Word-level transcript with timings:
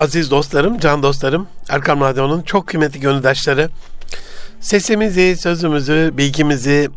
Aziz 0.00 0.30
dostlarım, 0.30 0.78
can 0.78 1.02
dostlarım, 1.02 1.46
Erkam 1.68 2.00
Radyo'nun 2.00 2.42
çok 2.42 2.66
kıymetli 2.66 3.00
gönüldaşları, 3.00 3.70
sesimizi, 4.60 5.36
sözümüzü, 5.36 6.10
bilgimizi 6.14 6.90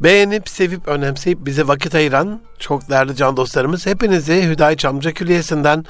beğenip, 0.00 0.48
sevip, 0.48 0.88
önemseyip 0.88 1.46
bize 1.46 1.68
vakit 1.68 1.94
ayıran 1.94 2.40
çok 2.58 2.90
değerli 2.90 3.16
can 3.16 3.36
dostlarımız, 3.36 3.86
hepinizi 3.86 4.48
Hüdayi 4.48 4.76
Çamlıca 4.76 5.12
Külliyesi'nden, 5.12 5.84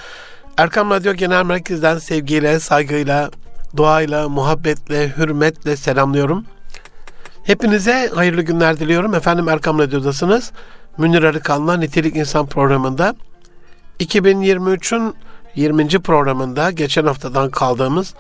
Erkam 0.57 0.91
Radyo 0.91 1.15
Genel 1.15 1.45
Merkez'den 1.45 1.99
sevgiyle, 1.99 2.61
saygıyla, 2.61 3.31
duayla, 3.77 4.29
muhabbetle, 4.29 5.17
hürmetle 5.17 5.77
selamlıyorum. 5.77 6.45
Hepinize 7.45 8.11
hayırlı 8.15 8.43
günler 8.43 8.79
diliyorum. 8.79 9.15
Efendim 9.15 9.49
Erkam 9.49 9.79
Radyo'dasınız. 9.79 10.53
Münir 10.99 11.23
Arıkan'la 11.23 11.77
Nitelik 11.77 12.17
İnsan 12.17 12.47
programında 12.47 13.15
2023'ün 14.01 15.15
20. 15.59 15.89
programında 15.89 16.71
geçen 16.71 17.07
haftadan 17.07 17.51
kaldığımız 17.51 18.15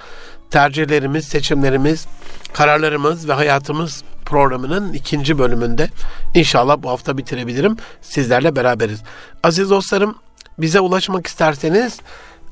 tercihlerimiz, 0.50 1.24
seçimlerimiz, 1.24 2.06
kararlarımız 2.52 3.28
ve 3.28 3.32
hayatımız 3.32 4.02
programının 4.24 4.92
ikinci 4.92 5.38
bölümünde 5.38 5.88
inşallah 6.34 6.82
bu 6.82 6.90
hafta 6.90 7.18
bitirebilirim. 7.18 7.76
Sizlerle 8.02 8.56
beraberiz. 8.56 9.02
Aziz 9.42 9.70
dostlarım 9.70 10.14
bize 10.58 10.80
ulaşmak 10.80 11.26
isterseniz 11.26 12.00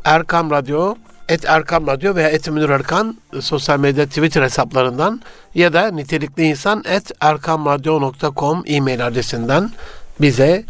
Erkam 0.04 0.50
Radyo, 0.50 0.94
Et 1.28 1.44
Erkam 1.44 1.86
Radyo 1.86 2.14
veya 2.14 2.28
Et 2.28 2.48
Münir 2.48 2.68
Erkan 2.68 3.16
sosyal 3.40 3.78
medya 3.78 4.06
Twitter 4.06 4.42
hesaplarından 4.42 5.20
ya 5.54 5.72
da 5.72 5.90
nitelikli 5.90 6.42
insan 6.42 6.84
et 6.88 7.12
erkamradyo.com 7.20 8.62
e-mail 8.66 9.06
adresinden 9.06 9.70
bize 10.20 10.64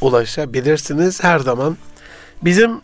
ulaşabilirsiniz. 0.00 1.24
Her 1.24 1.38
zaman 1.38 1.76
bizim 2.42 2.80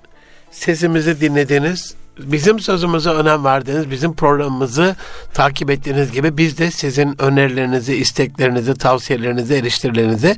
sesimizi 0.56 1.20
dinlediğiniz, 1.20 1.94
bizim 2.18 2.60
sözümüze 2.60 3.10
önem 3.10 3.44
verdiğiniz, 3.44 3.90
bizim 3.90 4.14
programımızı 4.14 4.96
takip 5.34 5.70
ettiğiniz 5.70 6.12
gibi 6.12 6.36
biz 6.38 6.58
de 6.58 6.70
sizin 6.70 7.22
önerilerinizi, 7.22 7.94
isteklerinizi, 7.94 8.74
tavsiyelerinizi, 8.74 9.54
eleştirilerinizi 9.54 10.36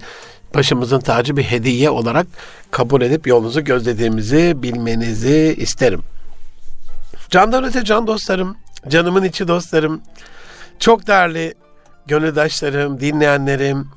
başımızın 0.54 1.00
tacı 1.00 1.36
bir 1.36 1.42
hediye 1.42 1.90
olarak 1.90 2.26
kabul 2.70 3.02
edip 3.02 3.26
yolunuzu 3.26 3.64
gözlediğimizi 3.64 4.54
bilmenizi 4.56 5.54
isterim. 5.58 6.00
Candan 7.30 7.64
öte 7.64 7.84
can 7.84 8.06
dostlarım, 8.06 8.56
canımın 8.88 9.24
içi 9.24 9.48
dostlarım, 9.48 10.00
çok 10.78 11.06
değerli 11.06 11.54
gönüldaşlarım, 12.06 13.00
dinleyenlerim, 13.00 13.88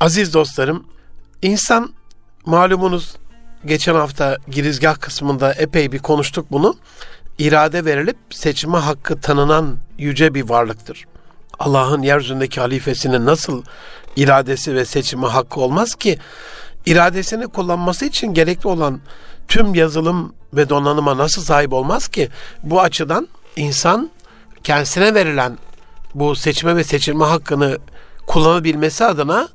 aziz 0.00 0.34
dostlarım. 0.34 0.86
İnsan 1.42 1.92
malumunuz 2.46 3.16
geçen 3.64 3.94
hafta 3.94 4.38
girizgah 4.48 5.00
kısmında 5.00 5.52
epey 5.52 5.92
bir 5.92 5.98
konuştuk 5.98 6.46
bunu. 6.50 6.76
İrade 7.38 7.84
verilip 7.84 8.16
seçme 8.30 8.78
hakkı 8.78 9.20
tanınan 9.20 9.76
yüce 9.98 10.34
bir 10.34 10.48
varlıktır. 10.48 11.04
Allah'ın 11.58 12.02
yeryüzündeki 12.02 12.60
halifesinin 12.60 13.26
nasıl 13.26 13.62
iradesi 14.16 14.74
ve 14.74 14.84
seçimi 14.84 15.26
hakkı 15.26 15.60
olmaz 15.60 15.94
ki? 15.94 16.18
İradesini 16.86 17.46
kullanması 17.46 18.04
için 18.04 18.34
gerekli 18.34 18.68
olan 18.68 19.00
tüm 19.48 19.74
yazılım 19.74 20.34
ve 20.54 20.68
donanıma 20.68 21.18
nasıl 21.18 21.42
sahip 21.42 21.72
olmaz 21.72 22.08
ki? 22.08 22.28
Bu 22.62 22.80
açıdan 22.80 23.28
insan 23.56 24.10
kendisine 24.64 25.14
verilen 25.14 25.58
bu 26.14 26.36
seçme 26.36 26.76
ve 26.76 26.84
seçilme 26.84 27.24
hakkını 27.24 27.78
kullanabilmesi 28.26 29.04
adına 29.04 29.48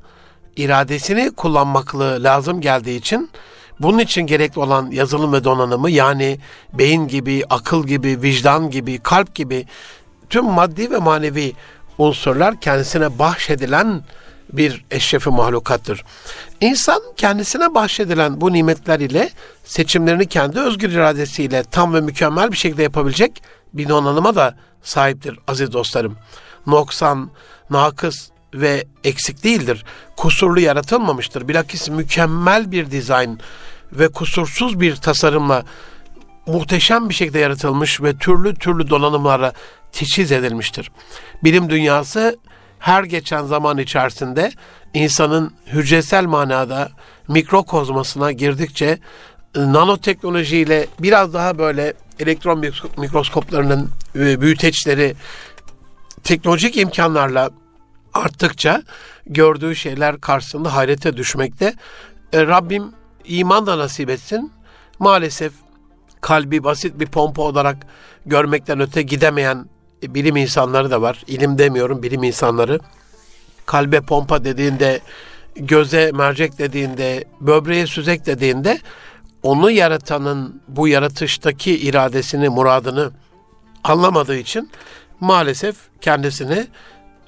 iradesini 0.56 1.30
kullanmaklı 1.30 2.24
lazım 2.24 2.60
geldiği 2.60 2.98
için 2.98 3.30
bunun 3.80 3.98
için 3.98 4.22
gerekli 4.22 4.60
olan 4.60 4.90
yazılım 4.90 5.32
ve 5.32 5.44
donanımı 5.44 5.90
yani 5.90 6.38
beyin 6.72 7.08
gibi, 7.08 7.44
akıl 7.50 7.86
gibi, 7.86 8.22
vicdan 8.22 8.70
gibi, 8.70 8.98
kalp 8.98 9.34
gibi 9.34 9.66
tüm 10.30 10.44
maddi 10.44 10.90
ve 10.90 10.98
manevi 10.98 11.52
unsurlar 11.98 12.60
kendisine 12.60 13.18
bahşedilen 13.18 14.02
bir 14.52 14.84
eşrefi 14.90 15.30
mahlukattır. 15.30 16.04
İnsan 16.60 17.02
kendisine 17.16 17.74
bahşedilen 17.74 18.40
bu 18.40 18.52
nimetler 18.52 19.00
ile 19.00 19.30
seçimlerini 19.64 20.26
kendi 20.26 20.60
özgür 20.60 20.90
iradesiyle 20.90 21.62
tam 21.62 21.94
ve 21.94 22.00
mükemmel 22.00 22.52
bir 22.52 22.56
şekilde 22.56 22.82
yapabilecek 22.82 23.42
bir 23.72 23.88
donanıma 23.88 24.34
da 24.34 24.54
sahiptir 24.82 25.38
aziz 25.46 25.72
dostlarım. 25.72 26.16
Noksan, 26.66 27.30
nakıs 27.70 28.28
ve 28.54 28.84
eksik 29.04 29.44
değildir. 29.44 29.84
Kusurlu 30.16 30.60
yaratılmamıştır. 30.60 31.48
Bilakis 31.48 31.88
mükemmel 31.88 32.72
bir 32.72 32.90
dizayn 32.90 33.38
ve 33.92 34.08
kusursuz 34.08 34.80
bir 34.80 34.96
tasarımla 34.96 35.64
muhteşem 36.46 37.08
bir 37.08 37.14
şekilde 37.14 37.38
yaratılmış 37.38 38.02
ve 38.02 38.16
türlü 38.16 38.54
türlü 38.54 38.90
donanımlara 38.90 39.52
teçhiz 39.92 40.32
edilmiştir. 40.32 40.90
Bilim 41.44 41.70
dünyası 41.70 42.36
her 42.78 43.04
geçen 43.04 43.44
zaman 43.44 43.78
içerisinde 43.78 44.52
insanın 44.94 45.54
hücresel 45.66 46.24
manada 46.24 46.88
mikrokozmasına 47.28 48.32
girdikçe 48.32 48.98
nanoteknolojiyle 49.56 50.86
biraz 51.00 51.34
daha 51.34 51.58
böyle 51.58 51.94
elektron 52.18 52.64
mikroskoplarının 52.96 53.90
e, 54.16 54.40
büyüteçleri 54.40 55.14
teknolojik 56.24 56.76
imkanlarla 56.76 57.50
arttıkça 58.18 58.82
gördüğü 59.26 59.76
şeyler 59.76 60.20
karşısında 60.20 60.74
hayrete 60.74 61.16
düşmekte. 61.16 61.74
E, 62.32 62.46
Rabbim 62.46 62.92
iman 63.24 63.66
da 63.66 63.78
nasip 63.78 64.10
etsin. 64.10 64.52
Maalesef 64.98 65.52
kalbi 66.20 66.64
basit 66.64 67.00
bir 67.00 67.06
pompa 67.06 67.42
olarak 67.42 67.76
görmekten 68.26 68.80
öte 68.80 69.02
gidemeyen 69.02 69.66
bilim 70.02 70.36
insanları 70.36 70.90
da 70.90 71.02
var. 71.02 71.22
İlim 71.26 71.58
demiyorum, 71.58 72.02
bilim 72.02 72.22
insanları. 72.22 72.80
Kalbe 73.66 74.00
pompa 74.00 74.44
dediğinde, 74.44 75.00
göze 75.56 76.12
mercek 76.12 76.58
dediğinde, 76.58 77.24
böbreğe 77.40 77.86
süzek 77.86 78.26
dediğinde 78.26 78.78
onu 79.42 79.70
yaratanın 79.70 80.62
bu 80.68 80.88
yaratıştaki 80.88 81.78
iradesini, 81.78 82.48
muradını 82.48 83.10
anlamadığı 83.84 84.36
için 84.36 84.70
maalesef 85.20 85.76
kendisini 86.00 86.66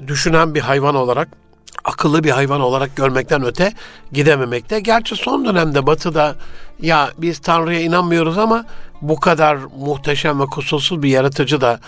düşünen 0.07 0.55
bir 0.55 0.61
hayvan 0.61 0.95
olarak, 0.95 1.29
akıllı 1.85 2.25
bir 2.25 2.31
hayvan 2.31 2.61
olarak 2.61 2.97
görmekten 2.97 3.45
öte 3.45 3.73
gidememekte. 4.13 4.81
Gerçi 4.81 5.17
son 5.17 5.45
dönemde 5.45 5.87
Batı'da 5.87 6.35
ya 6.83 7.11
biz 7.19 7.39
Tanrı'ya 7.39 7.81
inanmıyoruz 7.81 8.39
ama 8.39 8.65
bu 9.03 9.21
kadar 9.21 9.59
muhteşem 9.79 10.41
ve 10.41 10.47
kusursuz 10.47 11.03
bir 11.03 11.09
yaratıcı 11.09 11.61
da 11.61 11.81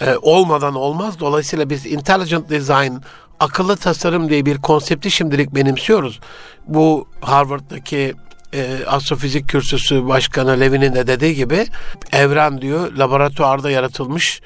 e, 0.00 0.16
olmadan 0.22 0.74
olmaz. 0.74 1.20
Dolayısıyla 1.20 1.70
biz 1.70 1.86
intelligent 1.86 2.50
design, 2.50 2.92
akıllı 3.40 3.76
tasarım 3.76 4.30
diye 4.30 4.46
bir 4.46 4.58
konsepti 4.58 5.10
şimdilik 5.10 5.54
benimsiyoruz. 5.54 6.20
Bu 6.66 7.08
Harvard'daki 7.20 8.14
e, 8.54 8.84
astrofizik 8.86 9.48
kürsüsü 9.48 10.08
başkanı 10.08 10.60
Levin'in 10.60 10.94
de 10.94 11.06
dediği 11.06 11.34
gibi 11.34 11.66
evren 12.12 12.60
diyor 12.60 12.92
laboratuvarda 12.92 13.70
yaratılmış 13.70 14.40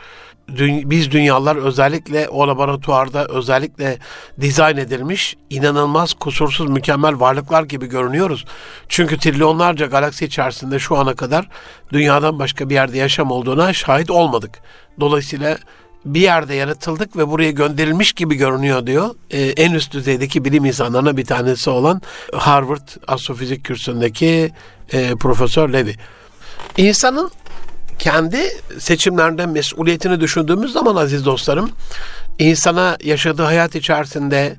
biz 0.49 1.11
dünyalar 1.11 1.57
özellikle 1.57 2.29
o 2.29 2.49
laboratuvarda 2.49 3.27
özellikle 3.27 3.99
dizayn 4.41 4.77
edilmiş 4.77 5.37
inanılmaz 5.51 6.15
kusursuz 6.15 6.71
mükemmel 6.71 7.21
varlıklar 7.21 7.63
gibi 7.63 7.87
görünüyoruz. 7.87 8.45
Çünkü 8.89 9.19
trilyonlarca 9.19 9.87
galaksi 9.87 10.25
içerisinde 10.25 10.79
şu 10.79 10.97
ana 10.97 11.15
kadar 11.15 11.49
dünyadan 11.93 12.39
başka 12.39 12.71
bir 12.71 12.75
yerde 12.75 12.99
yaşam 12.99 13.31
olduğuna 13.31 13.73
şahit 13.73 14.11
olmadık. 14.11 14.61
Dolayısıyla 15.01 15.59
bir 16.05 16.21
yerde 16.21 16.55
yaratıldık 16.55 17.17
ve 17.17 17.29
buraya 17.29 17.51
gönderilmiş 17.51 18.13
gibi 18.13 18.35
görünüyor 18.35 18.87
diyor. 18.87 19.15
Ee, 19.31 19.41
en 19.43 19.73
üst 19.73 19.93
düzeydeki 19.93 20.45
bilim 20.45 20.65
insanlarına 20.65 21.17
bir 21.17 21.25
tanesi 21.25 21.71
olan 21.71 22.03
Harvard 22.35 22.89
Astrofizik 23.07 23.65
Kürsüsü'ndeki 23.65 24.53
e, 24.93 25.15
Profesör 25.15 25.73
Levy. 25.73 25.93
İnsanın 26.77 27.31
kendi 27.99 28.43
seçimlerinden 28.79 29.49
mesuliyetini 29.49 30.21
düşündüğümüz 30.21 30.73
zaman 30.73 30.97
aziz 30.97 31.25
dostlarım, 31.25 31.71
insana 32.39 32.97
yaşadığı 33.05 33.43
hayat 33.43 33.75
içerisinde 33.75 34.57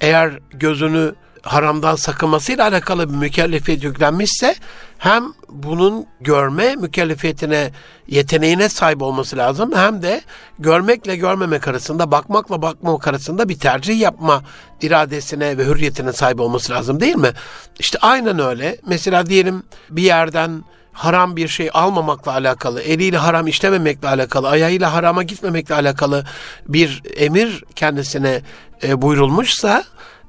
eğer 0.00 0.38
gözünü 0.52 1.14
haramdan 1.42 1.96
sakınmasıyla 1.96 2.68
alakalı 2.68 3.08
bir 3.08 3.14
mükellefiyet 3.14 3.84
yüklenmişse 3.84 4.54
hem 4.98 5.24
bunun 5.48 6.06
görme 6.20 6.76
mükellefiyetine, 6.76 7.70
yeteneğine 8.06 8.68
sahip 8.68 9.02
olması 9.02 9.36
lazım 9.36 9.72
hem 9.74 10.02
de 10.02 10.20
görmekle 10.58 11.16
görmemek 11.16 11.68
arasında, 11.68 12.10
bakmakla 12.10 12.62
bakmamak 12.62 13.08
arasında 13.08 13.48
bir 13.48 13.58
tercih 13.58 14.00
yapma 14.00 14.42
iradesine 14.82 15.58
ve 15.58 15.64
hürriyetine 15.64 16.12
sahip 16.12 16.40
olması 16.40 16.72
lazım 16.72 17.00
değil 17.00 17.16
mi? 17.16 17.30
İşte 17.78 17.98
aynen 18.00 18.38
öyle. 18.38 18.76
Mesela 18.86 19.26
diyelim 19.26 19.62
bir 19.90 20.02
yerden 20.02 20.64
haram 20.98 21.36
bir 21.36 21.48
şey 21.48 21.70
almamakla 21.72 22.32
alakalı, 22.32 22.82
eliyle 22.82 23.18
haram 23.18 23.46
işlememekle 23.46 24.08
alakalı, 24.08 24.48
ayağıyla 24.48 24.92
harama 24.92 25.22
gitmemekle 25.22 25.74
alakalı 25.74 26.24
bir 26.68 27.02
emir 27.16 27.64
kendisine 27.74 28.42
e, 28.82 29.02
buyurulmuşsa 29.02 29.84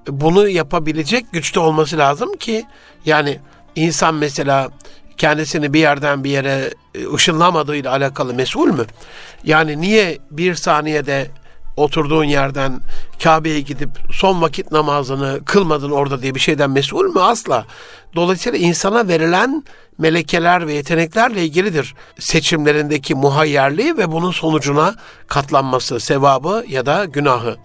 bunu 0.08 0.50
yapabilecek 0.50 1.26
güçte 1.32 1.60
olması 1.60 1.98
lazım 1.98 2.38
ki 2.38 2.66
yani 3.06 3.40
insan 3.76 4.16
mesela 4.16 4.70
kendisini 5.18 5.74
bir 5.74 5.80
yerden 5.80 6.24
bir 6.24 6.30
yere 6.30 6.74
e, 6.96 7.14
ışınlamadığıyla 7.14 7.92
alakalı 7.92 8.34
mesul 8.34 8.68
mü? 8.68 8.86
Yani 9.44 9.82
niye 9.82 10.18
bir 10.32 10.56
saniyede 10.56 11.28
oturduğun 11.78 12.24
yerden 12.24 12.82
Kabe'ye 13.24 13.62
gidip 13.62 13.90
son 14.12 14.42
vakit 14.42 14.72
namazını 14.72 15.40
kılmadın 15.46 15.92
orada 15.92 16.22
diye 16.22 16.36
bir 16.36 16.40
şeyden 16.40 16.70
mesul 16.70 17.14
mü? 17.14 17.20
Asla. 17.20 17.66
Dolayısıyla 18.16 18.60
insana 18.60 19.08
verilen 19.08 19.64
melekeler 19.98 20.68
ve 20.68 20.74
yeteneklerle 20.74 21.46
ilgilidir. 21.46 21.96
Seçimlerindeki 22.20 23.16
muhayyerliği 23.16 23.98
ve 23.98 24.12
bunun 24.12 24.32
sonucuna 24.32 24.96
katlanması, 25.28 26.00
sevabı 26.00 26.64
ya 26.68 26.86
da 26.86 27.06
günahı. 27.06 27.58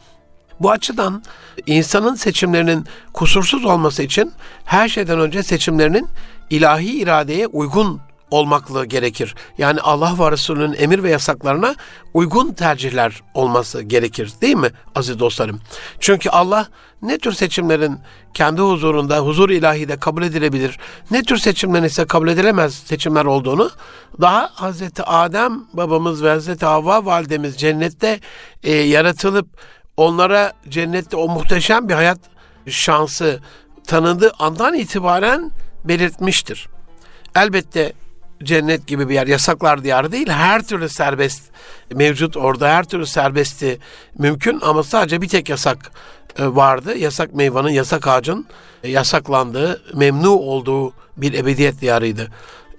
Bu 0.61 0.71
açıdan 0.71 1.23
insanın 1.67 2.15
seçimlerinin 2.15 2.87
kusursuz 3.13 3.65
olması 3.65 4.03
için 4.03 4.33
her 4.65 4.89
şeyden 4.89 5.21
önce 5.21 5.43
seçimlerinin 5.43 6.09
ilahi 6.51 6.99
iradeye 6.99 7.47
uygun 7.47 8.01
olmaklı 8.31 8.87
gerekir. 8.87 9.35
Yani 9.59 9.81
Allah 9.81 10.15
ve 10.19 10.33
Resulünün 10.33 10.75
emir 10.79 11.03
ve 11.03 11.11
yasaklarına 11.11 11.75
uygun 12.15 12.53
tercihler 12.53 13.23
olması 13.35 13.83
gerekir 13.83 14.33
değil 14.41 14.57
mi 14.57 14.71
aziz 14.95 15.19
dostlarım? 15.19 15.61
Çünkü 16.01 16.31
Allah 16.31 16.69
ne 17.03 17.19
tür 17.19 17.33
seçimlerin 17.33 17.99
kendi 18.35 18.61
huzurunda, 18.61 19.19
huzur 19.19 19.51
ilahide 19.51 19.97
kabul 19.97 20.23
edilebilir, 20.23 20.79
ne 21.11 21.23
tür 21.23 21.37
seçimlerin 21.37 21.85
ise 21.85 22.05
kabul 22.05 22.29
edilemez 22.29 22.75
seçimler 22.75 23.25
olduğunu 23.25 23.71
daha 24.21 24.51
Hazreti 24.55 25.03
Adem 25.03 25.65
babamız 25.73 26.23
ve 26.23 26.29
Hazreti 26.29 26.67
Havva 26.67 27.05
validemiz 27.05 27.57
cennette 27.57 28.21
e, 28.63 28.73
yaratılıp 28.73 29.47
onlara 29.97 30.53
cennette 30.69 31.17
o 31.17 31.29
muhteşem 31.29 31.89
bir 31.89 31.95
hayat 31.95 32.19
şansı 32.67 33.41
tanıdığı 33.87 34.33
andan 34.39 34.75
itibaren 34.75 35.51
belirtmiştir. 35.85 36.69
Elbette 37.37 37.93
cennet 38.45 38.87
gibi 38.87 39.09
bir 39.09 39.15
yer, 39.15 39.27
yasaklar 39.27 39.85
diyarı 39.85 40.13
değil, 40.13 40.29
her 40.29 40.63
türlü 40.63 40.89
serbest 40.89 41.43
mevcut 41.95 42.37
orada, 42.37 42.69
her 42.69 42.85
türlü 42.85 43.07
serbesti 43.07 43.79
mümkün 44.19 44.61
ama 44.63 44.83
sadece 44.83 45.23
bir 45.23 45.29
tek 45.29 45.49
yasak 45.49 45.93
e, 46.39 46.47
vardı. 46.47 46.97
Yasak 46.97 47.35
meyvanın, 47.35 47.69
yasak 47.69 48.09
ağacın 48.09 48.47
yasaklandığı, 48.85 49.83
memnu 49.95 50.31
olduğu 50.31 50.93
bir 51.17 51.35
ebediyet 51.35 51.81
diyarıydı. 51.81 52.29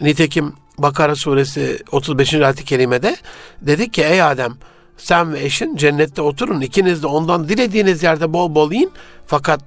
Nitekim 0.02 0.54
Bakara 0.78 1.16
suresi 1.16 1.80
35. 1.92 2.34
ayet-i 2.34 2.66
kerimede 2.66 3.16
dedik 3.62 3.94
ki 3.94 4.04
ey 4.04 4.22
Adem 4.22 4.54
sen 4.98 5.34
ve 5.34 5.44
eşin 5.44 5.76
cennette 5.76 6.22
oturun. 6.22 6.62
ikiniz 6.62 7.04
de 7.04 7.08
ondan 7.08 7.50
dilediğiniz 7.50 8.04
yerde 8.04 8.34
bol 8.34 8.56
bol 8.56 8.72
yiyin. 8.72 8.92
Fakat 9.28 9.62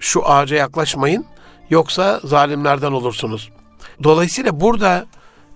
şu 0.00 0.28
ağaca 0.28 0.56
yaklaşmayın. 0.56 1.24
Yoksa 1.70 2.20
zalimlerden 2.24 2.92
olursunuz. 2.92 3.50
Dolayısıyla 4.02 4.60
burada 4.60 5.06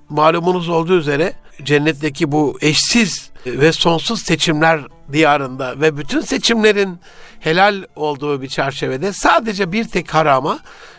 malumunuz 0.08 0.68
olduğu 0.68 0.98
üzere 0.98 1.32
cennetteki 1.62 2.32
bu 2.32 2.58
eşsiz 2.60 3.30
ve 3.46 3.72
sonsuz 3.72 4.22
seçimler 4.22 4.80
diyarında 5.12 5.80
ve 5.80 5.96
bütün 5.96 6.20
seçimlerin 6.20 6.98
helal 7.40 7.84
olduğu 7.96 8.42
bir 8.42 8.48
çerçevede 8.48 9.12
sadece 9.12 9.72
bir 9.72 9.84
tek 9.84 10.14
harama 10.14 10.58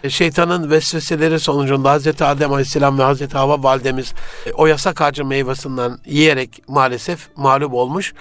şeytanın 0.10 0.72
vesveseleri 0.72 1.40
sonucunda 1.40 1.92
Hazreti 1.92 2.26
Adem 2.26 2.52
Aleyhisselam 2.54 3.00
ve 3.00 3.04
Hazreti 3.04 3.38
Havva 3.38 3.64
validemiz 3.64 4.14
o 4.54 4.68
yasak 4.68 5.02
ağacı 5.02 5.26
meyvesinden 5.26 5.98
yiyerek 6.06 6.62
maalesef 6.68 7.28
mağlup 7.36 7.74
olmuş. 7.74 8.14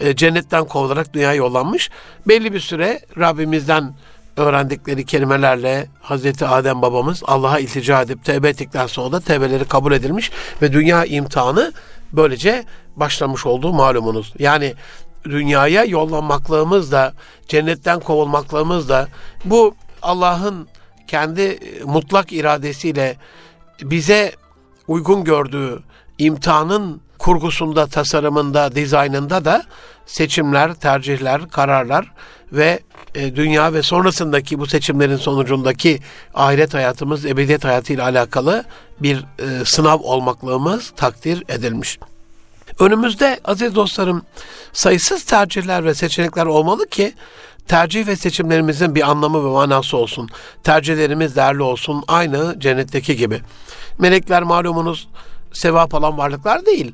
E, 0.00 0.16
cennetten 0.16 0.64
kovularak 0.64 1.14
dünyaya 1.14 1.34
yollanmış. 1.34 1.90
Belli 2.28 2.52
bir 2.52 2.60
süre 2.60 3.00
Rabbimizden 3.18 3.94
öğrendikleri 4.36 5.06
kelimelerle 5.06 5.86
Hazreti 6.00 6.46
Adem 6.46 6.82
babamız 6.82 7.22
Allah'a 7.26 7.58
iltica 7.58 8.02
edip 8.02 8.24
tevbe 8.24 8.48
ettikten 8.48 8.86
sonra 8.86 9.12
da 9.12 9.20
tevbeleri 9.20 9.64
kabul 9.64 9.92
edilmiş 9.92 10.30
ve 10.62 10.72
dünya 10.72 11.04
imtihanı 11.04 11.72
böylece 12.12 12.64
başlamış 12.96 13.46
olduğu 13.46 13.72
malumunuz. 13.72 14.34
Yani 14.38 14.74
dünyaya 15.24 15.84
yollanmaklığımız 15.84 16.92
da 16.92 17.12
cennetten 17.48 18.00
kovulmaklığımız 18.00 18.88
da 18.88 19.08
bu 19.44 19.74
Allah'ın 20.02 20.68
kendi 21.06 21.58
mutlak 21.84 22.32
iradesiyle 22.32 23.16
bize 23.82 24.32
uygun 24.88 25.24
gördüğü 25.24 25.82
imtihanın 26.18 27.00
kurgusunda, 27.18 27.86
tasarımında, 27.86 28.74
dizaynında 28.74 29.44
da 29.44 29.64
seçimler, 30.06 30.74
tercihler, 30.74 31.48
kararlar 31.48 32.12
ve 32.52 32.80
e, 33.14 33.36
dünya 33.36 33.72
ve 33.72 33.82
sonrasındaki 33.82 34.58
bu 34.58 34.66
seçimlerin 34.66 35.16
sonucundaki 35.16 36.00
ahiret 36.34 36.74
hayatımız, 36.74 37.26
ebediyet 37.26 37.64
hayatıyla 37.64 38.04
alakalı 38.04 38.64
bir 39.00 39.24
e, 39.38 39.64
sınav 39.64 39.98
olmaklığımız 40.00 40.92
takdir 40.96 41.44
edilmiş. 41.48 41.98
Önümüzde 42.78 43.40
aziz 43.44 43.74
dostlarım 43.74 44.22
sayısız 44.72 45.24
tercihler 45.24 45.84
ve 45.84 45.94
seçenekler 45.94 46.46
olmalı 46.46 46.86
ki 46.86 47.14
tercih 47.68 48.06
ve 48.06 48.16
seçimlerimizin 48.16 48.94
bir 48.94 49.10
anlamı 49.10 49.44
ve 49.44 49.48
manası 49.48 49.96
olsun. 49.96 50.28
Tercihlerimiz 50.62 51.36
değerli 51.36 51.62
olsun 51.62 52.04
aynı 52.08 52.60
cennetteki 52.60 53.16
gibi. 53.16 53.40
Melekler 53.98 54.42
malumunuz 54.42 55.08
sevap 55.52 55.94
alan 55.94 56.18
varlıklar 56.18 56.66
değil. 56.66 56.92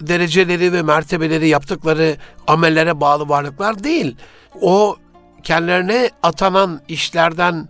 Dereceleri 0.00 0.72
ve 0.72 0.82
mertebeleri 0.82 1.48
yaptıkları 1.48 2.16
amellere 2.46 3.00
bağlı 3.00 3.28
varlıklar 3.28 3.84
değil. 3.84 4.16
O 4.60 4.96
kendilerine 5.42 6.10
atanan 6.22 6.80
işlerden 6.88 7.68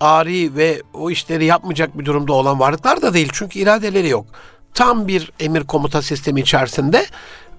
ari 0.00 0.56
ve 0.56 0.82
o 0.94 1.10
işleri 1.10 1.44
yapmayacak 1.44 1.98
bir 1.98 2.04
durumda 2.04 2.32
olan 2.32 2.60
varlıklar 2.60 3.02
da 3.02 3.14
değil. 3.14 3.28
Çünkü 3.32 3.58
iradeleri 3.58 4.08
yok. 4.08 4.26
Tam 4.74 5.08
bir 5.08 5.32
emir 5.40 5.64
komuta 5.64 6.02
sistemi 6.02 6.40
içerisinde 6.40 7.06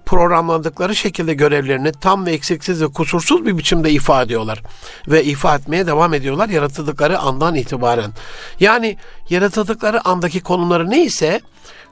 programlandıkları 0.05 0.95
şekilde 0.95 1.33
görevlerini 1.33 1.91
tam 1.91 2.25
ve 2.25 2.31
eksiksiz 2.31 2.81
ve 2.81 2.87
kusursuz 2.87 3.45
bir 3.45 3.57
biçimde 3.57 3.91
ifade 3.91 4.25
ediyorlar. 4.25 4.61
Ve 5.07 5.23
ifade 5.23 5.61
etmeye 5.61 5.87
devam 5.87 6.13
ediyorlar 6.13 6.49
yaratıldıkları 6.49 7.19
andan 7.19 7.55
itibaren. 7.55 8.11
Yani 8.59 8.97
yaratıldıkları 9.29 10.07
andaki 10.07 10.41
konumları 10.41 10.89
neyse 10.89 11.41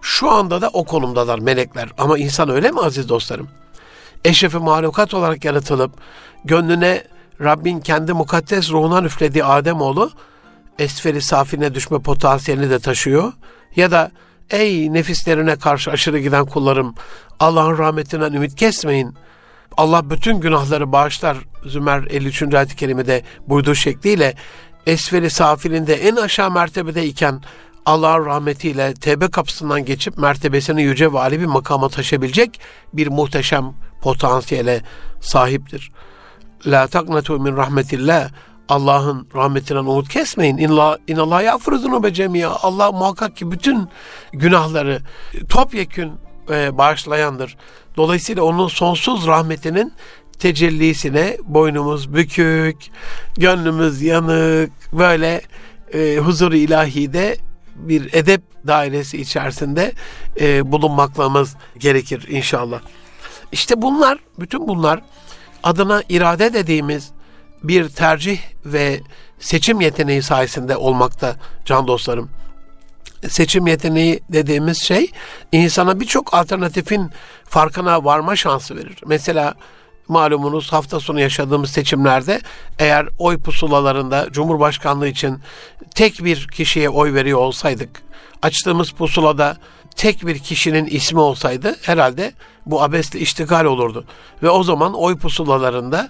şu 0.01 0.31
anda 0.31 0.61
da 0.61 0.69
o 0.69 0.83
konumdalar 0.83 1.39
melekler. 1.39 1.89
Ama 1.97 2.17
insan 2.17 2.49
öyle 2.49 2.71
mi 2.71 2.79
aziz 2.79 3.09
dostlarım? 3.09 3.49
Eşrefi 4.25 4.57
mahlukat 4.57 5.13
olarak 5.13 5.45
yaratılıp 5.45 5.91
gönlüne 6.45 7.03
Rabbin 7.43 7.79
kendi 7.79 8.13
mukaddes 8.13 8.71
ruhundan 8.71 9.05
üflediği 9.05 9.43
Ademoğlu 9.43 10.11
esferi 10.79 11.21
safine 11.21 11.75
düşme 11.75 11.99
potansiyelini 11.99 12.69
de 12.69 12.79
taşıyor. 12.79 13.33
Ya 13.75 13.91
da 13.91 14.11
ey 14.49 14.93
nefislerine 14.93 15.55
karşı 15.55 15.91
aşırı 15.91 16.19
giden 16.19 16.45
kullarım 16.45 16.95
Allah'ın 17.39 17.77
rahmetinden 17.77 18.33
ümit 18.33 18.55
kesmeyin. 18.55 19.15
Allah 19.77 20.09
bütün 20.09 20.39
günahları 20.39 20.91
bağışlar. 20.91 21.37
Zümer 21.65 22.03
53. 22.09 22.53
ayet-i 22.53 22.75
kerimede 22.75 23.23
buyduğu 23.47 23.75
şekliyle 23.75 24.35
esferi 24.87 25.29
safilinde 25.29 25.93
en 25.93 26.15
aşağı 26.15 26.51
mertebede 26.51 27.05
iken 27.05 27.41
Allah'ın 27.85 28.25
rahmetiyle 28.25 28.93
tevbe 28.93 29.27
kapısından 29.27 29.85
geçip 29.85 30.17
mertebesini 30.17 30.83
yüce 30.83 31.13
ve 31.13 31.31
bir 31.31 31.45
makama 31.45 31.89
taşıyabilecek 31.89 32.59
bir 32.93 33.07
muhteşem 33.07 33.73
potansiyele 34.01 34.81
sahiptir. 35.21 35.91
La 36.65 36.87
taknatu 36.87 37.39
min 37.39 37.57
rahmetillah. 37.57 38.29
Allah'ın 38.69 39.27
rahmetinden 39.35 39.79
umut 39.79 40.09
kesmeyin. 40.09 40.57
İnna 40.57 40.97
inallah 41.07 41.43
yağfuru 41.43 42.03
be 42.03 42.13
cemiya. 42.13 42.49
Allah 42.49 42.91
muhakkak 42.91 43.35
ki 43.35 43.51
bütün 43.51 43.89
günahları 44.33 45.01
topyekün 45.49 46.11
e, 46.49 46.77
bağışlayandır. 46.77 47.57
Dolayısıyla 47.97 48.43
onun 48.43 48.67
sonsuz 48.67 49.27
rahmetinin 49.27 49.93
tecellisine 50.39 51.37
boynumuz 51.43 52.13
bükük, 52.13 52.77
gönlümüz 53.37 54.01
yanık, 54.01 54.71
böyle 54.93 55.41
e, 55.93 56.17
huzur 56.17 56.51
ilahide 56.51 57.37
bir 57.75 58.13
edep 58.13 58.41
dairesi 58.67 59.21
içerisinde 59.21 59.93
e, 60.39 60.71
bulunmaklığımız 60.71 61.55
gerekir 61.79 62.27
inşallah. 62.29 62.81
İşte 63.51 63.81
bunlar, 63.81 64.19
bütün 64.39 64.67
bunlar 64.67 65.01
adına 65.63 66.03
irade 66.09 66.53
dediğimiz 66.53 67.11
bir 67.63 67.89
tercih 67.89 68.39
ve 68.65 69.01
seçim 69.39 69.81
yeteneği 69.81 70.21
sayesinde 70.21 70.77
olmakta 70.77 71.35
can 71.65 71.87
dostlarım. 71.87 72.29
Seçim 73.27 73.67
yeteneği 73.67 74.19
dediğimiz 74.29 74.77
şey 74.77 75.11
insana 75.51 75.99
birçok 75.99 76.33
alternatifin 76.33 77.09
farkına 77.45 78.03
varma 78.05 78.35
şansı 78.35 78.75
verir. 78.75 78.97
Mesela 79.05 79.53
malumunuz 80.07 80.73
hafta 80.73 80.99
sonu 80.99 81.21
yaşadığımız 81.21 81.69
seçimlerde 81.69 82.41
eğer 82.79 83.07
oy 83.17 83.37
pusulalarında 83.37 84.27
Cumhurbaşkanlığı 84.31 85.07
için 85.07 85.39
tek 85.95 86.23
bir 86.23 86.47
kişiye 86.47 86.89
oy 86.89 87.13
veriyor 87.13 87.39
olsaydık, 87.39 88.01
açtığımız 88.41 88.91
pusulada 88.91 89.57
tek 89.95 90.27
bir 90.27 90.39
kişinin 90.39 90.85
ismi 90.85 91.19
olsaydı 91.19 91.75
herhalde 91.81 92.33
bu 92.65 92.83
abesle 92.83 93.19
iştigal 93.19 93.65
olurdu. 93.65 94.05
Ve 94.43 94.49
o 94.49 94.63
zaman 94.63 94.93
oy 94.93 95.17
pusulalarında 95.17 96.09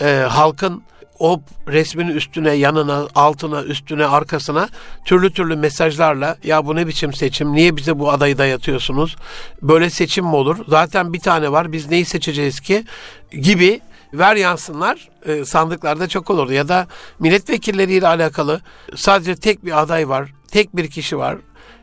e, 0.00 0.26
halkın 0.28 0.82
o 1.18 1.42
resmin 1.68 2.08
üstüne, 2.08 2.52
yanına, 2.52 3.06
altına, 3.14 3.62
üstüne, 3.62 4.06
arkasına 4.06 4.68
türlü 5.04 5.32
türlü 5.32 5.56
mesajlarla 5.56 6.36
ya 6.44 6.66
bu 6.66 6.76
ne 6.76 6.86
biçim 6.86 7.12
seçim, 7.12 7.52
niye 7.52 7.76
bize 7.76 7.98
bu 7.98 8.10
adayı 8.10 8.38
dayatıyorsunuz, 8.38 9.16
böyle 9.62 9.90
seçim 9.90 10.24
mi 10.24 10.36
olur, 10.36 10.56
zaten 10.68 11.12
bir 11.12 11.20
tane 11.20 11.52
var 11.52 11.72
biz 11.72 11.90
neyi 11.90 12.04
seçeceğiz 12.04 12.60
ki? 12.60 12.84
gibi 13.32 13.80
ver 14.14 14.36
yansınlar. 14.36 15.08
E, 15.26 15.44
sandıklarda 15.44 16.08
çok 16.08 16.30
olurdu. 16.30 16.52
Ya 16.52 16.68
da 16.68 16.86
milletvekilleriyle 17.18 18.08
alakalı 18.08 18.60
sadece 18.96 19.36
tek 19.36 19.64
bir 19.64 19.80
aday 19.82 20.08
var, 20.08 20.32
tek 20.50 20.76
bir 20.76 20.90
kişi 20.90 21.18
var, 21.18 21.36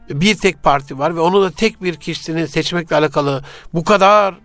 bir 0.10 0.38
tek 0.38 0.64
parti 0.64 1.00
var 1.00 1.16
ve 1.16 1.20
onu 1.20 1.42
da 1.42 1.52
tek 1.52 1.84
bir 1.84 1.96
kişisini 1.96 2.48
seçmekle 2.48 2.96
alakalı 2.96 3.44
bu 3.74 3.84
kadar 3.84 4.36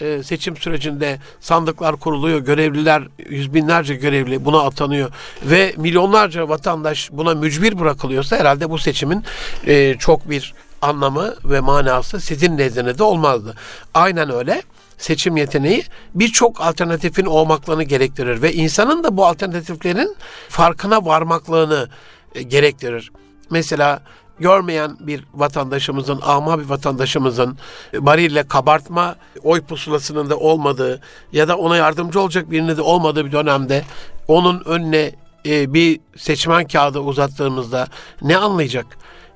e, 0.00 0.22
seçim 0.22 0.56
sürecinde 0.56 1.18
sandıklar 1.40 1.96
kuruluyor, 1.96 2.40
görevliler, 2.40 3.02
yüz 3.28 3.54
binlerce 3.54 3.94
görevli 3.94 4.44
buna 4.44 4.60
atanıyor 4.60 5.10
ve 5.42 5.74
milyonlarca 5.76 6.48
vatandaş 6.48 7.10
buna 7.12 7.34
mücbir 7.34 7.78
bırakılıyorsa 7.78 8.36
herhalde 8.36 8.70
bu 8.70 8.78
seçimin 8.78 9.24
e, 9.66 9.94
çok 9.98 10.30
bir 10.30 10.54
anlamı 10.82 11.34
ve 11.44 11.60
manası 11.60 12.20
sizin 12.20 12.58
nezdinizde 12.58 13.02
olmazdı. 13.02 13.54
Aynen 13.94 14.30
öyle 14.30 14.62
seçim 14.98 15.36
yeteneği 15.36 15.84
birçok 16.14 16.60
alternatifin 16.60 17.26
olmaklığını 17.26 17.82
gerektirir 17.82 18.42
ve 18.42 18.52
insanın 18.52 19.04
da 19.04 19.16
bu 19.16 19.26
alternatiflerin 19.26 20.16
farkına 20.48 21.04
varmaklığını 21.04 21.88
e, 22.34 22.42
gerektirir. 22.42 23.12
Mesela 23.50 24.02
görmeyen 24.38 24.96
bir 25.00 25.24
vatandaşımızın, 25.34 26.20
ama 26.22 26.58
bir 26.58 26.64
vatandaşımızın 26.64 27.58
barille 27.94 28.42
kabartma 28.42 29.16
oy 29.42 29.60
pusulasının 29.60 30.30
da 30.30 30.36
olmadığı 30.36 31.00
ya 31.32 31.48
da 31.48 31.56
ona 31.56 31.76
yardımcı 31.76 32.20
olacak 32.20 32.50
birinin 32.50 32.76
de 32.76 32.82
olmadığı 32.82 33.26
bir 33.26 33.32
dönemde 33.32 33.84
onun 34.28 34.62
önüne 34.64 35.12
e, 35.46 35.74
bir 35.74 36.00
seçmen 36.16 36.66
kağıdı 36.66 37.00
uzattığımızda 37.00 37.88
ne 38.22 38.36
anlayacak? 38.36 38.86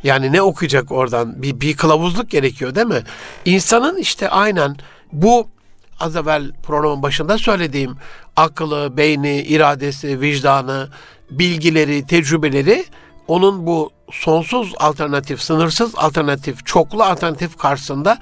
Yani 0.02 0.32
ne 0.32 0.42
okuyacak 0.42 0.92
oradan? 0.92 1.42
Bir, 1.42 1.60
bir 1.60 1.76
kılavuzluk 1.76 2.30
gerekiyor 2.30 2.74
değil 2.74 2.86
mi? 2.86 3.02
İnsanın 3.44 3.96
işte 3.96 4.28
aynen 4.28 4.76
bu 5.12 5.48
az 6.00 6.16
evvel 6.16 6.52
programın 6.62 7.02
başında 7.02 7.38
söylediğim 7.38 7.96
akıllı, 8.36 8.96
beyni, 8.96 9.42
iradesi, 9.42 10.20
vicdanı, 10.20 10.88
bilgileri, 11.30 12.06
tecrübeleri 12.06 12.84
onun 13.28 13.66
bu 13.66 13.90
sonsuz 14.12 14.74
alternatif, 14.76 15.42
sınırsız 15.42 15.94
alternatif, 15.96 16.66
çoklu 16.66 17.04
alternatif 17.04 17.58
karşısında 17.58 18.18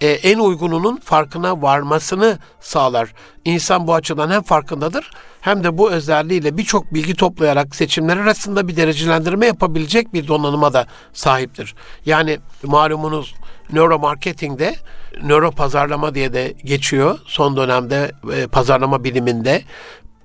e, 0.00 0.08
en 0.08 0.38
uygununun 0.38 0.96
farkına 0.96 1.62
varmasını 1.62 2.38
sağlar. 2.60 3.14
İnsan 3.44 3.86
bu 3.86 3.94
açıdan 3.94 4.30
hem 4.30 4.42
farkındadır 4.42 5.10
hem 5.40 5.64
de 5.64 5.78
bu 5.78 5.90
özelliğiyle 5.90 6.56
birçok 6.56 6.94
bilgi 6.94 7.14
toplayarak 7.14 7.74
seçimler 7.74 8.16
arasında 8.16 8.68
bir 8.68 8.76
derecelendirme 8.76 9.46
yapabilecek 9.46 10.14
bir 10.14 10.28
donanıma 10.28 10.72
da 10.72 10.86
sahiptir. 11.12 11.74
Yani 12.06 12.38
malumunuz 12.62 13.34
nöromarketingde 13.72 14.74
nöro 15.22 15.50
pazarlama 15.50 16.14
diye 16.14 16.32
de 16.32 16.54
geçiyor 16.64 17.18
son 17.26 17.56
dönemde 17.56 18.12
e, 18.34 18.46
pazarlama 18.46 19.04
biliminde 19.04 19.62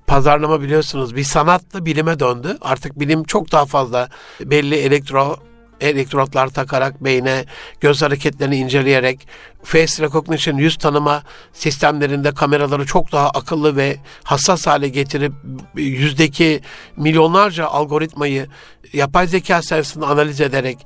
pazarlama 0.09 0.61
biliyorsunuz 0.61 1.15
bir 1.15 1.23
sanatlı 1.23 1.85
bilime 1.85 2.19
döndü. 2.19 2.57
Artık 2.61 2.99
bilim 2.99 3.23
çok 3.23 3.51
daha 3.51 3.65
fazla 3.65 4.09
belli 4.39 4.75
elektro 4.75 5.37
elektrotlar 5.81 6.47
takarak 6.47 7.03
beyne 7.03 7.45
göz 7.79 8.01
hareketlerini 8.01 8.55
inceleyerek 8.57 9.27
face 9.63 10.03
recognition 10.03 10.57
yüz 10.57 10.77
tanıma 10.77 11.23
sistemlerinde 11.53 12.33
kameraları 12.33 12.85
çok 12.85 13.11
daha 13.11 13.29
akıllı 13.29 13.75
ve 13.75 13.97
hassas 14.23 14.67
hale 14.67 14.89
getirip 14.89 15.33
yüzdeki 15.75 16.61
milyonlarca 16.97 17.65
algoritmayı 17.65 18.47
yapay 18.93 19.27
zeka 19.27 19.61
sayesinde 19.61 20.05
analiz 20.05 20.41
ederek 20.41 20.77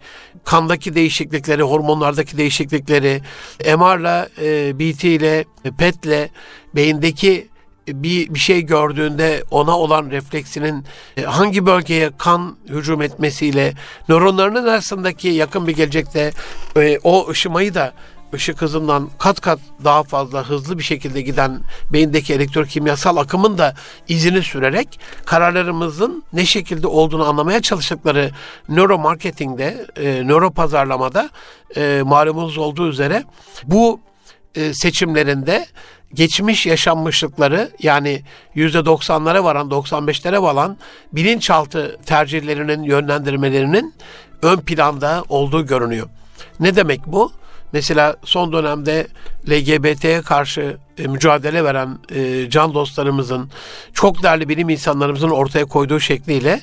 kandaki 0.43 0.95
değişiklikleri, 0.95 1.61
hormonlardaki 1.61 2.37
değişiklikleri, 2.37 3.21
MR'la, 3.59 4.29
e, 4.41 4.79
BT 4.79 5.03
ile, 5.03 5.45
PET'le 5.77 6.29
beyindeki 6.75 7.52
bir, 7.87 8.33
bir 8.33 8.39
şey 8.39 8.61
gördüğünde 8.61 9.43
ona 9.51 9.77
olan 9.79 10.09
refleksinin 10.11 10.85
e, 11.17 11.21
hangi 11.21 11.65
bölgeye 11.65 12.11
kan 12.17 12.57
hücum 12.69 13.01
etmesiyle 13.01 13.73
nöronlarının 14.09 14.67
arasındaki 14.67 15.27
yakın 15.27 15.67
bir 15.67 15.75
gelecekte 15.75 16.31
e, 16.77 16.99
o 17.03 17.29
ışımayı 17.29 17.73
da 17.73 17.93
ışık 18.33 18.61
hızından 18.61 19.09
kat 19.19 19.41
kat 19.41 19.59
daha 19.83 20.03
fazla 20.03 20.49
hızlı 20.49 20.77
bir 20.77 20.83
şekilde 20.83 21.21
giden 21.21 21.59
beyindeki 21.93 22.33
elektrokimyasal 22.33 23.17
akımın 23.17 23.57
da 23.57 23.75
izini 24.07 24.41
sürerek 24.41 24.99
kararlarımızın 25.25 26.23
ne 26.33 26.45
şekilde 26.45 26.87
olduğunu 26.87 27.29
anlamaya 27.29 27.61
çalıştıkları 27.61 28.31
nöromarketingde, 28.69 29.87
e, 29.95 30.23
nöro 30.27 30.51
pazarlamada 30.51 31.29
e, 31.77 32.01
malumunuz 32.05 32.57
olduğu 32.57 32.89
üzere 32.89 33.23
bu 33.63 33.99
e, 34.55 34.73
seçimlerinde 34.73 35.65
geçmiş 36.13 36.65
yaşanmışlıkları 36.65 37.71
yani 37.79 38.21
yüzde 38.55 38.85
doksanlara 38.85 39.43
varan 39.43 39.69
95'lere 39.69 40.41
varan 40.41 40.77
bilinçaltı 41.13 41.97
tercihlerinin 42.05 42.83
yönlendirmelerinin 42.83 43.93
ön 44.41 44.57
planda 44.57 45.23
olduğu 45.29 45.65
görünüyor. 45.65 46.07
Ne 46.59 46.75
demek 46.75 47.07
bu? 47.07 47.31
Mesela 47.73 48.15
son 48.23 48.53
dönemde 48.53 49.07
LGBT'ye 49.49 50.21
karşı 50.21 50.77
e, 50.97 51.07
mücadele 51.07 51.63
veren 51.63 51.97
e, 52.15 52.49
can 52.49 52.73
dostlarımızın, 52.73 53.49
çok 53.93 54.23
değerli 54.23 54.49
bilim 54.49 54.69
insanlarımızın 54.69 55.29
ortaya 55.29 55.65
koyduğu 55.65 55.99
şekliyle 55.99 56.61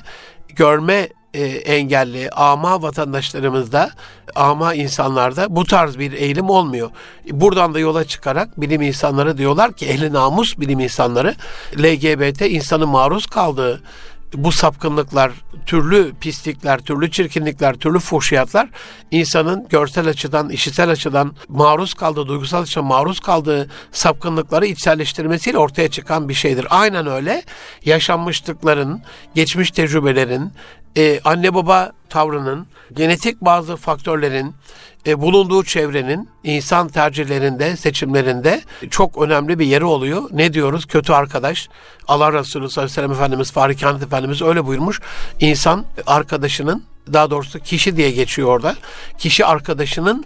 görme 0.55 1.07
e, 1.33 1.43
engelli 1.45 2.29
ama 2.29 2.81
vatandaşlarımızda, 2.81 3.91
ama 4.35 4.73
insanlarda 4.73 5.55
bu 5.55 5.65
tarz 5.65 5.99
bir 5.99 6.11
eğilim 6.11 6.49
olmuyor. 6.49 6.89
Buradan 7.31 7.73
da 7.73 7.79
yola 7.79 8.03
çıkarak 8.03 8.61
bilim 8.61 8.81
insanları 8.81 9.37
diyorlar 9.37 9.73
ki 9.73 9.85
ehli 9.85 10.13
namus 10.13 10.59
bilim 10.59 10.79
insanları 10.79 11.35
LGBT 11.77 12.41
insanın 12.41 12.89
maruz 12.89 13.25
kaldığı 13.25 13.81
bu 14.33 14.51
sapkınlıklar, 14.51 15.31
türlü 15.65 16.13
pislikler, 16.21 16.79
türlü 16.79 17.11
çirkinlikler, 17.11 17.73
türlü 17.73 17.99
fuhşiyatlar 17.99 18.69
insanın 19.11 19.67
görsel 19.69 20.07
açıdan, 20.07 20.49
işitsel 20.49 20.89
açıdan 20.89 21.35
maruz 21.47 21.93
kaldığı, 21.93 22.27
duygusal 22.27 22.61
açıdan 22.61 22.85
maruz 22.85 23.19
kaldığı 23.19 23.69
sapkınlıkları 23.91 24.65
içselleştirmesiyle 24.65 25.57
ortaya 25.57 25.87
çıkan 25.87 26.29
bir 26.29 26.33
şeydir. 26.33 26.67
Aynen 26.69 27.07
öyle 27.07 27.43
yaşanmışlıkların, 27.85 29.01
geçmiş 29.35 29.71
tecrübelerin, 29.71 30.51
e, 30.97 31.19
anne 31.23 31.53
baba 31.53 31.91
tavrının, 32.09 32.67
genetik 32.93 33.41
bazı 33.41 33.75
faktörlerin, 33.75 34.55
e, 35.07 35.21
bulunduğu 35.21 35.63
çevrenin 35.63 36.29
insan 36.43 36.87
tercihlerinde, 36.87 37.77
seçimlerinde 37.77 38.61
çok 38.89 39.21
önemli 39.21 39.59
bir 39.59 39.65
yeri 39.65 39.85
oluyor. 39.85 40.23
Ne 40.31 40.53
diyoruz? 40.53 40.85
Kötü 40.85 41.13
arkadaş. 41.13 41.69
Allah 42.07 42.33
Resulü 42.33 42.69
sallallahu 42.69 42.91
aleyhi 42.91 42.91
ve 42.91 42.95
sellem 42.95 43.11
Efendimiz, 43.11 43.51
Fahri 43.51 43.77
Kainat 43.77 44.03
Efendimiz 44.03 44.41
öyle 44.41 44.65
buyurmuş. 44.65 45.01
İnsan 45.39 45.85
arkadaşının, 46.07 46.83
daha 47.13 47.29
doğrusu 47.29 47.59
kişi 47.59 47.97
diye 47.97 48.11
geçiyor 48.11 48.47
orada. 48.49 48.75
Kişi 49.17 49.45
arkadaşının 49.45 50.25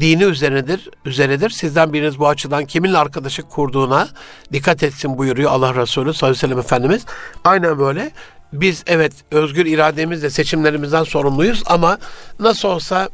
dini 0.00 0.24
üzerinedir, 0.24 0.88
üzeredir. 1.04 1.50
Sizden 1.50 1.92
biriniz 1.92 2.18
bu 2.18 2.28
açıdan 2.28 2.64
kiminle 2.64 2.98
arkadaşlık 2.98 3.50
kurduğuna 3.50 4.08
dikkat 4.52 4.82
etsin 4.82 5.18
buyuruyor 5.18 5.50
Allah 5.50 5.74
Resulü 5.74 6.14
sallallahu 6.14 6.26
aleyhi 6.26 6.36
ve 6.36 6.48
sellem 6.48 6.58
Efendimiz. 6.58 7.04
Aynen 7.44 7.78
böyle 7.78 8.12
biz 8.52 8.84
evet 8.86 9.12
özgür 9.30 9.66
irademizle 9.66 10.30
seçimlerimizden 10.30 11.04
sorumluyuz 11.04 11.62
ama 11.66 11.98
nasıl 12.40 12.68
olsa 12.68 13.08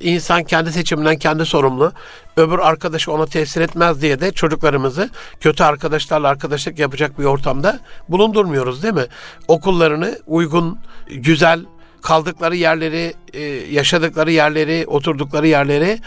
insan 0.00 0.44
kendi 0.44 0.72
seçiminden 0.72 1.16
kendi 1.16 1.46
sorumlu. 1.46 1.92
Öbür 2.36 2.58
arkadaşı 2.58 3.12
ona 3.12 3.26
tesir 3.26 3.60
etmez 3.60 4.02
diye 4.02 4.20
de 4.20 4.32
çocuklarımızı 4.32 5.10
kötü 5.40 5.64
arkadaşlarla 5.64 6.28
arkadaşlık 6.28 6.78
yapacak 6.78 7.18
bir 7.18 7.24
ortamda 7.24 7.80
bulundurmuyoruz 8.08 8.82
değil 8.82 8.94
mi? 8.94 9.06
Okullarını 9.48 10.18
uygun, 10.26 10.78
güzel, 11.10 11.64
kaldıkları 12.02 12.56
yerleri, 12.56 13.14
e, 13.32 13.42
yaşadıkları 13.70 14.32
yerleri, 14.32 14.84
oturdukları 14.86 15.46
yerleri 15.46 15.98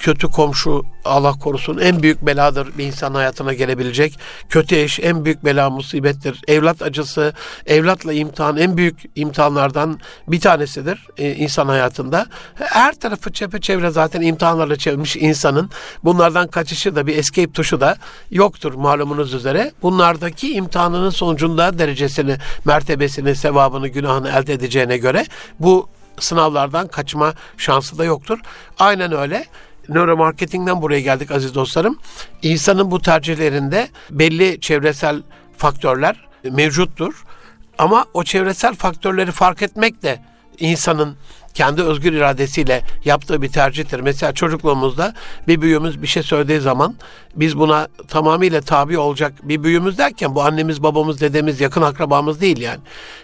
kötü 0.00 0.28
komşu 0.28 0.84
Allah 1.04 1.32
korusun 1.32 1.78
en 1.78 2.02
büyük 2.02 2.26
beladır 2.26 2.78
bir 2.78 2.84
insan 2.84 3.14
hayatına 3.14 3.52
gelebilecek. 3.52 4.18
Kötü 4.48 4.76
eş 4.76 5.00
en 5.00 5.24
büyük 5.24 5.44
bela 5.44 5.70
musibettir. 5.70 6.40
Evlat 6.48 6.82
acısı, 6.82 7.32
evlatla 7.66 8.12
imtihan 8.12 8.56
en 8.56 8.76
büyük 8.76 9.00
imtihanlardan 9.14 10.00
bir 10.28 10.40
tanesidir 10.40 11.06
e, 11.18 11.34
insan 11.34 11.68
hayatında. 11.68 12.26
Her 12.54 12.94
tarafı 12.94 13.32
çepeçevre 13.32 13.90
zaten 13.90 14.20
imtihanlarla 14.20 14.76
çevirmiş 14.76 15.16
insanın 15.16 15.70
bunlardan 16.04 16.48
kaçışı 16.48 16.96
da 16.96 17.06
bir 17.06 17.18
escape 17.18 17.52
tuşu 17.52 17.80
da 17.80 17.96
yoktur 18.30 18.74
malumunuz 18.74 19.34
üzere. 19.34 19.72
Bunlardaki 19.82 20.52
imtihanının 20.52 21.10
sonucunda 21.10 21.78
derecesini, 21.78 22.36
mertebesini, 22.64 23.36
sevabını, 23.36 23.88
günahını 23.88 24.28
elde 24.28 24.52
edeceğine 24.52 24.98
göre 24.98 25.26
bu 25.58 25.88
sınavlardan 26.18 26.88
kaçma 26.88 27.34
şansı 27.56 27.98
da 27.98 28.04
yoktur. 28.04 28.38
Aynen 28.78 29.12
öyle 29.12 29.46
nöromarketingden 29.88 30.82
buraya 30.82 31.00
geldik 31.00 31.30
aziz 31.30 31.54
dostlarım. 31.54 31.98
İnsanın 32.42 32.90
bu 32.90 33.00
tercihlerinde 33.02 33.88
belli 34.10 34.60
çevresel 34.60 35.22
faktörler 35.56 36.28
mevcuttur. 36.44 37.24
Ama 37.78 38.04
o 38.14 38.24
çevresel 38.24 38.74
faktörleri 38.74 39.30
fark 39.30 39.62
etmek 39.62 40.02
de 40.02 40.20
insanın 40.58 41.16
kendi 41.54 41.82
özgür 41.82 42.12
iradesiyle 42.12 42.82
yaptığı 43.04 43.42
bir 43.42 43.48
tercihtir. 43.48 44.00
Mesela 44.00 44.32
çocukluğumuzda 44.32 45.14
bir 45.48 45.60
büyüğümüz 45.60 46.02
bir 46.02 46.06
şey 46.06 46.22
söylediği 46.22 46.60
zaman 46.60 46.94
biz 47.36 47.58
buna 47.58 47.88
tamamıyla 48.08 48.60
tabi 48.60 48.98
olacak 48.98 49.32
bir 49.42 49.62
büyüğümüz 49.62 49.98
derken 49.98 50.34
bu 50.34 50.42
annemiz, 50.42 50.82
babamız, 50.82 51.20
dedemiz, 51.20 51.60
yakın 51.60 51.82
akrabamız 51.82 52.40
değil 52.40 52.60
yani. 52.60 52.80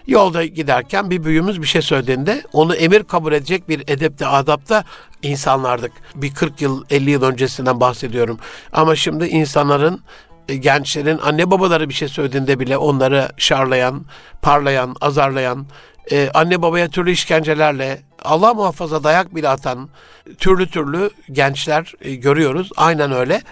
Yolda 0.06 0.44
giderken 0.44 1.10
bir 1.10 1.24
büyüğümüz 1.24 1.62
bir 1.62 1.66
şey 1.66 1.82
söylediğinde 1.82 2.42
onu 2.52 2.74
emir 2.74 3.04
kabul 3.04 3.32
edecek 3.32 3.68
bir 3.68 3.82
edepte, 3.86 4.26
adapta 4.26 4.84
insanlardık. 5.26 5.92
Bir 6.14 6.34
40 6.34 6.60
yıl, 6.60 6.84
50 6.90 7.10
yıl 7.10 7.22
öncesinden 7.22 7.80
bahsediyorum. 7.80 8.38
Ama 8.72 8.96
şimdi 8.96 9.26
insanların 9.26 10.00
e, 10.48 10.56
gençlerin 10.56 11.18
anne 11.18 11.50
babaları 11.50 11.88
bir 11.88 11.94
şey 11.94 12.08
söylediğinde 12.08 12.60
bile 12.60 12.76
onları 12.76 13.28
şarlayan, 13.36 14.04
parlayan, 14.42 14.96
azarlayan, 15.00 15.66
e, 16.10 16.30
anne 16.34 16.62
babaya 16.62 16.88
türlü 16.88 17.10
işkencelerle 17.10 18.02
Allah 18.24 18.54
muhafaza 18.54 19.04
dayak 19.04 19.34
bile 19.34 19.48
atan 19.48 19.88
türlü 20.38 20.70
türlü 20.70 21.10
gençler 21.32 21.92
e, 22.00 22.14
görüyoruz. 22.14 22.70
Aynen 22.76 23.12
öyle. 23.12 23.42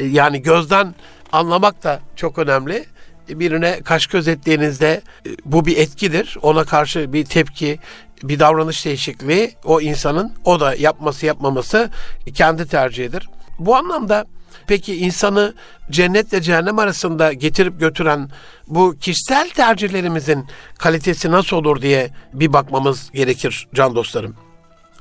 Yani 0.00 0.42
gözden 0.42 0.94
anlamak 1.32 1.84
da 1.84 2.00
çok 2.16 2.38
önemli. 2.38 2.84
Birine 3.28 3.80
kaş 3.84 4.06
göz 4.06 4.28
ettiğinizde 4.28 5.02
e, 5.26 5.30
bu 5.44 5.66
bir 5.66 5.76
etkidir. 5.76 6.36
Ona 6.42 6.64
karşı 6.64 7.12
bir 7.12 7.24
tepki, 7.24 7.78
bir 8.22 8.38
davranış 8.38 8.84
değişikliği 8.84 9.54
o 9.64 9.80
insanın 9.80 10.32
o 10.44 10.60
da 10.60 10.74
yapması 10.74 11.26
yapmaması 11.26 11.90
kendi 12.34 12.68
tercihidir. 12.68 13.28
Bu 13.58 13.76
anlamda 13.76 14.24
Peki 14.66 14.96
insanı 14.96 15.54
cennetle 15.90 16.42
cehennem 16.42 16.78
arasında 16.78 17.32
getirip 17.32 17.80
götüren 17.80 18.30
bu 18.68 18.96
kişisel 19.00 19.50
tercihlerimizin 19.50 20.46
kalitesi 20.78 21.30
nasıl 21.30 21.56
olur 21.56 21.82
diye 21.82 22.10
bir 22.32 22.52
bakmamız 22.52 23.10
gerekir 23.12 23.68
can 23.74 23.94
dostlarım. 23.94 24.36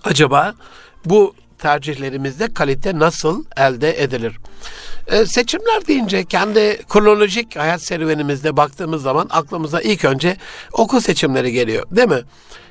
Acaba 0.04 0.54
bu 1.06 1.36
tercihlerimizde 1.60 2.54
kalite 2.54 3.00
nasıl 3.00 3.46
elde 3.58 4.04
edilir? 4.04 4.38
Ee, 5.08 5.26
seçimler 5.26 5.88
deyince 5.88 6.26
kendi 6.26 6.80
kronolojik 6.90 7.56
hayat 7.56 7.84
serüvenimizde 7.84 8.58
baktığımız 8.58 9.02
zaman 9.02 9.28
aklımıza 9.30 9.82
ilk 9.82 10.06
önce 10.06 10.38
okul 10.72 11.00
seçimleri 11.00 11.52
geliyor 11.52 11.84
değil 11.92 12.08
mi? 12.08 12.22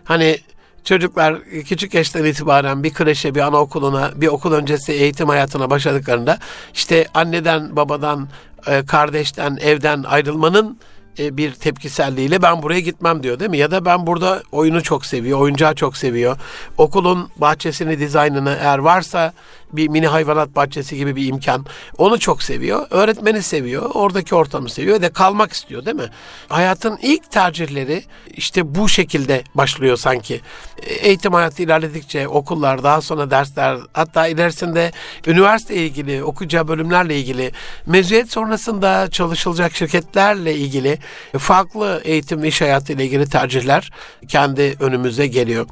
Hani 0.04 0.38
çocuklar 0.84 1.44
küçük 1.44 1.94
yaştan 1.94 2.24
itibaren 2.24 2.82
bir 2.82 2.94
kreşe, 2.94 3.34
bir 3.34 3.40
anaokuluna, 3.40 4.10
bir 4.14 4.26
okul 4.26 4.52
öncesi 4.52 4.92
eğitim 4.92 5.28
hayatına 5.28 5.70
başladıklarında 5.70 6.38
işte 6.74 7.06
anneden, 7.14 7.76
babadan, 7.76 8.28
e, 8.66 8.86
kardeşten, 8.86 9.58
evden 9.60 10.02
ayrılmanın 10.02 10.78
e, 11.18 11.36
bir 11.36 11.52
tepkiselliğiyle 11.52 12.42
ben 12.42 12.62
buraya 12.62 12.80
gitmem 12.80 13.22
diyor 13.22 13.40
değil 13.40 13.50
mi? 13.50 13.58
Ya 13.58 13.70
da 13.70 13.84
ben 13.84 14.06
burada 14.06 14.42
oyunu 14.52 14.82
çok 14.82 15.06
seviyor, 15.06 15.40
oyuncağı 15.40 15.74
çok 15.74 15.96
seviyor. 15.96 16.36
Okulun 16.78 17.28
bahçesini, 17.36 17.98
dizaynını 17.98 18.58
eğer 18.60 18.78
varsa 18.78 19.32
bir 19.76 19.88
mini 19.88 20.06
hayvanat 20.06 20.56
bahçesi 20.56 20.96
gibi 20.96 21.16
bir 21.16 21.26
imkan. 21.26 21.66
Onu 21.98 22.18
çok 22.18 22.42
seviyor. 22.42 22.86
Öğretmeni 22.90 23.42
seviyor. 23.42 23.90
Oradaki 23.94 24.34
ortamı 24.34 24.70
seviyor 24.70 25.00
ve 25.00 25.08
kalmak 25.08 25.52
istiyor 25.52 25.84
değil 25.84 25.96
mi? 25.96 26.10
Hayatın 26.48 26.98
ilk 27.02 27.30
tercihleri 27.30 28.04
işte 28.36 28.74
bu 28.74 28.88
şekilde 28.88 29.44
başlıyor 29.54 29.96
sanki. 29.96 30.40
Eğitim 30.86 31.32
hayatı 31.32 31.62
ilerledikçe 31.62 32.28
okullar, 32.28 32.82
daha 32.82 33.00
sonra 33.00 33.30
dersler, 33.30 33.78
hatta 33.92 34.26
ilerisinde 34.26 34.92
üniversite 35.26 35.74
ilgili, 35.74 36.24
okuyacağı 36.24 36.68
bölümlerle 36.68 37.18
ilgili, 37.18 37.52
mezuniyet 37.86 38.32
sonrasında 38.32 39.10
çalışılacak 39.10 39.74
şirketlerle 39.74 40.54
ilgili 40.54 40.98
farklı 41.38 42.00
eğitim 42.04 42.42
ve 42.42 42.48
iş 42.48 42.60
hayatı 42.60 42.92
ile 42.92 43.04
ilgili 43.04 43.28
tercihler 43.28 43.90
kendi 44.28 44.76
önümüze 44.80 45.26
geliyor. 45.26 45.66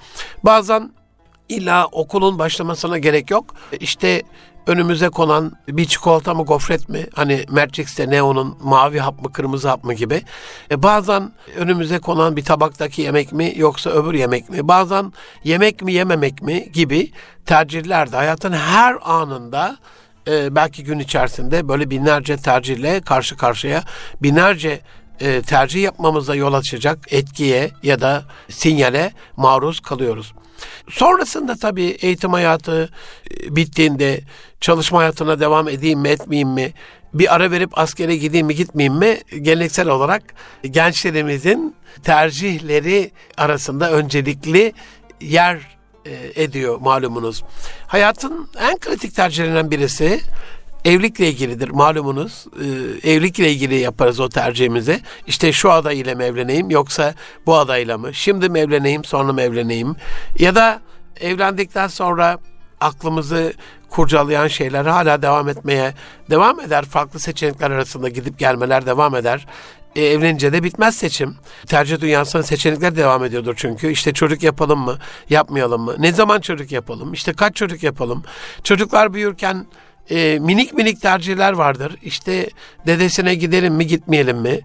Bazen 0.45 0.93
İlla 1.49 1.87
okulun 1.87 2.39
başlamasına 2.39 2.99
gerek 2.99 3.31
yok. 3.31 3.55
İşte 3.81 4.23
önümüze 4.67 5.09
konan 5.09 5.53
bir 5.69 5.85
çikolata 5.85 6.35
mı 6.35 6.45
gofret 6.45 6.89
mi? 6.89 7.07
Hani 7.15 7.45
Mercix'te 7.51 8.11
Neo'nun 8.11 8.59
mavi 8.63 8.99
hap 8.99 9.23
mı 9.23 9.33
kırmızı 9.33 9.69
hap 9.69 9.85
mı 9.85 9.95
gibi. 9.95 10.23
E 10.71 10.83
bazen 10.83 11.33
önümüze 11.57 11.99
konan 11.99 12.37
bir 12.37 12.45
tabaktaki 12.45 13.03
yemek 13.03 13.33
mi 13.33 13.53
yoksa 13.57 13.91
öbür 13.91 14.15
yemek 14.15 14.51
mi? 14.51 14.69
Bazen 14.69 15.13
yemek 15.45 15.83
mi 15.83 15.93
yememek 15.93 16.43
mi 16.43 16.73
gibi 16.73 17.13
tercihler 17.47 18.13
de 18.13 18.17
hayatın 18.17 18.53
her 18.53 18.97
anında 19.03 19.77
e, 20.29 20.55
belki 20.55 20.85
gün 20.85 20.99
içerisinde 20.99 21.69
böyle 21.69 21.91
binlerce 21.91 22.37
tercihle 22.37 23.01
karşı 23.01 23.37
karşıya 23.37 23.83
binlerce 24.23 24.81
e, 25.21 25.43
tercih 25.43 25.83
yapmamıza 25.83 26.35
yol 26.35 26.53
açacak 26.53 26.99
etkiye 27.13 27.71
ya 27.83 28.01
da 28.01 28.23
sinyale 28.49 29.13
maruz 29.37 29.81
kalıyoruz. 29.81 30.35
Sonrasında 30.91 31.57
tabii 31.57 31.97
eğitim 32.01 32.33
hayatı 32.33 32.91
e, 33.31 33.57
bittiğinde 33.57 34.21
çalışma 34.61 34.99
hayatına 34.99 35.41
devam 35.41 35.69
edeyim 35.69 36.01
mi 36.01 36.09
etmeyeyim 36.09 36.49
mi? 36.49 36.73
Bir 37.15 37.35
ara 37.35 37.51
verip 37.51 37.79
askere 37.79 38.17
gideyim 38.17 38.47
mi 38.47 38.55
gitmeyeyim 38.55 38.99
mi? 38.99 39.19
Geleneksel 39.43 39.89
olarak 39.89 40.23
gençlerimizin 40.71 41.75
tercihleri 42.03 43.11
arasında 43.37 43.93
öncelikli 43.93 44.73
yer 45.21 45.79
e, 46.07 46.43
ediyor 46.43 46.81
malumunuz. 46.81 47.45
Hayatın 47.87 48.49
en 48.61 48.79
kritik 48.79 49.15
tercihlerinden 49.15 49.71
birisi 49.71 50.21
evlilikle 50.85 51.29
ilgilidir 51.29 51.69
malumunuz. 51.69 52.47
E, 53.05 53.11
evlilikle 53.11 53.51
ilgili 53.51 53.75
yaparız 53.75 54.21
o 54.21 54.29
tercihimizi. 54.29 55.01
İşte 55.27 55.53
şu 55.53 55.73
aday 55.73 56.01
ile 56.01 56.15
mi 56.15 56.25
evleneyim 56.25 56.71
yoksa 56.71 57.15
bu 57.47 57.57
adayla 57.57 57.99
mı? 57.99 58.15
Şimdi 58.15 58.49
mi 58.49 58.59
evleneyim 58.59 59.05
sonra 59.05 59.33
mı 59.33 59.43
evleneyim? 59.43 59.97
Ya 60.39 60.55
da 60.55 60.81
evlendikten 61.21 61.89
sonra 61.89 62.39
aklımızı 62.81 63.53
kurcalayan 63.91 64.49
şeyler 64.49 64.85
hala 64.85 65.23
devam 65.23 65.49
etmeye 65.49 65.95
devam 66.31 66.61
eder. 66.61 66.85
Farklı 66.85 67.21
seçenekler 67.21 67.71
arasında 67.71 68.09
gidip 68.09 68.39
gelmeler 68.39 68.87
devam 68.87 69.17
eder. 69.17 69.47
E, 69.97 70.05
evlenince 70.05 70.53
de 70.53 70.63
bitmez 70.63 70.97
seçim. 70.97 71.37
Tercih 71.67 72.01
dünyasında 72.01 72.43
seçenekler 72.43 72.97
devam 72.97 73.25
ediyordur 73.25 73.55
çünkü. 73.57 73.91
İşte 73.91 74.13
çocuk 74.13 74.43
yapalım 74.43 74.79
mı, 74.79 74.99
yapmayalım 75.31 75.83
mı? 75.83 75.95
Ne 75.99 76.13
zaman 76.13 76.41
çocuk 76.41 76.73
yapalım? 76.73 77.13
İşte 77.13 77.33
kaç 77.33 77.57
çocuk 77.57 77.83
yapalım? 77.83 78.23
Çocuklar 78.65 79.15
büyürken 79.15 79.67
e, 80.11 80.39
minik 80.39 80.75
minik 80.75 81.01
tercihler 81.01 81.53
vardır. 81.53 81.97
İşte 82.03 82.49
dedesine 82.87 83.35
gidelim 83.35 83.75
mi 83.75 83.87
gitmeyelim 83.87 84.39
mi? 84.39 84.61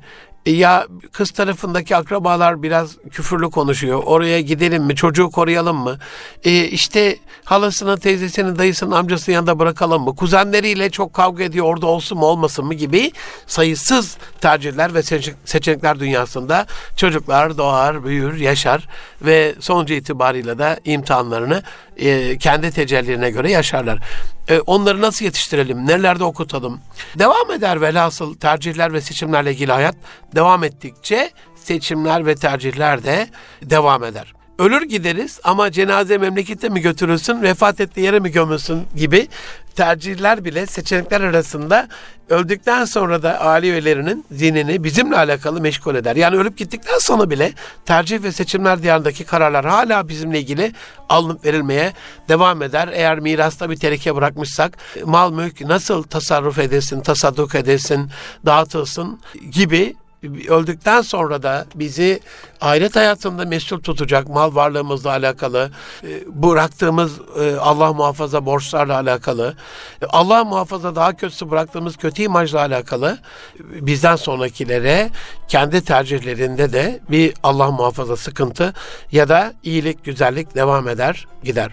E, 0.47 0.51
ya 0.51 0.87
kız 1.11 1.31
tarafındaki 1.31 1.95
akrabalar 1.95 2.63
biraz 2.63 2.97
küfürlü 3.11 3.49
konuşuyor. 3.49 4.03
Oraya 4.05 4.41
gidelim 4.41 4.83
mi? 4.83 4.95
Çocuğu 4.95 5.29
koruyalım 5.29 5.77
mı? 5.77 5.97
E, 6.43 6.65
işte 6.65 7.17
halasının, 7.43 7.97
teyzesinin, 7.97 8.57
dayısının, 8.57 8.91
amcasının 8.91 9.35
yanında 9.35 9.59
bırakalım 9.59 10.03
mı? 10.03 10.15
Kuzenleriyle 10.15 10.89
çok 10.89 11.13
kavga 11.13 11.43
ediyor. 11.43 11.65
Orada 11.65 11.87
olsun 11.87 12.17
mu 12.17 12.25
olmasın 12.25 12.65
mı 12.65 12.73
gibi 12.73 13.11
sayısız 13.47 14.17
tercihler 14.41 14.93
ve 14.93 15.03
seçenekler 15.45 15.99
dünyasında 15.99 16.65
çocuklar 16.97 17.57
doğar, 17.57 18.03
büyür, 18.03 18.35
yaşar 18.35 18.87
ve 19.21 19.55
sonucu 19.59 19.93
itibariyle 19.93 20.57
de 20.57 20.79
imtihanlarını 20.85 21.63
e, 21.99 22.37
kendi 22.37 22.71
tecellilerine 22.71 23.29
göre 23.29 23.51
yaşarlar. 23.51 23.99
E, 24.47 24.59
onları 24.59 25.01
nasıl 25.01 25.25
yetiştirelim? 25.25 25.87
Nelerde 25.87 26.23
okutalım? 26.23 26.81
Devam 27.19 27.51
eder 27.51 27.81
velhasıl 27.81 28.35
tercihler 28.35 28.93
ve 28.93 29.01
seçimlerle 29.01 29.51
ilgili 29.51 29.71
hayat 29.71 29.95
devam 30.35 30.63
ettikçe 30.63 31.31
seçimler 31.55 32.25
ve 32.25 32.35
tercihler 32.35 33.03
de 33.03 33.27
devam 33.61 34.03
eder 34.03 34.36
ölür 34.59 34.81
gideriz 34.81 35.39
ama 35.43 35.71
cenaze 35.71 36.17
memlekete 36.17 36.69
mi 36.69 36.81
götürülsün, 36.81 37.41
vefat 37.41 37.79
ettiği 37.79 38.01
yere 38.01 38.19
mi 38.19 38.31
gömülsün 38.31 38.83
gibi 38.95 39.27
tercihler 39.75 40.45
bile 40.45 40.65
seçenekler 40.65 41.21
arasında 41.21 41.87
öldükten 42.29 42.85
sonra 42.85 43.23
da 43.23 43.39
aile 43.39 43.67
üyelerinin 43.67 44.25
zihnini 44.31 44.83
bizimle 44.83 45.17
alakalı 45.17 45.61
meşgul 45.61 45.95
eder. 45.95 46.15
Yani 46.15 46.37
ölüp 46.37 46.57
gittikten 46.57 46.97
sonra 46.97 47.29
bile 47.29 47.53
tercih 47.85 48.23
ve 48.23 48.31
seçimler 48.31 48.83
diyarındaki 48.83 49.23
kararlar 49.23 49.65
hala 49.65 50.07
bizimle 50.07 50.39
ilgili 50.39 50.73
alınıp 51.09 51.45
verilmeye 51.45 51.93
devam 52.29 52.61
eder. 52.61 52.89
Eğer 52.93 53.19
mirasta 53.19 53.69
bir 53.69 53.75
tereke 53.75 54.15
bırakmışsak 54.15 54.77
mal 55.05 55.31
mülk 55.31 55.61
nasıl 55.61 56.03
tasarruf 56.03 56.59
edilsin, 56.59 57.01
tasadduk 57.01 57.55
edilsin, 57.55 58.09
dağıtılsın 58.45 59.19
gibi 59.51 59.95
öldükten 60.23 61.01
sonra 61.01 61.43
da 61.43 61.65
bizi 61.75 62.19
ahiret 62.61 62.95
hayatında 62.95 63.45
mesul 63.45 63.79
tutacak 63.79 64.29
mal 64.29 64.55
varlığımızla 64.55 65.09
alakalı, 65.09 65.71
e, 66.03 66.07
bıraktığımız 66.27 67.11
e, 67.39 67.55
Allah 67.55 67.93
muhafaza 67.93 68.45
borçlarla 68.45 68.95
alakalı, 68.95 69.55
e, 70.01 70.05
Allah 70.05 70.43
muhafaza 70.43 70.95
daha 70.95 71.13
kötüsü 71.13 71.51
bıraktığımız 71.51 71.97
kötü 71.97 72.23
imajla 72.23 72.59
alakalı 72.59 73.17
bizden 73.59 74.15
sonrakilere 74.15 75.09
kendi 75.47 75.81
tercihlerinde 75.81 76.73
de 76.73 76.99
bir 77.09 77.33
Allah 77.43 77.71
muhafaza 77.71 78.17
sıkıntı 78.17 78.73
ya 79.11 79.29
da 79.29 79.53
iyilik, 79.63 80.05
güzellik 80.05 80.55
devam 80.55 80.87
eder, 80.87 81.27
gider. 81.43 81.71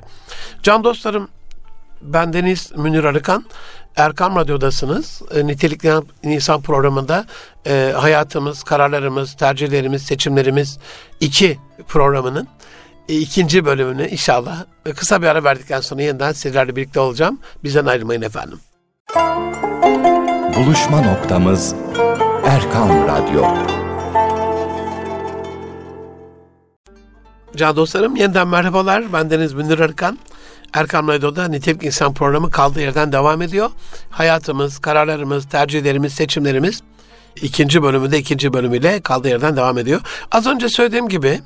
Can 0.62 0.84
dostlarım, 0.84 1.28
ben 2.02 2.32
Deniz 2.32 2.72
Münir 2.76 3.04
Arıkan. 3.04 3.44
Erkam 3.96 4.36
Radyo'dasınız. 4.36 5.22
E, 5.34 5.46
Nitelikli 5.46 5.92
İnsan 6.22 6.62
programında 6.62 7.26
e, 7.66 7.92
hayatımız, 7.96 8.62
kararlarımız, 8.62 9.34
tercihlerimiz, 9.34 10.02
seçimlerimiz 10.02 10.78
iki 11.20 11.58
programının 11.88 12.48
e, 13.08 13.18
ikinci 13.18 13.64
bölümünü 13.64 14.08
inşallah 14.08 14.64
e, 14.86 14.92
kısa 14.92 15.22
bir 15.22 15.26
ara 15.26 15.44
verdikten 15.44 15.80
sonra 15.80 16.02
yeniden 16.02 16.32
sizlerle 16.32 16.76
birlikte 16.76 17.00
olacağım. 17.00 17.38
Bizden 17.64 17.86
ayrılmayın 17.86 18.22
efendim. 18.22 18.60
Buluşma 20.56 21.00
noktamız 21.00 21.74
Erkam 22.44 23.08
Radyo. 23.08 23.44
Can 27.56 27.76
dostlarım 27.76 28.16
yeniden 28.16 28.48
merhabalar. 28.48 29.12
Ben 29.12 29.30
Deniz 29.30 29.54
Münir 29.54 29.78
Arıkan. 29.78 30.18
Erkam 30.74 31.08
Radyo'da 31.08 31.48
Nitelik 31.48 31.84
İnsan 31.84 32.14
programı 32.14 32.50
kaldığı 32.50 32.80
yerden 32.80 33.12
devam 33.12 33.42
ediyor. 33.42 33.70
Hayatımız, 34.10 34.78
kararlarımız, 34.78 35.48
tercihlerimiz, 35.48 36.12
seçimlerimiz 36.12 36.82
ikinci 37.42 37.82
bölümünde 37.82 38.18
ikinci 38.18 38.52
bölümüyle 38.52 39.00
kaldığı 39.00 39.28
yerden 39.28 39.56
devam 39.56 39.78
ediyor. 39.78 40.00
Az 40.32 40.46
önce 40.46 40.68
söylediğim 40.68 41.08
gibi 41.08 41.40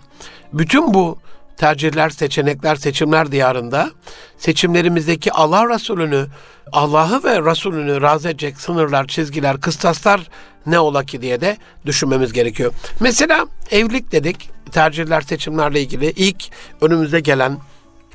bütün 0.53 0.95
bu 0.95 1.19
tercihler, 1.57 2.11
seçenekler, 2.11 2.77
seçimler 2.77 3.33
diyarında 3.33 3.91
seçimlerimizdeki 4.39 5.33
Allah 5.33 5.75
Resulü'nü, 5.75 6.27
Allah'ı 6.73 7.25
ve 7.25 7.51
Resulünü 7.51 8.03
razı 8.03 8.29
edecek 8.29 8.61
sınırlar, 8.61 9.07
çizgiler, 9.07 9.61
kıstaslar 9.61 10.29
ne 10.67 10.79
ola 10.79 11.05
ki 11.05 11.23
diye 11.23 11.41
de 11.41 11.57
düşünmemiz 11.87 12.33
gerekiyor. 12.33 12.73
Mesela 13.01 13.47
evlilik 13.71 14.13
dedik, 14.13 14.51
tercihler, 14.73 15.21
seçimlerle 15.21 15.81
ilgili 15.81 16.11
ilk 16.11 16.45
önümüze 16.81 17.21
gelen 17.21 17.59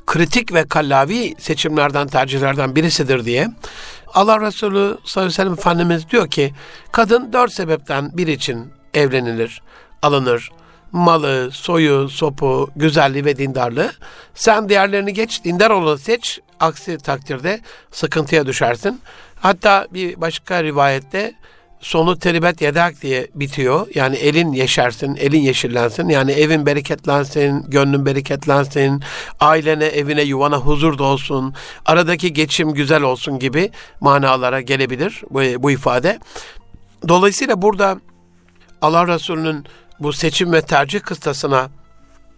kritik 0.06 0.54
ve 0.54 0.66
kallavi 0.66 1.36
seçimlerden, 1.40 2.08
tercihlerden 2.08 2.76
birisidir 2.76 3.26
diye 3.26 3.48
Allah 4.14 4.42
Resulü 4.42 4.98
sallallahu 5.06 5.20
aleyhi 5.20 5.28
ve 5.28 5.32
sellem 5.32 5.54
Efendimiz 5.54 6.10
diyor 6.10 6.30
ki 6.30 6.54
kadın 6.92 7.34
dört 7.34 7.54
sebepten 7.54 8.18
bir 8.18 8.28
için 8.28 8.74
evlenilir, 8.94 9.62
alınır. 10.02 10.52
Malı, 10.92 11.50
soyu, 11.52 12.10
sopu, 12.10 12.70
güzelliği 12.76 13.26
ve 13.26 13.38
dindarlığı. 13.38 13.92
Sen 14.36 14.70
diğerlerini 14.70 15.14
geç, 15.14 15.44
dindar 15.44 15.70
olanı 15.70 15.98
seç. 15.98 16.40
Aksi 16.60 16.98
takdirde 16.98 17.62
sıkıntıya 17.92 18.46
düşersin. 18.46 19.02
Hatta 19.36 19.88
bir 19.94 20.22
başka 20.22 20.64
rivayette 20.64 21.34
sonu 21.84 22.20
teribet 22.20 22.62
yedak 22.62 23.02
diye 23.02 23.28
bitiyor. 23.36 23.88
Yani 23.96 24.16
elin 24.16 24.52
yeşersin, 24.52 25.16
elin 25.16 25.42
yeşillensin. 25.42 26.10
Yani 26.10 26.32
evin 26.32 26.66
bereketlensin, 26.66 27.66
gönlün 27.68 28.06
bereketlensin, 28.06 29.04
ailene, 29.40 29.86
evine, 29.86 30.22
yuvana 30.22 30.58
huzur 30.58 30.98
da 30.98 31.04
olsun, 31.04 31.54
aradaki 31.86 32.34
geçim 32.34 32.74
güzel 32.74 33.02
olsun 33.02 33.40
gibi 33.40 33.72
manalara 34.00 34.62
gelebilir 34.62 35.22
bu, 35.30 35.64
bu 35.64 35.72
ifade. 35.72 36.20
Dolayısıyla 37.08 37.62
burada 37.62 38.00
Allah 38.82 39.08
Resulü'nün 39.08 39.66
bu 40.00 40.14
seçim 40.14 40.54
ve 40.54 40.62
tercih 40.62 41.00
kıstasına, 41.02 41.70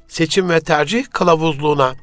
seçim 0.08 0.50
ve 0.50 0.60
tercih 0.60 1.06
kılavuzluğuna 1.12 1.94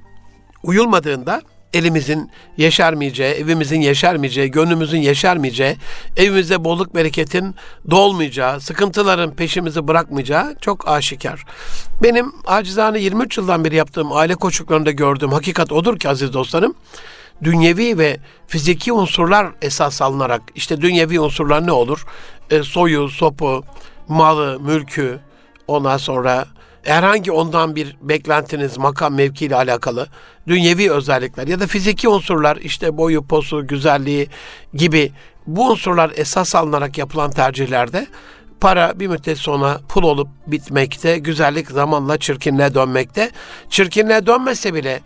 uyulmadığında 0.62 1.42
elimizin 1.74 2.30
yeşermeyeceği, 2.56 3.34
evimizin 3.34 3.80
yeşermeyeceği, 3.80 4.50
gönlümüzün 4.50 4.98
yeşermeyeceği, 4.98 5.76
evimize 6.16 6.64
bolluk 6.64 6.94
bereketin 6.94 7.54
dolmayacağı, 7.90 8.60
sıkıntıların 8.60 9.34
peşimizi 9.34 9.88
bırakmayacağı 9.88 10.56
çok 10.60 10.88
aşikar. 10.88 11.44
Benim 12.02 12.32
acizane 12.46 13.00
23 13.00 13.38
yıldan 13.38 13.64
beri 13.64 13.76
yaptığım 13.76 14.12
aile 14.12 14.34
koçluklarında 14.34 14.90
gördüğüm 14.90 15.32
hakikat 15.32 15.72
odur 15.72 15.98
ki 15.98 16.08
aziz 16.08 16.32
dostlarım, 16.32 16.74
dünyevi 17.42 17.98
ve 17.98 18.16
fiziki 18.46 18.92
unsurlar 18.92 19.46
esas 19.62 20.02
alınarak, 20.02 20.42
işte 20.54 20.80
dünyevi 20.80 21.20
unsurlar 21.20 21.66
ne 21.66 21.72
olur? 21.72 22.06
E, 22.50 22.62
soyu, 22.62 23.08
sopu, 23.08 23.64
malı, 24.08 24.60
mülkü, 24.60 25.18
ondan 25.68 25.96
sonra 25.96 26.46
herhangi 26.84 27.32
ondan 27.32 27.76
bir 27.76 27.96
beklentiniz 28.00 28.78
makam 28.78 29.14
mevki 29.14 29.46
ile 29.46 29.56
alakalı 29.56 30.06
dünyevi 30.46 30.90
özellikler 30.90 31.46
ya 31.46 31.60
da 31.60 31.66
fiziki 31.66 32.08
unsurlar 32.08 32.56
işte 32.56 32.96
boyu, 32.96 33.26
posu, 33.26 33.66
güzelliği 33.66 34.28
gibi 34.74 35.12
bu 35.46 35.70
unsurlar 35.70 36.12
esas 36.16 36.54
alınarak 36.54 36.98
yapılan 36.98 37.30
tercihlerde 37.30 38.06
para 38.60 39.00
bir 39.00 39.06
müddet 39.06 39.38
sonra 39.38 39.80
pul 39.88 40.02
olup 40.02 40.28
bitmekte, 40.46 41.18
güzellik 41.18 41.70
zamanla 41.70 42.18
çirkinliğe 42.18 42.74
dönmekte. 42.74 43.30
Çirkinliğe 43.70 44.26
dönmese 44.26 44.74
bile 44.74 45.00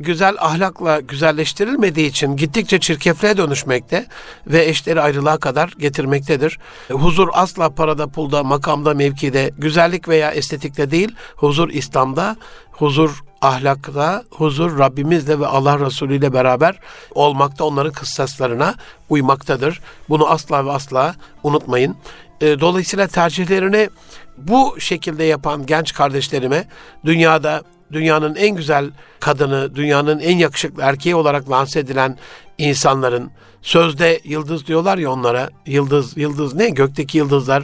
güzel 0.00 0.36
ahlakla 0.38 1.00
güzelleştirilmediği 1.00 2.08
için 2.08 2.36
gittikçe 2.36 2.80
çirkefliğe 2.80 3.36
dönüşmekte 3.36 4.06
ve 4.46 4.64
eşleri 4.64 5.00
ayrılığa 5.00 5.38
kadar 5.38 5.74
getirmektedir. 5.78 6.58
Huzur 6.90 7.28
asla 7.32 7.70
parada, 7.70 8.06
pulda, 8.06 8.42
makamda, 8.42 8.94
mevkide, 8.94 9.50
güzellik 9.58 10.08
veya 10.08 10.30
estetikte 10.30 10.90
değil, 10.90 11.14
huzur 11.36 11.68
İslam'da, 11.68 12.36
huzur 12.70 13.24
ahlakta, 13.40 14.24
huzur 14.30 14.78
Rabbimizle 14.78 15.40
ve 15.40 15.46
Allah 15.46 15.80
Resulü 15.80 16.16
ile 16.16 16.32
beraber 16.32 16.78
olmakta, 17.14 17.64
onların 17.64 17.92
kıssaslarına 17.92 18.74
uymaktadır. 19.08 19.80
Bunu 20.08 20.26
asla 20.26 20.66
ve 20.66 20.72
asla 20.72 21.14
unutmayın. 21.42 21.96
E, 22.40 22.60
dolayısıyla 22.60 23.06
tercihlerini 23.06 23.90
bu 24.38 24.76
şekilde 24.80 25.24
yapan 25.24 25.66
genç 25.66 25.94
kardeşlerime 25.94 26.68
dünyada 27.04 27.62
dünyanın 27.92 28.34
en 28.34 28.56
güzel 28.56 28.90
kadını, 29.20 29.74
dünyanın 29.74 30.18
en 30.18 30.36
yakışıklı 30.36 30.82
erkeği 30.82 31.14
olarak 31.14 31.50
lanse 31.50 31.80
edilen 31.80 32.18
insanların 32.58 33.30
sözde 33.62 34.20
yıldız 34.24 34.66
diyorlar 34.66 34.98
ya 34.98 35.10
onlara. 35.12 35.48
Yıldız, 35.66 36.16
yıldız 36.16 36.54
ne? 36.54 36.70
Gökteki 36.70 37.18
yıldızlar 37.18 37.62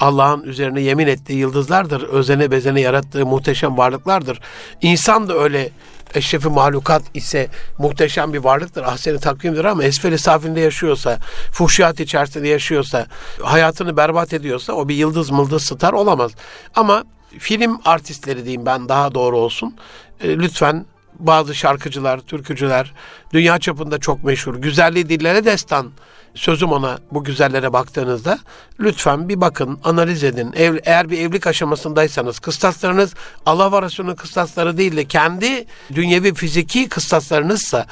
Allah'ın 0.00 0.42
üzerine 0.42 0.80
yemin 0.80 1.06
ettiği 1.06 1.38
yıldızlardır. 1.38 2.02
Özene 2.02 2.50
bezene 2.50 2.80
yarattığı 2.80 3.26
muhteşem 3.26 3.78
varlıklardır. 3.78 4.40
İnsan 4.82 5.28
da 5.28 5.38
öyle 5.38 5.70
eşrefi 6.14 6.48
mahlukat 6.48 7.02
ise 7.14 7.48
muhteşem 7.78 8.32
bir 8.32 8.38
varlıktır. 8.38 8.82
Ahseni 8.82 9.18
takvimdir 9.18 9.64
ama 9.64 9.84
esferi 9.84 10.18
safinde 10.18 10.60
yaşıyorsa, 10.60 11.18
fuhşiyat 11.52 12.00
içerisinde 12.00 12.48
yaşıyorsa, 12.48 13.06
hayatını 13.42 13.96
berbat 13.96 14.32
ediyorsa 14.32 14.72
o 14.72 14.88
bir 14.88 14.94
yıldız 14.94 15.30
mıldız 15.30 15.64
star 15.64 15.92
olamaz. 15.92 16.32
Ama 16.74 17.04
film 17.38 17.80
artistleri 17.84 18.44
diyeyim 18.44 18.66
ben 18.66 18.88
daha 18.88 19.14
doğru 19.14 19.38
olsun. 19.38 19.76
E, 20.20 20.38
lütfen 20.38 20.86
bazı 21.18 21.54
şarkıcılar, 21.54 22.20
türkücüler 22.20 22.94
dünya 23.32 23.58
çapında 23.58 23.98
çok 23.98 24.24
meşhur. 24.24 24.54
Güzelliği 24.54 25.08
dillere 25.08 25.44
destan 25.44 25.90
sözüm 26.34 26.72
ona 26.72 26.98
bu 27.12 27.24
güzellere 27.24 27.72
baktığınızda 27.72 28.38
lütfen 28.80 29.28
bir 29.28 29.40
bakın, 29.40 29.78
analiz 29.84 30.24
edin. 30.24 30.52
Ev, 30.56 30.76
eğer 30.84 31.10
bir 31.10 31.18
evlilik 31.18 31.46
aşamasındaysanız 31.46 32.38
kıstaslarınız 32.38 33.14
Allah 33.46 33.72
ve 33.72 33.82
Resulü'nün 33.82 34.14
kıstasları 34.14 34.78
değil 34.78 34.96
de 34.96 35.04
kendi 35.04 35.66
dünyevi 35.94 36.34
fiziki 36.34 36.88
kıstaslarınızsa 36.88 37.86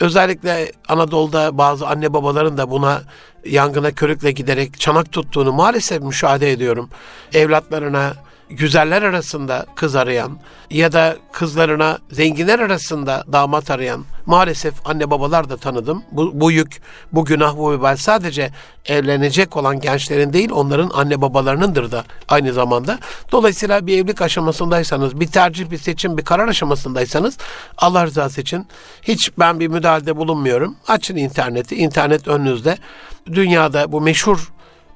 özellikle 0.00 0.72
Anadolu'da 0.88 1.58
bazı 1.58 1.86
anne 1.86 2.12
babaların 2.12 2.58
da 2.58 2.70
buna 2.70 3.02
yangına 3.44 3.90
körükle 3.90 4.32
giderek 4.32 4.80
çanak 4.80 5.12
tuttuğunu 5.12 5.52
maalesef 5.52 6.02
müşahede 6.02 6.52
ediyorum. 6.52 6.88
Evlatlarına 7.32 8.14
güzeller 8.50 9.02
arasında 9.02 9.66
kız 9.74 9.96
arayan 9.96 10.38
ya 10.70 10.92
da 10.92 11.16
kızlarına 11.32 11.98
zenginler 12.10 12.58
arasında 12.58 13.24
damat 13.32 13.70
arayan 13.70 14.04
maalesef 14.26 14.74
anne 14.84 15.10
babalar 15.10 15.50
da 15.50 15.56
tanıdım. 15.56 16.02
Bu, 16.12 16.40
bu 16.40 16.52
yük, 16.52 16.82
bu 17.12 17.24
günah, 17.24 17.56
bu 17.56 17.72
vebal 17.72 17.96
sadece 17.96 18.50
evlenecek 18.86 19.56
olan 19.56 19.80
gençlerin 19.80 20.32
değil 20.32 20.50
onların 20.50 20.90
anne 20.94 21.20
babalarınındır 21.20 21.92
da 21.92 22.04
aynı 22.28 22.52
zamanda. 22.52 22.98
Dolayısıyla 23.32 23.86
bir 23.86 23.98
evlilik 23.98 24.22
aşamasındaysanız, 24.22 25.20
bir 25.20 25.26
tercih, 25.26 25.70
bir 25.70 25.78
seçim, 25.78 26.18
bir 26.18 26.24
karar 26.24 26.48
aşamasındaysanız 26.48 27.38
Allah 27.76 28.06
rızası 28.06 28.40
için 28.40 28.66
hiç 29.02 29.30
ben 29.38 29.60
bir 29.60 29.68
müdahalede 29.68 30.16
bulunmuyorum. 30.16 30.76
Açın 30.88 31.16
interneti, 31.16 31.76
internet 31.76 32.28
önünüzde. 32.28 32.78
Dünyada 33.26 33.92
bu 33.92 34.00
meşhur 34.00 34.52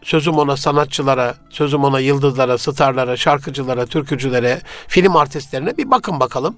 sözüm 0.09 0.39
ona 0.39 0.57
sanatçılara, 0.57 1.35
sözüm 1.51 1.85
ona 1.85 2.01
yıldızlara, 2.01 2.59
starlara, 2.59 3.17
şarkıcılara, 3.17 3.87
türkücülere, 3.87 4.61
film 4.89 5.17
artistlerine 5.17 5.77
bir 5.77 5.91
bakın 5.91 6.21
bakalım. 6.21 6.57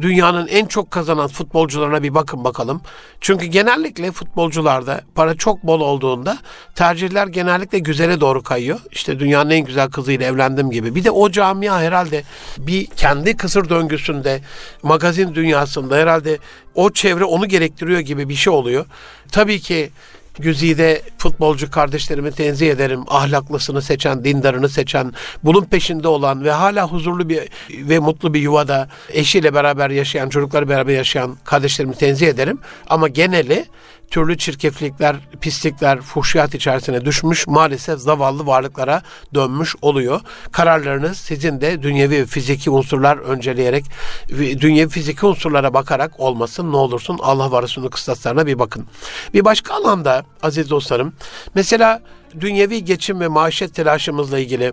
Dünyanın 0.00 0.46
en 0.46 0.66
çok 0.66 0.90
kazanan 0.90 1.28
futbolcularına 1.28 2.02
bir 2.02 2.14
bakın 2.14 2.44
bakalım. 2.44 2.80
Çünkü 3.20 3.46
genellikle 3.46 4.12
futbolcularda 4.12 5.00
para 5.14 5.34
çok 5.34 5.62
bol 5.62 5.80
olduğunda 5.80 6.38
tercihler 6.74 7.26
genellikle 7.26 7.78
güzele 7.78 8.20
doğru 8.20 8.42
kayıyor. 8.42 8.80
İşte 8.90 9.18
dünyanın 9.18 9.50
en 9.50 9.64
güzel 9.64 9.90
kızıyla 9.90 10.26
evlendim 10.26 10.70
gibi. 10.70 10.94
Bir 10.94 11.04
de 11.04 11.10
o 11.10 11.30
camia 11.30 11.80
herhalde 11.80 12.22
bir 12.58 12.86
kendi 12.86 13.36
kısır 13.36 13.68
döngüsünde, 13.68 14.40
magazin 14.82 15.34
dünyasında 15.34 15.96
herhalde 15.96 16.38
o 16.74 16.90
çevre 16.90 17.24
onu 17.24 17.46
gerektiriyor 17.46 18.00
gibi 18.00 18.28
bir 18.28 18.34
şey 18.34 18.52
oluyor. 18.52 18.86
Tabii 19.32 19.60
ki 19.60 19.90
güzide 20.38 21.02
futbolcu 21.18 21.70
kardeşlerimi 21.70 22.32
tenzih 22.32 22.70
ederim. 22.70 23.04
Ahlaklısını 23.08 23.82
seçen, 23.82 24.24
dindarını 24.24 24.68
seçen, 24.68 25.12
bunun 25.44 25.64
peşinde 25.64 26.08
olan 26.08 26.44
ve 26.44 26.50
hala 26.50 26.88
huzurlu 26.88 27.28
bir 27.28 27.48
ve 27.70 27.98
mutlu 27.98 28.34
bir 28.34 28.40
yuvada 28.40 28.88
eşiyle 29.08 29.54
beraber 29.54 29.90
yaşayan, 29.90 30.28
çocukları 30.28 30.68
beraber 30.68 30.94
yaşayan 30.94 31.36
kardeşlerimi 31.44 31.94
tenzih 31.94 32.28
ederim. 32.28 32.58
Ama 32.88 33.08
geneli 33.08 33.66
türlü 34.10 34.38
çirkeflikler, 34.38 35.16
pislikler, 35.40 36.00
fuhşiyat 36.00 36.54
içerisine 36.54 37.04
düşmüş 37.04 37.46
maalesef 37.46 37.98
zavallı 38.00 38.46
varlıklara 38.46 39.02
dönmüş 39.34 39.76
oluyor. 39.82 40.20
Kararlarınız 40.52 41.18
sizin 41.18 41.60
de 41.60 41.82
dünyevi 41.82 42.14
ve 42.14 42.26
fiziki 42.26 42.70
unsurlar 42.70 43.16
önceleyerek, 43.16 43.84
dünyevi 44.38 44.88
fiziki 44.88 45.26
unsurlara 45.26 45.74
bakarak 45.74 46.20
olmasın 46.20 46.72
ne 46.72 46.76
olursun 46.76 47.18
Allah 47.22 47.62
Resulü'nün 47.62 47.90
kıstaslarına 47.90 48.46
bir 48.46 48.58
bakın. 48.58 48.86
Bir 49.34 49.44
başka 49.44 49.74
alanda 49.74 50.24
aziz 50.42 50.70
dostlarım, 50.70 51.12
mesela 51.54 52.02
dünyevi 52.40 52.84
geçim 52.84 53.20
ve 53.20 53.28
maaşet 53.28 53.74
telaşımızla 53.74 54.38
ilgili 54.38 54.72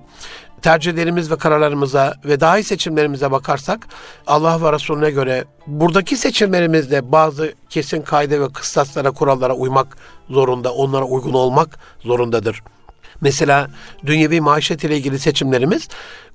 tercihlerimiz 0.65 1.31
ve 1.31 1.35
kararlarımıza 1.35 2.15
ve 2.25 2.39
daha 2.39 2.59
iyi 2.59 2.63
seçimlerimize 2.63 3.31
bakarsak 3.31 3.87
Allah 4.27 4.63
ve 4.63 4.73
Resulüne 4.73 5.11
göre 5.11 5.45
buradaki 5.67 6.17
seçimlerimizde 6.17 7.11
bazı 7.11 7.53
kesin 7.69 8.01
kaide 8.01 8.41
ve 8.41 8.49
kıstaslara, 8.49 9.11
kurallara 9.11 9.53
uymak 9.53 9.97
zorunda, 10.29 10.73
onlara 10.73 11.05
uygun 11.05 11.33
olmak 11.33 11.79
zorundadır. 11.99 12.61
Mesela 13.21 13.67
dünyevi 14.05 14.41
maaşet 14.41 14.83
ile 14.83 14.97
ilgili 14.97 15.19
seçimlerimiz 15.19 15.87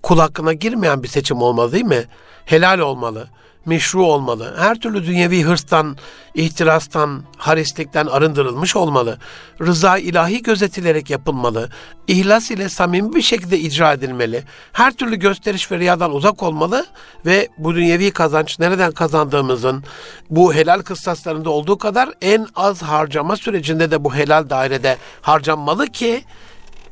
kul 0.03 0.19
hakkına 0.19 0.53
girmeyen 0.53 1.03
bir 1.03 1.09
seçim 1.09 1.43
olmalı 1.43 1.73
değil 1.73 1.85
mi? 1.85 2.05
Helal 2.45 2.79
olmalı 2.79 3.29
meşru 3.67 4.05
olmalı. 4.05 4.55
Her 4.59 4.81
türlü 4.81 5.07
dünyevi 5.07 5.43
hırstan, 5.43 5.97
ihtirastan, 6.35 7.23
harislikten 7.37 8.07
arındırılmış 8.07 8.77
olmalı. 8.77 9.19
Rıza 9.61 9.99
ilahi 9.99 10.43
gözetilerek 10.43 11.11
yapılmalı. 11.11 11.69
İhlas 12.09 12.51
ile 12.51 12.69
samimi 12.69 13.15
bir 13.15 13.23
şekilde 13.23 13.59
icra 13.59 13.93
edilmeli. 13.93 14.43
Her 14.73 14.93
türlü 14.93 15.17
gösteriş 15.17 15.73
ve 15.73 15.79
riyadan 15.79 16.15
uzak 16.15 16.43
olmalı 16.43 16.87
ve 17.27 17.49
bu 17.59 17.75
dünyevi 17.75 18.11
kazanç 18.11 18.59
nereden 18.59 18.93
kazandığımızın 18.93 19.85
bu 20.31 20.55
helal 20.55 20.83
kıstaslarında 20.83 21.51
olduğu 21.51 21.79
kadar 21.79 22.11
en 22.23 22.47
az 22.57 22.83
harcama 22.83 23.37
sürecinde 23.37 23.91
de 23.91 24.05
bu 24.05 24.15
helal 24.15 24.51
dairede 24.51 24.97
harcanmalı 25.23 25.87
ki 25.87 26.25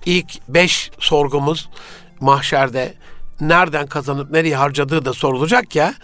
ilk 0.07 0.49
beş 0.49 0.91
sorgumuz 0.99 1.69
mahşerde 2.21 2.95
nereden 3.41 3.87
kazanıp 3.87 4.31
nereye 4.31 4.57
harcadığı 4.57 5.05
da 5.05 5.13
sorulacak 5.13 5.77
ya 5.77 5.95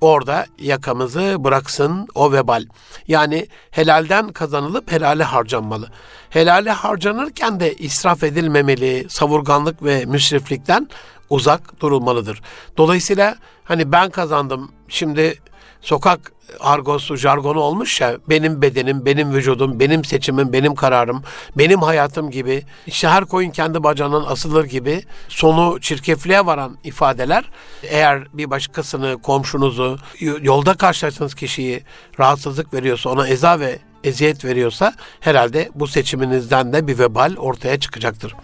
orada 0.00 0.46
yakamızı 0.58 1.36
bıraksın 1.38 2.08
o 2.14 2.32
vebal. 2.32 2.64
Yani 3.08 3.46
helalden 3.70 4.28
kazanılıp 4.28 4.92
helale 4.92 5.24
harcanmalı. 5.24 5.90
Helale 6.30 6.70
harcanırken 6.70 7.60
de 7.60 7.74
israf 7.74 8.22
edilmemeli, 8.22 9.06
savurganlık 9.08 9.82
ve 9.82 10.04
müsriflikten 10.04 10.88
uzak 11.30 11.80
durulmalıdır. 11.80 12.42
Dolayısıyla 12.76 13.36
hani 13.64 13.92
ben 13.92 14.10
kazandım 14.10 14.72
şimdi 14.88 15.38
sokak 15.80 16.32
argosu, 16.60 17.16
jargonu 17.16 17.60
olmuş 17.60 18.00
ya 18.00 18.16
benim 18.28 18.62
bedenim, 18.62 19.06
benim 19.06 19.34
vücudum, 19.34 19.80
benim 19.80 20.04
seçimim, 20.04 20.52
benim 20.52 20.74
kararım, 20.74 21.22
benim 21.58 21.82
hayatım 21.82 22.30
gibi 22.30 22.62
işte 22.86 23.08
her 23.08 23.24
koyun 23.24 23.50
kendi 23.50 23.82
bacağından 23.82 24.24
asılır 24.28 24.64
gibi 24.64 25.02
sonu 25.28 25.80
çirkefliğe 25.80 26.46
varan 26.46 26.78
ifadeler 26.84 27.50
eğer 27.82 28.22
bir 28.32 28.50
başkasını, 28.50 29.22
komşunuzu, 29.22 29.98
yolda 30.20 30.74
karşılaştığınız 30.74 31.34
kişiyi 31.34 31.82
rahatsızlık 32.18 32.74
veriyorsa, 32.74 33.10
ona 33.10 33.28
eza 33.28 33.60
ve 33.60 33.78
eziyet 34.04 34.44
veriyorsa 34.44 34.94
herhalde 35.20 35.70
bu 35.74 35.86
seçiminizden 35.86 36.72
de 36.72 36.86
bir 36.86 36.98
vebal 36.98 37.36
ortaya 37.36 37.80
çıkacaktır. 37.80 38.34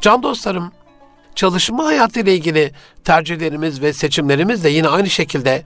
Can 0.00 0.22
dostlarım, 0.22 0.72
çalışma 1.34 1.84
hayatı 1.84 2.20
ile 2.20 2.34
ilgili 2.34 2.72
tercihlerimiz 3.04 3.82
ve 3.82 3.92
seçimlerimiz 3.92 4.64
de 4.64 4.68
yine 4.68 4.88
aynı 4.88 5.10
şekilde 5.10 5.64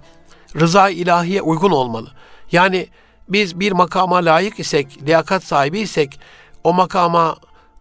rıza 0.60 0.90
ilahiye 0.90 1.42
uygun 1.42 1.70
olmalı. 1.70 2.10
Yani 2.52 2.88
biz 3.28 3.60
bir 3.60 3.72
makama 3.72 4.16
layık 4.16 4.58
isek, 4.58 5.02
liyakat 5.06 5.44
sahibi 5.44 5.80
isek, 5.80 6.20
o 6.64 6.72
makama 6.72 7.36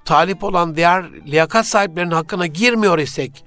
talip 0.05 0.43
olan 0.43 0.75
diğer 0.75 1.05
liyakat 1.27 1.67
sahiplerinin 1.67 2.12
hakkına 2.12 2.47
girmiyor 2.47 2.99
isek, 2.99 3.43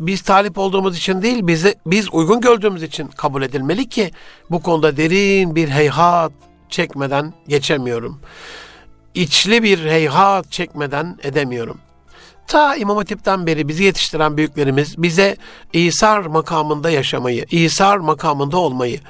biz 0.00 0.22
talip 0.22 0.58
olduğumuz 0.58 0.98
için 0.98 1.22
değil, 1.22 1.46
bizi, 1.46 1.74
biz 1.86 2.08
uygun 2.12 2.40
gördüğümüz 2.40 2.82
için 2.82 3.08
kabul 3.08 3.42
edilmeli 3.42 3.88
ki 3.88 4.10
bu 4.50 4.62
konuda 4.62 4.96
derin 4.96 5.54
bir 5.54 5.68
heyhat 5.68 6.32
çekmeden 6.68 7.34
geçemiyorum. 7.48 8.20
İçli 9.14 9.62
bir 9.62 9.78
heyhat 9.78 10.52
çekmeden 10.52 11.18
edemiyorum. 11.22 11.78
Ta 12.48 12.76
İmam 12.76 12.96
Hatip'ten 12.96 13.46
beri 13.46 13.68
bizi 13.68 13.84
yetiştiren 13.84 14.36
büyüklerimiz 14.36 15.02
bize 15.02 15.36
İsar 15.72 16.20
makamında 16.20 16.90
yaşamayı, 16.90 17.46
İsar 17.50 17.98
makamında 17.98 18.56
olmayı, 18.56 19.00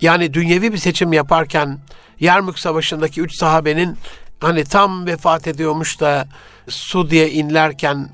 yani 0.00 0.34
dünyevi 0.34 0.72
bir 0.72 0.78
seçim 0.78 1.12
yaparken 1.12 1.78
Yermük 2.20 2.58
Savaşı'ndaki 2.58 3.20
üç 3.20 3.34
sahabenin 3.34 3.96
hani 4.40 4.64
tam 4.64 5.06
vefat 5.06 5.46
ediyormuş 5.46 6.00
da 6.00 6.28
su 6.68 7.10
diye 7.10 7.30
inlerken 7.30 8.08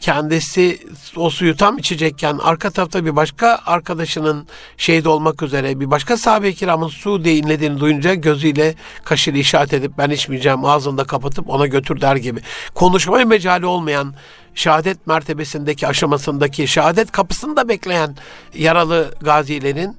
kendisi 0.00 0.78
o 1.16 1.30
suyu 1.30 1.56
tam 1.56 1.78
içecekken 1.78 2.38
arka 2.38 2.70
tarafta 2.70 3.04
bir 3.04 3.16
başka 3.16 3.60
arkadaşının 3.66 4.46
şehit 4.76 5.06
olmak 5.06 5.42
üzere 5.42 5.80
bir 5.80 5.90
başka 5.90 6.16
sahabe-i 6.16 6.54
kiramın 6.54 6.88
su 6.88 7.24
diye 7.24 7.36
inlediğini 7.36 7.80
duyunca 7.80 8.14
gözüyle 8.14 8.74
kaşıyla 9.04 9.40
işaret 9.40 9.72
edip 9.72 9.92
ben 9.98 10.10
içmeyeceğim 10.10 10.64
ağzını 10.64 10.98
da 10.98 11.04
kapatıp 11.04 11.50
ona 11.50 11.66
götür 11.66 12.00
der 12.00 12.16
gibi. 12.16 12.40
Konuşmaya 12.74 13.24
mecali 13.24 13.66
olmayan 13.66 14.14
şehadet 14.54 15.06
mertebesindeki 15.06 15.86
aşamasındaki 15.86 16.68
şehadet 16.68 17.12
kapısında 17.12 17.68
bekleyen 17.68 18.16
yaralı 18.54 19.14
gazilerin 19.20 19.96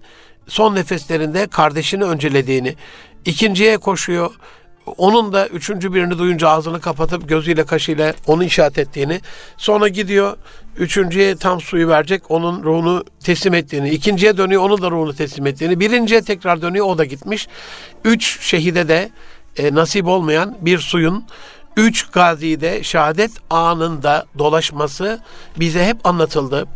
son 0.47 0.75
nefeslerinde 0.75 1.47
kardeşini 1.47 2.03
öncelediğini, 2.03 2.75
ikinciye 3.25 3.77
koşuyor, 3.77 4.31
onun 4.97 5.33
da 5.33 5.47
üçüncü 5.47 5.93
birini 5.93 6.17
duyunca 6.17 6.49
ağzını 6.49 6.81
kapatıp 6.81 7.29
gözüyle 7.29 7.65
kaşıyla 7.65 8.13
onu 8.27 8.43
işaret 8.43 8.77
ettiğini, 8.77 9.21
sonra 9.57 9.87
gidiyor 9.87 10.37
üçüncüye 10.77 11.35
tam 11.35 11.61
suyu 11.61 11.87
verecek, 11.87 12.31
onun 12.31 12.63
ruhunu 12.63 13.03
teslim 13.23 13.53
ettiğini, 13.53 13.89
ikinciye 13.89 14.37
dönüyor, 14.37 14.61
onun 14.63 14.81
da 14.81 14.91
ruhunu 14.91 15.15
teslim 15.15 15.47
ettiğini, 15.47 15.79
birinciye 15.79 16.21
tekrar 16.21 16.61
dönüyor, 16.61 16.85
o 16.85 16.97
da 16.97 17.05
gitmiş. 17.05 17.47
Üç 18.05 18.39
şehide 18.41 18.87
de 18.87 19.09
e, 19.57 19.75
nasip 19.75 20.07
olmayan 20.07 20.57
bir 20.61 20.79
suyun 20.79 21.25
üç 21.77 22.09
gazide 22.09 22.83
şehadet 22.83 23.31
anında 23.49 24.25
dolaşması 24.37 25.19
bize 25.59 25.85
hep 25.85 26.05
anlatıldı. 26.05 26.67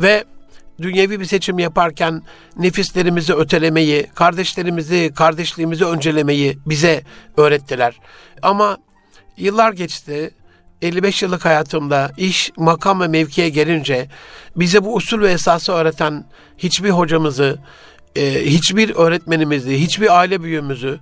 Ve 0.00 0.24
dünyevi 0.82 1.20
bir 1.20 1.24
seçim 1.24 1.58
yaparken 1.58 2.22
nefislerimizi 2.56 3.34
ötelemeyi, 3.34 4.06
kardeşlerimizi, 4.14 5.12
kardeşliğimizi 5.14 5.84
öncelemeyi 5.84 6.58
bize 6.66 7.04
öğrettiler. 7.36 8.00
Ama 8.42 8.78
yıllar 9.36 9.72
geçti. 9.72 10.30
55 10.82 11.22
yıllık 11.22 11.44
hayatımda 11.44 12.10
iş, 12.16 12.52
makam 12.56 13.00
ve 13.00 13.08
mevkiye 13.08 13.48
gelince 13.48 14.08
bize 14.56 14.84
bu 14.84 14.94
usul 14.94 15.20
ve 15.20 15.32
esası 15.32 15.72
öğreten 15.72 16.24
hiçbir 16.58 16.90
hocamızı, 16.90 17.58
e, 18.16 18.44
hiçbir 18.44 18.90
öğretmenimizi, 18.96 19.80
hiçbir 19.80 20.18
aile 20.18 20.42
büyüğümüzü 20.42 21.00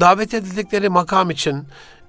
davet 0.00 0.34
edildikleri 0.34 0.88
makam 0.88 1.30
için 1.30 1.64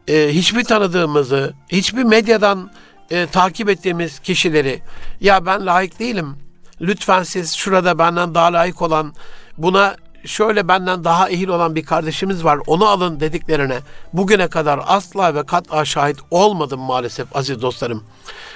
e, 0.08 0.30
hiçbir 0.32 0.64
tanıdığımızı, 0.64 1.54
hiçbir 1.70 2.04
medyadan 2.04 2.72
e, 3.12 3.28
takip 3.28 3.70
ettiğimiz 3.70 4.20
kişileri 4.20 4.82
ya 5.22 5.46
ben 5.46 5.66
layık 5.66 6.00
değilim, 6.00 6.38
lütfen 6.84 7.24
siz 7.24 7.54
şurada 7.54 8.00
benden 8.00 8.36
daha 8.36 8.54
layık 8.54 8.82
olan 8.82 9.14
buna 9.58 9.96
şöyle 10.26 10.68
benden 10.68 11.04
daha 11.04 11.30
ehil 11.30 11.48
olan 11.48 11.76
bir 11.76 11.86
kardeşimiz 11.86 12.44
var 12.44 12.60
onu 12.68 12.86
alın 12.86 13.20
dediklerine 13.20 13.80
bugüne 14.14 14.48
kadar 14.48 14.80
asla 14.88 15.36
ve 15.36 15.46
kat'a 15.46 15.86
şahit 15.86 16.18
olmadım 16.32 16.80
maalesef 16.80 17.36
aziz 17.36 17.62
dostlarım. 17.62 18.04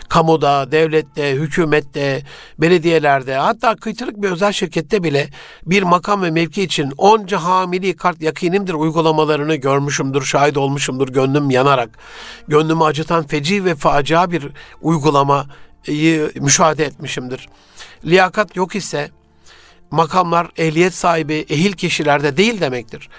Kamuda, 0.09 0.71
devlette, 0.71 1.31
hükümette, 1.31 2.23
belediyelerde 2.57 3.35
hatta 3.35 3.75
kıytırık 3.75 4.21
bir 4.21 4.31
özel 4.31 4.51
şirkette 4.51 5.03
bile 5.03 5.29
bir 5.65 5.83
makam 5.83 6.21
ve 6.21 6.31
mevki 6.31 6.63
için 6.63 6.93
onca 6.97 7.43
hamili 7.43 7.95
kart 7.95 8.21
yakinimdir 8.21 8.73
uygulamalarını 8.73 9.55
görmüşümdür, 9.55 10.21
şahit 10.21 10.57
olmuşumdur 10.57 11.09
gönlüm 11.09 11.49
yanarak. 11.49 11.89
Gönlümü 12.47 12.83
acıtan 12.83 13.27
feci 13.27 13.65
ve 13.65 13.75
facia 13.75 14.31
bir 14.31 14.47
uygulamayı 14.81 16.31
müşahede 16.35 16.85
etmişimdir 16.85 17.49
liyakat 18.05 18.55
yok 18.55 18.75
ise 18.75 19.11
makamlar 19.91 20.47
ehliyet 20.57 20.93
sahibi 20.93 21.45
ehil 21.49 21.73
kişilerde 21.73 22.37
değil 22.37 22.61
demektir. 22.61 23.09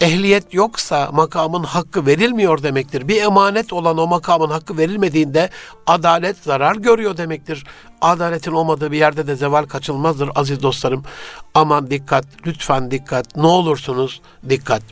Ehliyet 0.00 0.54
yoksa 0.54 1.10
makamın 1.12 1.62
hakkı 1.62 2.06
verilmiyor 2.06 2.62
demektir. 2.62 3.08
Bir 3.08 3.22
emanet 3.22 3.72
olan 3.72 3.98
o 3.98 4.06
makamın 4.06 4.50
hakkı 4.50 4.78
verilmediğinde 4.78 5.50
adalet 5.86 6.36
zarar 6.36 6.76
görüyor 6.76 7.16
demektir. 7.16 7.64
Adaletin 8.00 8.52
olmadığı 8.52 8.92
bir 8.92 8.98
yerde 8.98 9.26
de 9.26 9.36
zeval 9.36 9.64
kaçılmazdır 9.64 10.30
aziz 10.34 10.62
dostlarım. 10.62 11.02
Aman 11.54 11.90
dikkat, 11.90 12.24
lütfen 12.46 12.90
dikkat, 12.90 13.36
ne 13.36 13.46
olursunuz 13.46 14.20
dikkat. 14.48 14.82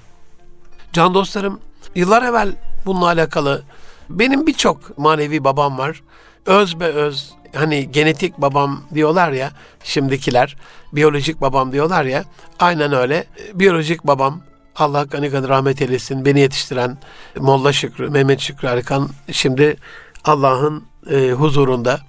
Can 0.93 1.15
dostlarım, 1.15 1.61
yıllar 1.95 2.23
evvel 2.23 2.53
bununla 2.87 3.07
alakalı 3.07 3.63
benim 4.11 4.47
birçok 4.47 4.99
manevi 4.99 5.45
babam 5.45 5.79
var. 5.79 6.03
Öz 6.47 6.81
be 6.81 6.85
öz 6.85 7.35
hani 7.57 7.93
genetik 7.93 8.39
babam 8.39 8.83
diyorlar 8.95 9.33
ya 9.33 9.51
şimdikiler 9.85 10.57
biyolojik 10.93 11.41
babam 11.41 11.73
diyorlar 11.73 12.05
ya 12.05 12.25
aynen 12.59 12.93
öyle 12.93 13.25
biyolojik 13.55 14.07
babam 14.07 14.41
Allah 14.79 15.03
gani 15.05 15.29
gani 15.29 15.49
rahmet 15.49 15.83
eylesin. 15.83 16.25
Beni 16.25 16.41
yetiştiren 16.41 16.99
Molla 17.37 17.73
Şükrü, 17.73 18.11
Mehmet 18.11 18.41
Şükrü 18.41 18.69
Arıkan 18.69 19.09
şimdi 19.33 19.77
Allah'ın 20.25 20.85
e, 21.11 21.33
huzurunda 21.33 22.01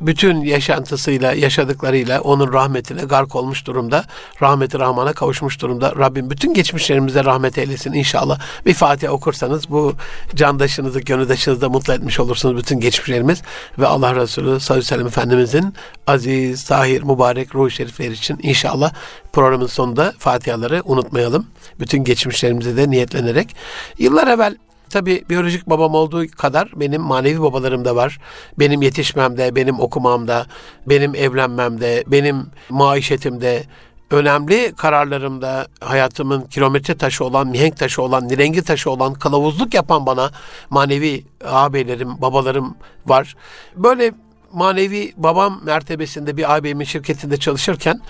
bütün 0.00 0.40
yaşantısıyla, 0.40 1.32
yaşadıklarıyla 1.32 2.20
onun 2.20 2.52
rahmetine 2.52 3.02
gark 3.02 3.36
olmuş 3.36 3.66
durumda. 3.66 4.04
Rahmeti 4.42 4.78
Rahman'a 4.78 5.12
kavuşmuş 5.12 5.60
durumda. 5.60 5.94
Rabbim 5.96 6.30
bütün 6.30 6.54
geçmişlerimize 6.54 7.24
rahmet 7.24 7.58
eylesin 7.58 7.92
inşallah. 7.92 8.40
Bir 8.66 8.74
Fatiha 8.74 9.12
okursanız 9.12 9.70
bu 9.70 9.94
candaşınızı, 10.34 11.00
gönüldaşınızı 11.00 11.60
da 11.60 11.68
mutlu 11.68 11.92
etmiş 11.92 12.20
olursunuz 12.20 12.56
bütün 12.56 12.80
geçmişlerimiz. 12.80 13.42
Ve 13.78 13.86
Allah 13.86 14.14
Resulü 14.14 14.60
sallallahu 14.60 14.72
aleyhi 14.72 14.78
ve 14.78 14.82
sellem 14.82 15.06
Efendimizin 15.06 15.74
aziz, 16.06 16.64
tahir, 16.64 17.02
mübarek 17.02 17.54
ruh 17.54 17.70
şerifleri 17.70 18.12
için 18.12 18.38
inşallah 18.42 18.92
programın 19.32 19.66
sonunda 19.66 20.14
Fatihaları 20.18 20.82
unutmayalım. 20.84 21.46
Bütün 21.80 22.04
geçmişlerimize 22.04 22.76
de 22.76 22.90
niyetlenerek. 22.90 23.56
Yıllar 23.98 24.26
evvel 24.26 24.56
Tabi 24.90 25.24
biyolojik 25.30 25.70
babam 25.70 25.94
olduğu 25.94 26.28
kadar 26.28 26.70
benim 26.76 27.02
manevi 27.02 27.42
babalarım 27.42 27.84
da 27.84 27.96
var. 27.96 28.18
Benim 28.58 28.82
yetişmemde, 28.82 29.56
benim 29.56 29.80
okumamda, 29.80 30.46
benim 30.86 31.14
evlenmemde, 31.14 32.04
benim 32.06 32.46
maişetimde, 32.70 33.64
önemli 34.10 34.72
kararlarımda 34.76 35.66
hayatımın 35.80 36.42
kilometre 36.42 36.96
taşı 36.96 37.24
olan, 37.24 37.48
mihenk 37.48 37.76
taşı 37.76 38.02
olan, 38.02 38.28
nirengi 38.28 38.62
taşı 38.62 38.90
olan, 38.90 39.14
kılavuzluk 39.14 39.74
yapan 39.74 40.06
bana 40.06 40.30
manevi 40.70 41.24
ağabeylerim, 41.44 42.20
babalarım 42.22 42.76
var. 43.06 43.36
Böyle 43.76 44.12
manevi 44.52 45.12
babam 45.16 45.60
mertebesinde 45.64 46.36
bir 46.36 46.54
ağabeyimin 46.54 46.84
şirketinde 46.84 47.36
çalışırken 47.36 48.00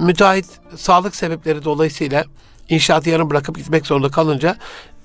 müteahhit 0.00 0.46
sağlık 0.76 1.16
sebepleri 1.16 1.64
dolayısıyla 1.64 2.24
inşaatı 2.68 3.10
yarım 3.10 3.30
bırakıp 3.30 3.56
gitmek 3.56 3.86
zorunda 3.86 4.08
kalınca 4.08 4.56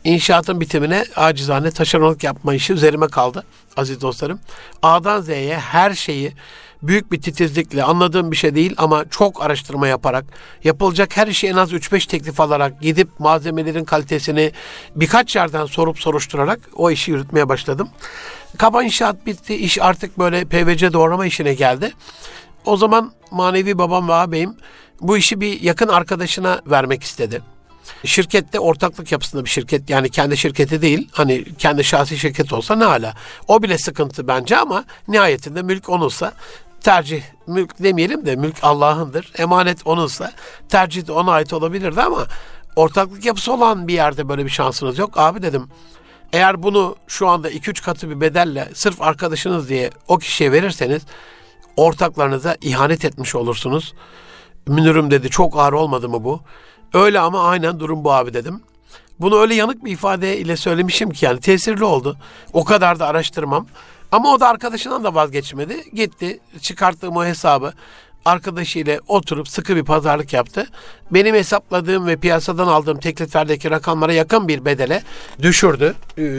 İnşaatın 0.05 0.61
bitimine 0.61 1.05
acizane 1.15 1.71
taşeronluk 1.71 2.23
yapma 2.23 2.53
işi 2.53 2.73
üzerime 2.73 3.07
kaldı 3.07 3.45
aziz 3.77 4.01
dostlarım. 4.01 4.39
A'dan 4.81 5.21
Z'ye 5.21 5.59
her 5.59 5.93
şeyi 5.93 6.33
büyük 6.83 7.11
bir 7.11 7.21
titizlikle 7.21 7.83
anladığım 7.83 8.31
bir 8.31 8.35
şey 8.35 8.55
değil 8.55 8.73
ama 8.77 9.05
çok 9.09 9.43
araştırma 9.43 9.87
yaparak 9.87 10.25
yapılacak 10.63 11.17
her 11.17 11.27
işi 11.27 11.47
en 11.47 11.55
az 11.55 11.73
3-5 11.73 12.07
teklif 12.07 12.39
alarak 12.39 12.81
gidip 12.81 13.19
malzemelerin 13.19 13.83
kalitesini 13.83 14.51
birkaç 14.95 15.35
yerden 15.35 15.65
sorup 15.65 15.99
soruşturarak 15.99 16.59
o 16.75 16.91
işi 16.91 17.11
yürütmeye 17.11 17.49
başladım. 17.49 17.89
Kaba 18.57 18.83
inşaat 18.83 19.25
bitti. 19.25 19.55
iş 19.55 19.81
artık 19.81 20.19
böyle 20.19 20.45
PVC 20.45 20.93
doğrama 20.93 21.25
işine 21.25 21.53
geldi. 21.53 21.93
O 22.65 22.77
zaman 22.77 23.11
manevi 23.31 23.77
babam 23.77 24.09
ve 24.09 24.13
ağabeyim 24.13 24.57
bu 25.01 25.17
işi 25.17 25.41
bir 25.41 25.61
yakın 25.61 25.87
arkadaşına 25.87 26.61
vermek 26.67 27.03
istedi. 27.03 27.54
Şirkette 28.03 28.59
ortaklık 28.59 29.11
yapısında 29.11 29.45
bir 29.45 29.49
şirket 29.49 29.89
yani 29.89 30.09
kendi 30.09 30.37
şirketi 30.37 30.81
değil 30.81 31.09
hani 31.11 31.55
kendi 31.57 31.83
şahsi 31.83 32.17
şirket 32.19 32.53
olsa 32.53 32.75
ne 32.75 32.83
hala. 32.83 33.13
O 33.47 33.63
bile 33.63 33.77
sıkıntı 33.77 34.27
bence 34.27 34.57
ama 34.57 34.85
nihayetinde 35.07 35.61
mülk 35.61 35.89
onunsa 35.89 36.33
tercih 36.81 37.23
mülk 37.47 37.83
demeyelim 37.83 38.25
de 38.25 38.35
mülk 38.35 38.55
Allah'ındır. 38.61 39.31
Emanet 39.37 39.87
onunsa 39.87 40.31
tercih 40.69 41.07
de 41.07 41.11
ona 41.11 41.31
ait 41.31 41.53
olabilirdi 41.53 42.01
ama 42.01 42.25
ortaklık 42.75 43.25
yapısı 43.25 43.53
olan 43.53 43.87
bir 43.87 43.93
yerde 43.93 44.29
böyle 44.29 44.45
bir 44.45 44.49
şansınız 44.49 44.97
yok. 44.97 45.17
Abi 45.17 45.41
dedim 45.41 45.69
eğer 46.33 46.63
bunu 46.63 46.95
şu 47.07 47.27
anda 47.27 47.51
2-3 47.51 47.83
katı 47.83 48.09
bir 48.09 48.21
bedelle 48.21 48.69
sırf 48.73 49.01
arkadaşınız 49.01 49.69
diye 49.69 49.89
o 50.07 50.17
kişiye 50.17 50.51
verirseniz 50.51 51.01
ortaklarınıza 51.77 52.57
ihanet 52.61 53.05
etmiş 53.05 53.35
olursunuz. 53.35 53.93
Münir'im 54.67 55.11
dedi 55.11 55.29
çok 55.29 55.59
ağır 55.59 55.73
olmadı 55.73 56.09
mı 56.09 56.23
bu? 56.23 56.41
Öyle 56.95 57.19
ama 57.19 57.43
aynen 57.43 57.79
durum 57.79 58.03
bu 58.03 58.13
abi 58.13 58.33
dedim. 58.33 58.61
Bunu 59.19 59.39
öyle 59.39 59.55
yanık 59.55 59.85
bir 59.85 59.91
ifade 59.91 60.37
ile 60.37 60.57
söylemişim 60.57 61.09
ki 61.09 61.25
yani 61.25 61.39
tesirli 61.39 61.83
oldu. 61.83 62.17
O 62.53 62.63
kadar 62.63 62.99
da 62.99 63.07
araştırmam. 63.07 63.67
Ama 64.11 64.33
o 64.33 64.39
da 64.39 64.47
arkadaşından 64.47 65.03
da 65.03 65.15
vazgeçmedi. 65.15 65.83
Gitti 65.93 66.39
çıkarttığım 66.61 67.17
o 67.17 67.25
hesabı 67.25 67.73
arkadaşıyla 68.25 68.99
oturup 69.07 69.47
sıkı 69.47 69.75
bir 69.75 69.83
pazarlık 69.83 70.33
yaptı. 70.33 70.67
Benim 71.11 71.35
hesapladığım 71.35 72.07
ve 72.07 72.17
piyasadan 72.17 72.67
aldığım 72.67 72.99
tekliflerdeki 72.99 73.71
rakamlara 73.71 74.13
yakın 74.13 74.47
bir 74.47 74.65
bedele 74.65 75.03
düşürdü. 75.41 75.95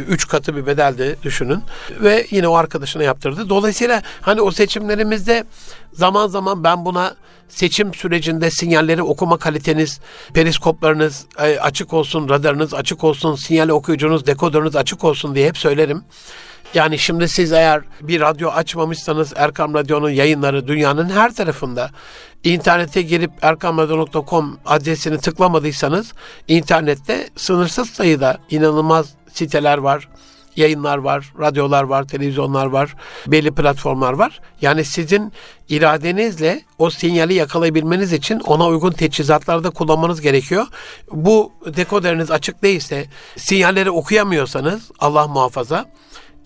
Üç 0.09 0.29
katı 0.29 0.57
bir 0.57 0.67
bedeldi 0.67 1.17
düşünün. 1.23 1.63
Ve 2.01 2.27
yine 2.31 2.49
o 2.49 2.55
arkadaşına 2.55 3.03
yaptırdı. 3.03 3.49
Dolayısıyla 3.49 4.03
hani 4.21 4.41
o 4.41 4.51
seçimlerimizde 4.51 5.45
zaman 5.93 6.29
zaman 6.29 6.65
ben 6.65 6.85
buna 6.85 7.15
seçim 7.49 7.95
sürecinde 7.95 8.51
sinyalleri 8.51 9.03
okuma 9.03 9.39
kaliteniz, 9.39 10.01
periskoplarınız 10.35 11.27
e, 11.39 11.59
açık 11.59 11.93
olsun, 11.93 12.29
radarınız 12.29 12.75
açık 12.75 13.05
olsun, 13.05 13.35
sinyal 13.35 13.69
okuyucunuz, 13.69 14.27
dekodörünüz 14.27 14.77
açık 14.77 15.05
olsun 15.05 15.35
diye 15.35 15.49
hep 15.49 15.59
söylerim. 15.59 16.05
Yani 16.77 16.99
şimdi 16.99 17.29
siz 17.29 17.53
eğer 17.53 17.83
bir 18.01 18.21
radyo 18.21 18.51
açmamışsanız 18.51 19.33
Erkam 19.37 19.75
Radyo'nun 19.75 20.11
yayınları 20.11 20.69
dünyanın 20.69 21.11
her 21.11 21.35
tarafında. 21.35 21.91
İnternete 22.45 23.03
girip 23.03 23.31
erkamradyo.com 23.43 24.59
adresini 24.67 25.19
tıklamadıysanız 25.19 26.13
internette 26.49 27.29
sınırsız 27.37 27.91
sayıda 27.91 28.39
inanılmaz 28.51 29.15
siteler 29.33 29.79
var 29.79 30.09
yayınlar 30.57 30.99
var, 30.99 31.33
radyolar 31.41 31.83
var, 31.83 32.09
televizyonlar 32.09 32.67
var, 32.67 32.95
belli 33.27 33.51
platformlar 33.55 34.13
var. 34.13 34.41
Yani 34.61 34.85
sizin 34.85 35.33
iradenizle 35.69 36.63
o 36.79 36.91
sinyali 36.91 37.35
yakalayabilmeniz 37.35 38.13
için 38.13 38.41
ona 38.41 38.67
uygun 38.67 38.93
teçhizatlarda 38.93 39.71
kullanmanız 39.71 40.21
gerekiyor. 40.21 40.67
Bu 41.13 41.53
dekoderiniz 41.67 42.31
açık 42.31 42.63
değilse, 42.63 43.07
sinyalleri 43.37 43.91
okuyamıyorsanız 43.91 44.91
Allah 44.99 45.29
muhafaza 45.29 45.87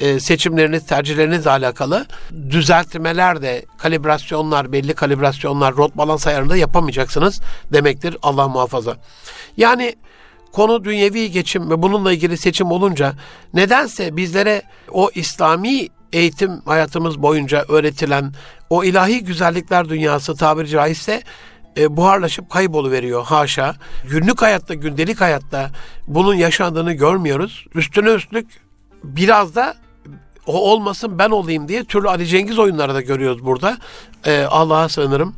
e, 0.01 0.21
seçimleriniz, 0.21 0.87
tercihlerinizle 0.87 1.51
alakalı 1.51 2.07
düzeltmeler 2.51 3.43
de 3.43 3.65
kalibrasyonlar, 3.79 4.73
belli 4.73 4.95
kalibrasyonlar, 4.95 5.77
rot 5.77 5.97
balans 5.97 6.27
ayarında 6.27 6.57
yapamayacaksınız 6.57 7.41
demektir 7.73 8.17
Allah 8.23 8.49
muhafaza. 8.49 8.97
Yani 9.57 9.95
konu 10.53 10.85
dünyevi 10.85 11.31
geçim 11.31 11.71
ve 11.71 11.83
bununla 11.83 12.13
ilgili 12.13 12.37
seçim 12.37 12.71
olunca 12.71 13.15
nedense 13.55 14.17
bizlere 14.17 14.63
o 14.91 15.11
İslami 15.15 15.89
eğitim 16.13 16.61
hayatımız 16.65 17.23
boyunca 17.23 17.65
öğretilen 17.69 18.33
o 18.71 18.85
ilahi 18.85 19.25
güzellikler 19.25 19.89
dünyası 19.89 20.37
tabiri 20.37 20.69
caizse 20.69 21.23
e, 21.77 21.97
buharlaşıp 21.97 22.51
kayboluveriyor 22.51 23.25
haşa. 23.25 23.75
Günlük 24.11 24.43
hayatta, 24.43 24.75
gündelik 24.75 25.21
hayatta 25.21 25.71
bunun 26.07 26.35
yaşandığını 26.35 26.93
görmüyoruz. 26.93 27.67
Üstüne 27.75 28.11
üstlük 28.11 28.47
biraz 29.05 29.55
da 29.55 29.77
o 30.47 30.73
olmasın 30.73 31.19
ben 31.19 31.31
olayım 31.31 31.69
diye 31.69 31.85
türlü 31.85 32.09
Ali 32.09 32.27
Cengiz 32.27 32.59
oyunları 32.59 32.95
da 32.95 33.01
görüyoruz 33.01 33.45
burada. 33.45 33.79
Ee, 34.27 34.43
Allah'a 34.51 34.89
sığınırım. 34.89 35.35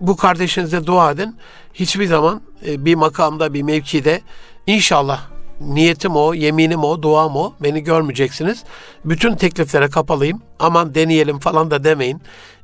Bu 0.00 0.16
kardeşinize 0.16 0.86
dua 0.86 1.10
edin. 1.10 1.36
Hiçbir 1.74 2.06
zaman 2.06 2.40
e, 2.66 2.84
bir 2.84 2.94
makamda, 2.94 3.54
bir 3.54 3.62
mevkide 3.62 4.20
inşallah 4.66 5.20
niyetim 5.60 6.16
o, 6.16 6.34
yeminim 6.34 6.84
o, 6.84 7.02
duam 7.02 7.36
o. 7.36 7.52
Beni 7.60 7.84
görmeyeceksiniz. 7.84 8.64
Bütün 9.04 9.36
tekliflere 9.36 9.88
kapalıyım. 9.88 10.42
Aman 10.58 10.94
deneyelim 10.94 11.38
falan 11.38 11.70
da 11.70 11.84
demeyin. 11.84 12.22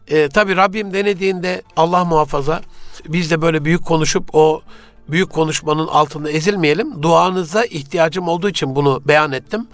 Ee, 0.09 0.29
Tabi 0.29 0.57
Rabbim 0.57 0.93
denediğinde 0.93 1.63
Allah 1.77 2.05
muhafaza 2.05 2.61
biz 3.09 3.31
de 3.31 3.43
böyle 3.43 3.65
büyük 3.65 3.85
konuşup 3.85 4.35
o 4.35 4.63
büyük 5.09 5.31
konuşmanın 5.31 5.87
altında 5.87 6.31
ezilmeyelim. 6.31 7.03
Duanıza 7.03 7.65
ihtiyacım 7.65 8.29
olduğu 8.29 8.49
için 8.49 8.77
bunu 8.77 9.03
beyan 9.05 9.33
ettim. 9.33 9.67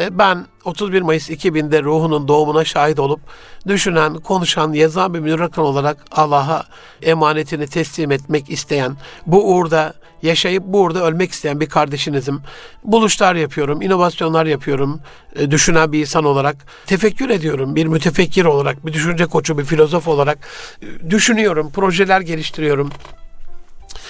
E, 0.00 0.18
ben 0.18 0.46
31 0.64 1.02
Mayıs 1.02 1.30
2000'de 1.30 1.82
ruhunun 1.82 2.28
doğumuna 2.28 2.64
şahit 2.64 2.98
olup 2.98 3.20
düşünen, 3.68 4.14
konuşan, 4.14 4.72
yazan 4.72 5.14
bir 5.14 5.20
münirrakın 5.20 5.62
olarak 5.62 6.04
Allah'a 6.12 6.64
emanetini 7.02 7.66
teslim 7.66 8.12
etmek 8.12 8.50
isteyen, 8.50 8.96
bu 9.26 9.54
uğurda 9.54 9.94
yaşayıp 10.22 10.62
bu 10.66 10.80
uğurda 10.80 11.04
ölmek 11.04 11.32
isteyen 11.32 11.60
bir 11.60 11.68
kardeşinizim. 11.68 12.40
Buluşlar 12.84 13.34
yapıyorum, 13.34 13.82
inovasyonlar 13.82 14.46
yapıyorum, 14.46 15.00
e, 15.36 15.50
düşünen 15.50 15.92
bir 15.92 16.00
insan 16.00 16.24
olarak. 16.24 16.56
Tefekkür 16.86 17.30
ediyorum, 17.30 17.76
bir 17.76 17.86
mütefekkir 17.86 18.44
olarak, 18.44 18.86
bir 18.86 18.92
düşünce 18.92 19.26
koçu, 19.26 19.58
bir 19.58 19.64
filozof 19.64 20.08
olarak. 20.08 20.38
E, 20.82 21.10
düşünüyorum, 21.10 21.70
projeler 21.72 22.20
geliştiriyorum. 22.20 22.90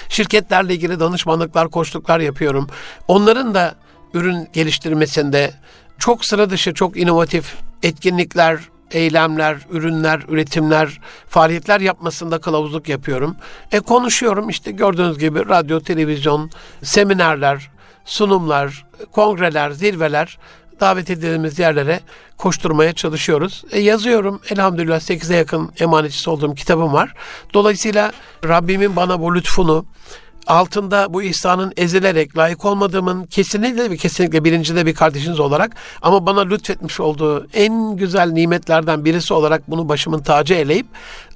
Şirketlerle 0.09 0.73
ilgili 0.73 0.99
danışmanlıklar, 0.99 1.69
koçluklar 1.69 2.19
yapıyorum. 2.19 2.67
Onların 3.07 3.53
da 3.53 3.75
ürün 4.13 4.47
geliştirmesinde 4.53 5.51
çok 6.01 6.25
sıra 6.25 6.49
dışı, 6.49 6.73
çok 6.73 6.97
inovatif 6.97 7.55
etkinlikler, 7.83 8.59
eylemler, 8.91 9.57
ürünler, 9.71 10.21
üretimler, 10.27 10.99
faaliyetler 11.29 11.81
yapmasında 11.81 12.41
kılavuzluk 12.41 12.89
yapıyorum. 12.89 13.35
E 13.71 13.79
konuşuyorum 13.79 14.49
işte 14.49 14.71
gördüğünüz 14.71 15.17
gibi 15.17 15.49
radyo, 15.49 15.79
televizyon, 15.79 16.51
seminerler, 16.83 17.71
sunumlar, 18.05 18.85
kongreler, 19.11 19.71
zirveler 19.71 20.37
davet 20.79 21.09
edildiğimiz 21.09 21.59
yerlere 21.59 21.99
koşturmaya 22.37 22.93
çalışıyoruz. 22.93 23.63
E, 23.71 23.79
yazıyorum. 23.79 24.41
Elhamdülillah 24.49 24.99
8'e 24.99 25.37
yakın 25.37 25.71
emanetçisi 25.79 26.29
olduğum 26.29 26.55
kitabım 26.55 26.93
var. 26.93 27.13
Dolayısıyla 27.53 28.11
Rabbimin 28.47 28.95
bana 28.95 29.19
bu 29.19 29.35
lütfunu 29.35 29.85
altında 30.47 31.13
bu 31.13 31.23
ihsanın 31.23 31.73
ezilerek 31.77 32.37
layık 32.37 32.65
olmadığımın 32.65 33.23
kesinlikle 33.23 33.89
ve 33.89 33.97
kesinlikle 33.97 34.43
bilincinde 34.43 34.85
bir 34.85 34.93
kardeşiniz 34.93 35.39
olarak 35.39 35.75
ama 36.01 36.25
bana 36.25 36.41
lütfetmiş 36.41 36.99
olduğu 36.99 37.47
en 37.53 37.95
güzel 37.95 38.31
nimetlerden 38.31 39.05
birisi 39.05 39.33
olarak 39.33 39.71
bunu 39.71 39.89
başımın 39.89 40.21
tacı 40.21 40.53
eleyip 40.53 40.87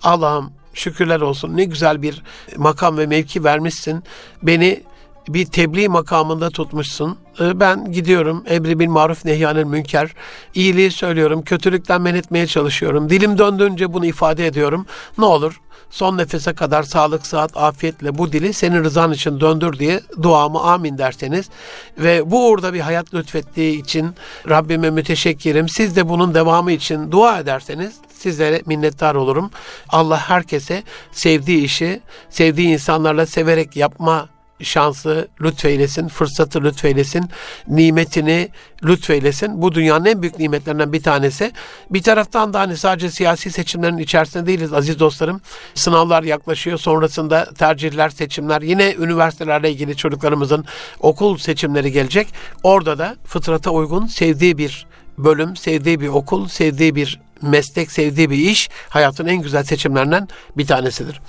Allah'ım 0.04 0.52
şükürler 0.74 1.22
olsun 1.22 1.58
ne 1.58 1.64
güzel 1.64 2.02
bir 2.02 2.24
makam 2.58 2.98
ve 2.98 3.08
mevki 3.08 3.44
vermişsin. 3.44 4.04
Beni 4.44 4.84
bir 5.28 5.46
tebliğ 5.46 5.90
makamında 5.90 6.50
tutmuşsun. 6.50 7.18
Ee, 7.40 7.60
Ben 7.60 7.92
gidiyorum 7.92 8.44
emri 8.48 8.80
bil 8.80 8.88
maruf 8.88 9.26
nehyanel 9.26 9.64
münker. 9.64 10.14
İyiliği 10.54 10.92
söylüyorum, 10.92 11.42
kötülükten 11.42 12.02
men 12.02 12.16
etmeye 12.16 12.48
çalışıyorum. 12.48 13.10
Dilim 13.10 13.38
döndüğünce 13.38 13.94
bunu 13.94 14.06
ifade 14.06 14.48
ediyorum. 14.48 14.86
Ne 15.18 15.26
olur 15.26 15.62
son 15.90 16.18
nefese 16.18 16.54
kadar 16.54 16.84
sağlık, 16.84 17.28
sıhhat, 17.28 17.58
afiyetle 17.58 18.18
bu 18.18 18.32
dili 18.32 18.54
senin 18.54 18.84
rızan 18.84 19.12
için 19.12 19.40
döndür 19.40 19.80
diye 19.80 20.02
duamı 20.22 20.62
amin 20.62 20.98
derseniz 20.98 21.50
ve 21.98 22.32
bu 22.32 22.50
uğurda 22.50 22.74
bir 22.74 22.80
hayat 22.80 23.14
lütfettiği 23.14 23.82
için 23.82 24.16
Rabbime 24.50 24.90
müteşekkirim. 24.90 25.70
Siz 25.70 25.96
de 25.96 26.10
bunun 26.10 26.34
devamı 26.34 26.72
için 26.72 27.12
dua 27.12 27.40
ederseniz 27.40 27.96
sizlere 28.14 28.62
minnettar 28.66 29.16
olurum. 29.16 29.52
Allah 29.90 30.30
herkese 30.30 30.84
sevdiği 31.12 31.64
işi, 31.64 32.02
sevdiği 32.30 32.68
insanlarla 32.68 33.26
severek 33.26 33.76
yapma 33.76 34.35
şansı 34.64 35.28
lütfeylesin, 35.42 36.08
fırsatı 36.08 36.64
lütfeylesin, 36.64 37.30
nimetini 37.68 38.50
lütfeylesin. 38.84 39.62
Bu 39.62 39.76
dünyanın 39.76 40.06
en 40.06 40.22
büyük 40.22 40.40
nimetlerinden 40.40 40.94
bir 40.94 41.04
tanesi. 41.04 41.52
Bir 41.90 42.04
taraftan 42.04 42.54
da 42.54 42.60
hani 42.60 42.78
sadece 42.78 43.12
siyasi 43.12 43.52
seçimlerin 43.52 43.98
içerisinde 43.98 44.48
değiliz 44.48 44.74
aziz 44.74 45.00
dostlarım. 45.00 45.42
Sınavlar 45.74 46.24
yaklaşıyor. 46.24 46.78
Sonrasında 46.78 47.54
tercihler, 47.54 48.10
seçimler. 48.10 48.62
Yine 48.62 48.94
üniversitelerle 48.94 49.72
ilgili 49.72 49.98
çocuklarımızın 49.98 50.66
okul 51.00 51.38
seçimleri 51.38 51.92
gelecek. 51.92 52.28
Orada 52.64 52.98
da 52.98 53.16
fıtrata 53.26 53.72
uygun 53.72 54.06
sevdiği 54.06 54.58
bir 54.58 54.88
bölüm, 55.18 55.56
sevdiği 55.56 56.00
bir 56.00 56.08
okul, 56.08 56.48
sevdiği 56.48 56.96
bir 56.96 57.20
meslek, 57.42 57.92
sevdiği 57.92 58.30
bir 58.30 58.38
iş 58.38 58.70
hayatın 58.90 59.28
en 59.28 59.42
güzel 59.42 59.64
seçimlerinden 59.64 60.28
bir 60.58 60.68
tanesidir. 60.68 61.22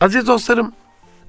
Aziz 0.00 0.26
dostlarım, 0.26 0.72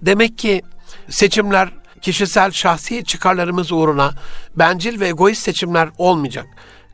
demek 0.01 0.37
ki 0.37 0.61
seçimler 1.09 1.69
kişisel 2.01 2.51
şahsi 2.51 3.05
çıkarlarımız 3.05 3.71
uğruna 3.71 4.13
bencil 4.55 4.99
ve 4.99 5.07
egoist 5.07 5.43
seçimler 5.43 5.89
olmayacak. 5.97 6.45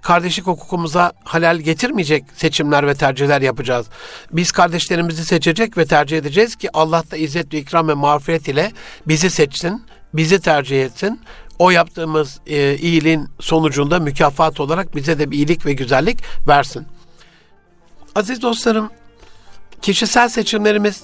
Kardeşlik 0.02 0.48
hukukumuza 0.48 1.14
halal 1.24 1.58
getirmeyecek 1.58 2.24
seçimler 2.36 2.88
ve 2.88 2.94
tercihler 2.94 3.42
yapacağız. 3.42 3.88
Biz 4.32 4.52
kardeşlerimizi 4.52 5.26
seçecek 5.26 5.78
ve 5.78 5.86
tercih 5.86 6.18
edeceğiz 6.18 6.56
ki 6.56 6.70
Allah 6.74 7.04
da 7.12 7.18
izzet 7.18 7.54
ve 7.54 7.58
ikram 7.58 7.88
ve 7.88 7.94
mağfiret 7.94 8.48
ile 8.48 8.72
bizi 9.08 9.30
seçsin, 9.30 9.86
bizi 10.14 10.42
tercih 10.42 10.86
etsin. 10.86 11.22
O 11.60 11.70
yaptığımız 11.70 12.40
e, 12.48 12.78
iyiliğin 12.78 13.30
sonucunda 13.40 14.00
mükafat 14.00 14.60
olarak 14.60 14.96
bize 14.96 15.20
de 15.20 15.32
bir 15.32 15.38
iyilik 15.38 15.66
ve 15.66 15.74
güzellik 15.74 16.18
versin. 16.48 16.88
Aziz 18.16 18.42
dostlarım, 18.42 18.90
kişisel 19.82 20.30
seçimlerimiz 20.30 21.04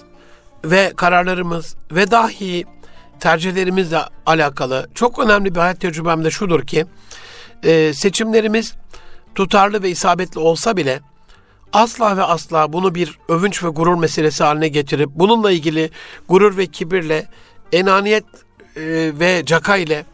ve 0.65 0.93
kararlarımız 0.95 1.75
ve 1.91 2.11
dahi 2.11 2.65
tercihlerimizle 3.19 3.99
alakalı 4.25 4.89
çok 4.95 5.19
önemli 5.19 5.55
bir 5.55 5.59
hayat 5.59 5.79
tecrübem 5.79 6.23
de 6.23 6.31
şudur 6.31 6.67
ki 6.67 6.85
e, 7.63 7.93
seçimlerimiz 7.93 8.73
tutarlı 9.35 9.83
ve 9.83 9.89
isabetli 9.89 10.39
olsa 10.39 10.77
bile 10.77 10.99
asla 11.73 12.17
ve 12.17 12.23
asla 12.23 12.73
bunu 12.73 12.95
bir 12.95 13.19
övünç 13.29 13.63
ve 13.63 13.67
gurur 13.67 13.97
meselesi 13.97 14.43
haline 14.43 14.67
getirip 14.67 15.09
bununla 15.15 15.51
ilgili 15.51 15.89
gurur 16.29 16.57
ve 16.57 16.67
kibirle 16.67 17.27
enaniyet 17.71 18.25
e, 18.75 18.81
ve 19.19 19.43
caka 19.45 19.77
ile 19.77 20.05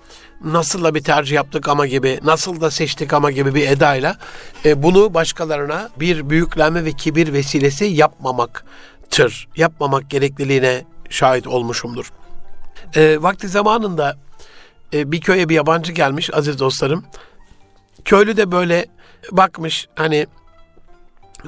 nasıl 0.43 0.83
da 0.83 0.95
bir 0.95 1.03
tercih 1.03 1.35
yaptık 1.35 1.69
ama 1.69 1.87
gibi, 1.87 2.19
nasıl 2.23 2.61
da 2.61 2.71
seçtik 2.71 3.13
ama 3.13 3.31
gibi 3.31 3.55
bir 3.55 3.67
edayla 3.67 4.17
e, 4.65 4.83
bunu 4.83 5.13
başkalarına 5.13 5.89
bir 5.99 6.29
büyüklenme 6.29 6.85
ve 6.85 6.91
kibir 6.91 7.33
vesilesi 7.33 7.85
yapmamaktır. 7.85 9.47
Yapmamak 9.55 10.09
gerekliliğine 10.09 10.85
şahit 11.09 11.47
olmuşumdur. 11.47 12.11
E, 12.95 13.21
vakti 13.21 13.47
zamanında 13.47 14.17
e, 14.93 15.11
bir 15.11 15.21
köye 15.21 15.49
bir 15.49 15.55
yabancı 15.55 15.91
gelmiş 15.93 16.33
aziz 16.33 16.59
dostlarım. 16.59 17.05
Köylü 18.05 18.37
de 18.37 18.51
böyle 18.51 18.85
bakmış 19.31 19.87
hani 19.95 20.27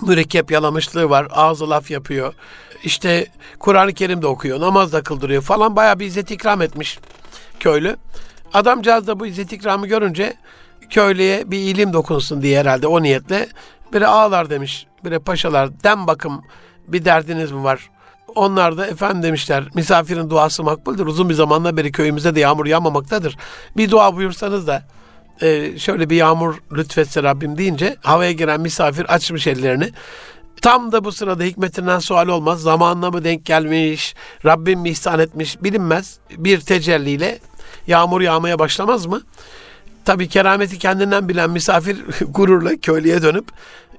mürekkep 0.02 0.52
yalamışlığı 0.52 1.10
var. 1.10 1.28
Ağzı 1.32 1.70
laf 1.70 1.92
yapıyor. 1.92 2.34
İşte 2.84 3.28
Kur'an-ı 3.60 3.94
Kerim 3.94 4.22
de 4.22 4.28
okuyor. 4.28 4.60
Namaz 4.60 4.94
da 4.94 5.04
kıldırıyor 5.04 5.42
falan. 5.42 5.76
Bayağı 5.76 6.00
bir 6.00 6.06
izzet 6.06 6.32
ikram 6.32 6.62
etmiş 6.62 7.00
köylü. 7.60 7.98
Adamcağız 8.54 9.08
da 9.08 9.20
bu 9.20 9.26
izzet 9.26 9.54
ikramı 9.54 9.88
görünce 9.88 10.34
köylüye 10.90 11.52
bir 11.52 11.58
ilim 11.58 11.94
dokunsun 11.94 12.42
diye 12.42 12.60
herhalde 12.60 12.88
o 12.88 13.04
niyetle 13.04 13.50
biri 13.94 14.08
ağlar 14.08 14.50
demiş. 14.50 14.88
Biri 15.06 15.20
paşalar 15.20 15.84
dem 15.84 16.08
bakım 16.08 16.42
bir 16.88 17.06
derdiniz 17.06 17.52
mi 17.52 17.64
var? 17.64 17.90
Onlar 18.36 18.78
da 18.78 18.88
efendim 18.88 19.24
demişler 19.24 19.64
misafirin 19.76 20.30
duası 20.30 20.64
makbuldür. 20.64 21.06
Uzun 21.06 21.30
bir 21.30 21.34
zamandan 21.34 21.78
beri 21.78 21.92
köyümüzde 21.92 22.36
de 22.36 22.40
yağmur 22.40 22.66
yağmamaktadır. 22.66 23.38
Bir 23.78 23.92
dua 23.92 24.16
buyursanız 24.16 24.68
da 24.68 24.84
e, 25.42 25.80
şöyle 25.80 26.10
bir 26.10 26.16
yağmur 26.16 26.56
lütfetse 26.72 27.24
Rabbim 27.24 27.58
deyince 27.58 27.96
havaya 28.02 28.32
giren 28.32 28.62
misafir 28.62 29.14
açmış 29.14 29.48
ellerini. 29.48 29.92
Tam 30.62 30.92
da 30.92 31.04
bu 31.04 31.12
sırada 31.12 31.44
hikmetinden 31.44 32.00
sual 32.00 32.28
olmaz. 32.28 32.62
Zamanla 32.62 33.12
mı 33.12 33.24
denk 33.24 33.46
gelmiş, 33.46 34.16
Rabbim 34.46 34.80
mi 34.80 34.90
ihsan 34.90 35.20
etmiş 35.20 35.64
bilinmez. 35.64 36.20
Bir 36.38 36.60
tecelliyle 36.60 37.40
yağmur 37.88 38.22
yağmaya 38.22 38.60
başlamaz 38.60 39.06
mı? 39.06 39.22
Tabii 40.06 40.28
kerameti 40.28 40.80
kendinden 40.80 41.30
bilen 41.30 41.50
misafir 41.50 41.98
gururla 42.30 42.78
köylüye 42.78 43.22
dönüp 43.22 43.46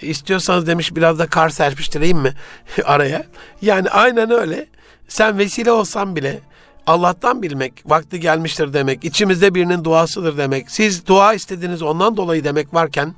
istiyorsanız 0.00 0.66
demiş 0.66 0.96
biraz 0.96 1.18
da 1.18 1.26
kar 1.26 1.48
serpiştireyim 1.48 2.18
mi 2.18 2.32
araya? 2.84 3.26
Yani 3.62 3.90
aynen 3.90 4.30
öyle. 4.30 4.66
Sen 5.08 5.38
vesile 5.38 5.72
olsan 5.72 6.16
bile 6.16 6.40
Allah'tan 6.86 7.42
bilmek, 7.42 7.72
vakti 7.86 8.20
gelmiştir 8.20 8.72
demek, 8.72 9.04
içimizde 9.04 9.54
birinin 9.54 9.84
duasıdır 9.84 10.38
demek, 10.38 10.70
siz 10.70 11.06
dua 11.06 11.34
istediniz 11.34 11.82
ondan 11.82 12.16
dolayı 12.16 12.44
demek 12.44 12.74
varken, 12.74 13.14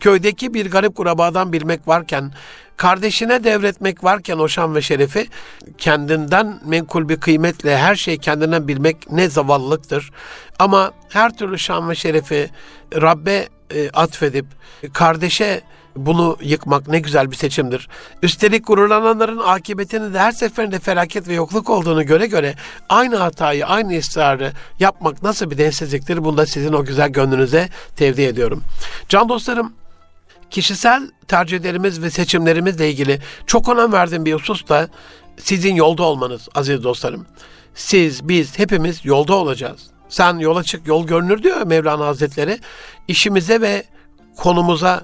köydeki 0.00 0.54
bir 0.54 0.70
garip 0.70 0.96
kurabadan 0.96 1.52
bilmek 1.52 1.88
varken, 1.88 2.32
kardeşine 2.76 3.44
devretmek 3.44 4.04
varken 4.04 4.38
o 4.38 4.48
şan 4.48 4.74
ve 4.74 4.82
şerefi, 4.82 5.28
kendinden 5.78 6.60
menkul 6.64 7.08
bir 7.08 7.20
kıymetle 7.20 7.78
her 7.78 7.96
şeyi 7.96 8.18
kendinden 8.18 8.68
bilmek 8.68 9.10
ne 9.10 9.28
zavallılıktır. 9.28 10.10
Ama 10.58 10.92
her 11.08 11.36
türlü 11.36 11.58
şan 11.58 11.90
ve 11.90 11.94
şerefi 11.94 12.50
Rabbe 12.94 13.48
e, 13.74 13.90
atfedip, 13.90 14.46
kardeşe 14.92 15.60
bunu 15.96 16.36
yıkmak 16.42 16.88
ne 16.88 16.98
güzel 16.98 17.30
bir 17.30 17.36
seçimdir. 17.36 17.88
Üstelik 18.22 18.66
gururlananların 18.66 19.38
akıbetinin 19.38 20.14
de 20.14 20.18
her 20.18 20.32
seferinde 20.32 20.78
felaket 20.78 21.28
ve 21.28 21.34
yokluk 21.34 21.70
olduğunu 21.70 22.06
göre 22.06 22.26
göre 22.26 22.54
aynı 22.88 23.16
hatayı, 23.16 23.66
aynı 23.66 23.98
ısrarı 23.98 24.52
yapmak 24.78 25.22
nasıl 25.22 25.50
bir 25.50 25.58
densizliktir? 25.58 26.24
Bunu 26.24 26.36
da 26.36 26.46
sizin 26.46 26.72
o 26.72 26.84
güzel 26.84 27.08
gönlünüze 27.08 27.68
tevdi 27.96 28.22
ediyorum. 28.22 28.62
Can 29.08 29.28
dostlarım, 29.28 29.72
kişisel 30.50 31.10
tercihlerimiz 31.28 32.02
ve 32.02 32.10
seçimlerimizle 32.10 32.90
ilgili 32.90 33.20
çok 33.46 33.68
önem 33.68 33.92
verdiğim 33.92 34.24
bir 34.24 34.34
husus 34.34 34.68
da 34.68 34.88
sizin 35.38 35.74
yolda 35.74 36.02
olmanız 36.02 36.48
aziz 36.54 36.84
dostlarım. 36.84 37.26
Siz, 37.74 38.28
biz 38.28 38.58
hepimiz 38.58 39.04
yolda 39.04 39.34
olacağız. 39.34 39.80
Sen 40.08 40.38
yola 40.38 40.62
çık, 40.62 40.86
yol 40.86 41.06
görünür 41.06 41.42
diyor 41.42 41.62
Mevlana 41.62 42.06
Hazretleri. 42.06 42.58
İşimize 43.08 43.60
ve 43.60 43.84
konumuza 44.36 45.02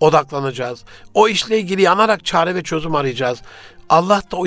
odaklanacağız. 0.00 0.84
O 1.14 1.28
işle 1.28 1.58
ilgili 1.58 1.82
yanarak 1.82 2.24
çare 2.24 2.54
ve 2.54 2.62
çözüm 2.62 2.94
arayacağız. 2.94 3.38
Allah 3.88 4.22
da 4.32 4.36
o 4.36 4.46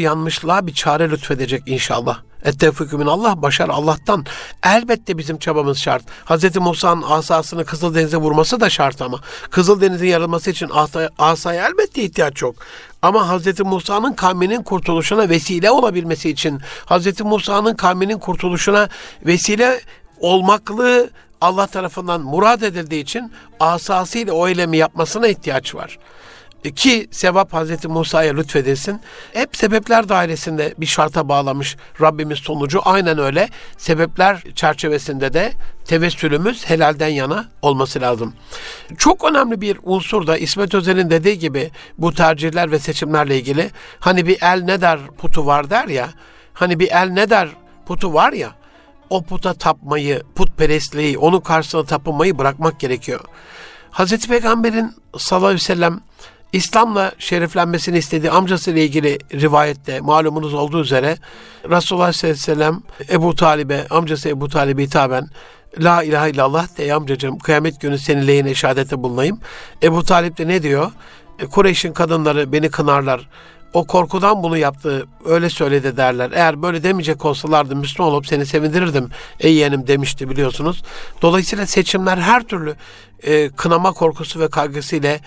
bir 0.67 0.73
çare 0.73 1.09
lütfedecek 1.09 1.63
inşallah. 1.65 2.19
Ettevfikü 2.43 2.97
Allah 3.07 3.41
başar 3.41 3.69
Allah'tan. 3.69 4.25
Elbette 4.63 5.17
bizim 5.17 5.37
çabamız 5.37 5.77
şart. 5.77 6.03
Hz. 6.25 6.55
Musa'nın 6.55 7.01
asasını 7.01 7.65
Kızıldeniz'e 7.65 8.17
vurması 8.17 8.59
da 8.59 8.69
şart 8.69 9.01
ama. 9.01 9.19
Kızıldeniz'in 9.49 10.07
yarılması 10.07 10.51
için 10.51 10.69
asaya 11.17 11.67
elbette 11.67 12.03
ihtiyaç 12.03 12.41
yok. 12.41 12.55
Ama 13.01 13.37
Hz. 13.37 13.59
Musa'nın 13.59 14.13
kavminin 14.13 14.63
kurtuluşuna 14.63 15.29
vesile 15.29 15.71
olabilmesi 15.71 16.29
için 16.29 16.59
Hz. 16.89 17.21
Musa'nın 17.21 17.75
kavminin 17.75 18.19
kurtuluşuna 18.19 18.89
vesile 19.25 19.81
olmaklığı 20.19 21.09
Allah 21.41 21.67
tarafından 21.67 22.21
murad 22.21 22.61
edildiği 22.61 23.03
için 23.03 23.31
asasıyla 23.59 24.33
o 24.33 24.47
eylemi 24.47 24.77
yapmasına 24.77 25.27
ihtiyaç 25.27 25.75
var. 25.75 25.97
Ki 26.75 27.07
sevap 27.11 27.53
Hazreti 27.53 27.87
Musa'ya 27.87 28.33
lütfedilsin. 28.33 29.01
Hep 29.33 29.57
sebepler 29.57 30.09
dairesinde 30.09 30.73
bir 30.77 30.85
şarta 30.85 31.29
bağlamış 31.29 31.77
Rabbimiz 32.01 32.39
sonucu. 32.39 32.81
Aynen 32.85 33.17
öyle. 33.17 33.49
Sebepler 33.77 34.43
çerçevesinde 34.55 35.33
de 35.33 35.51
tevessülümüz 35.85 36.69
helalden 36.69 37.07
yana 37.07 37.45
olması 37.61 38.01
lazım. 38.01 38.33
Çok 38.97 39.23
önemli 39.23 39.61
bir 39.61 39.77
unsur 39.83 40.27
da 40.27 40.37
İsmet 40.37 40.75
Özel'in 40.75 41.09
dediği 41.09 41.39
gibi 41.39 41.71
bu 41.97 42.13
tercihler 42.13 42.71
ve 42.71 42.79
seçimlerle 42.79 43.37
ilgili 43.37 43.71
hani 43.99 44.27
bir 44.27 44.37
el 44.41 44.61
ne 44.61 44.81
der 44.81 44.99
putu 45.17 45.45
var 45.45 45.69
der 45.69 45.87
ya 45.87 46.09
hani 46.53 46.79
bir 46.79 46.91
el 46.91 47.09
ne 47.09 47.29
der 47.29 47.49
putu 47.85 48.13
var 48.13 48.33
ya 48.33 48.60
o 49.11 49.21
puta 49.21 49.53
tapmayı, 49.53 50.21
putperestliği, 50.35 51.17
onun 51.17 51.39
karşısına 51.39 51.83
tapınmayı 51.83 52.37
bırakmak 52.37 52.79
gerekiyor. 52.79 53.19
Hazreti 53.91 54.27
Peygamber'in 54.27 54.95
sallallahu 55.17 55.47
aleyhi 55.47 55.61
ve 55.61 55.65
sellem 55.65 55.99
İslam'la 56.53 57.11
şereflenmesini 57.19 57.97
istediği 57.97 58.31
amcası 58.31 58.71
ile 58.71 58.85
ilgili 58.85 59.17
rivayette 59.33 59.99
malumunuz 59.99 60.53
olduğu 60.53 60.81
üzere 60.81 61.17
Resulullah 61.63 61.81
sallallahu 61.81 62.27
aleyhi 62.27 62.33
ve 62.33 62.35
sellem 62.35 62.83
Ebu 63.11 63.35
Talib'e, 63.35 63.87
amcası 63.89 64.29
Ebu 64.29 64.47
Talib'e 64.47 64.83
hitaben 64.83 65.27
La 65.79 66.03
ilahe 66.03 66.29
illallah 66.29 66.77
de 66.77 66.93
amcacığım 66.93 67.39
kıyamet 67.39 67.81
günü 67.81 67.99
senin 67.99 68.27
lehine 68.27 68.55
şehadete 68.55 69.03
bulunayım. 69.03 69.39
Ebu 69.83 70.03
Talip 70.03 70.37
de 70.37 70.47
ne 70.47 70.63
diyor? 70.63 70.91
E, 71.39 71.45
Kureyş'in 71.45 71.93
kadınları 71.93 72.51
beni 72.51 72.69
kınarlar. 72.69 73.29
O 73.73 73.87
korkudan 73.87 74.43
bunu 74.43 74.57
yaptı. 74.57 75.07
Öyle 75.25 75.49
söyledi 75.49 75.97
derler. 75.97 76.31
Eğer 76.33 76.61
böyle 76.61 76.83
demeyecek 76.83 77.25
olsalardı 77.25 77.75
Müslüman 77.75 78.11
olup 78.11 78.27
seni 78.27 78.45
sevindirirdim. 78.45 79.09
Ey 79.39 79.53
yeğenim 79.53 79.87
demişti 79.87 80.29
biliyorsunuz. 80.29 80.83
Dolayısıyla 81.21 81.65
seçimler 81.65 82.17
her 82.17 82.43
türlü 82.43 82.75
e, 83.23 83.49
kınama 83.49 83.93
korkusu 83.93 84.39
ve 84.39 84.49
kaygısıyla 84.49 85.19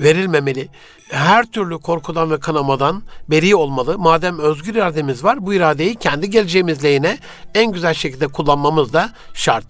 verilmemeli. 0.00 0.68
Her 1.10 1.44
türlü 1.44 1.78
korkudan 1.78 2.30
ve 2.30 2.40
kınamadan 2.40 3.02
beri 3.30 3.56
olmalı. 3.56 3.98
Madem 3.98 4.38
özgür 4.38 4.74
irademiz 4.74 5.24
var 5.24 5.46
bu 5.46 5.54
iradeyi 5.54 5.94
kendi 5.94 6.30
geleceğimiz 6.30 6.84
lehine 6.84 7.18
en 7.54 7.72
güzel 7.72 7.94
şekilde 7.94 8.28
kullanmamız 8.28 8.92
da 8.92 9.10
şart. 9.34 9.64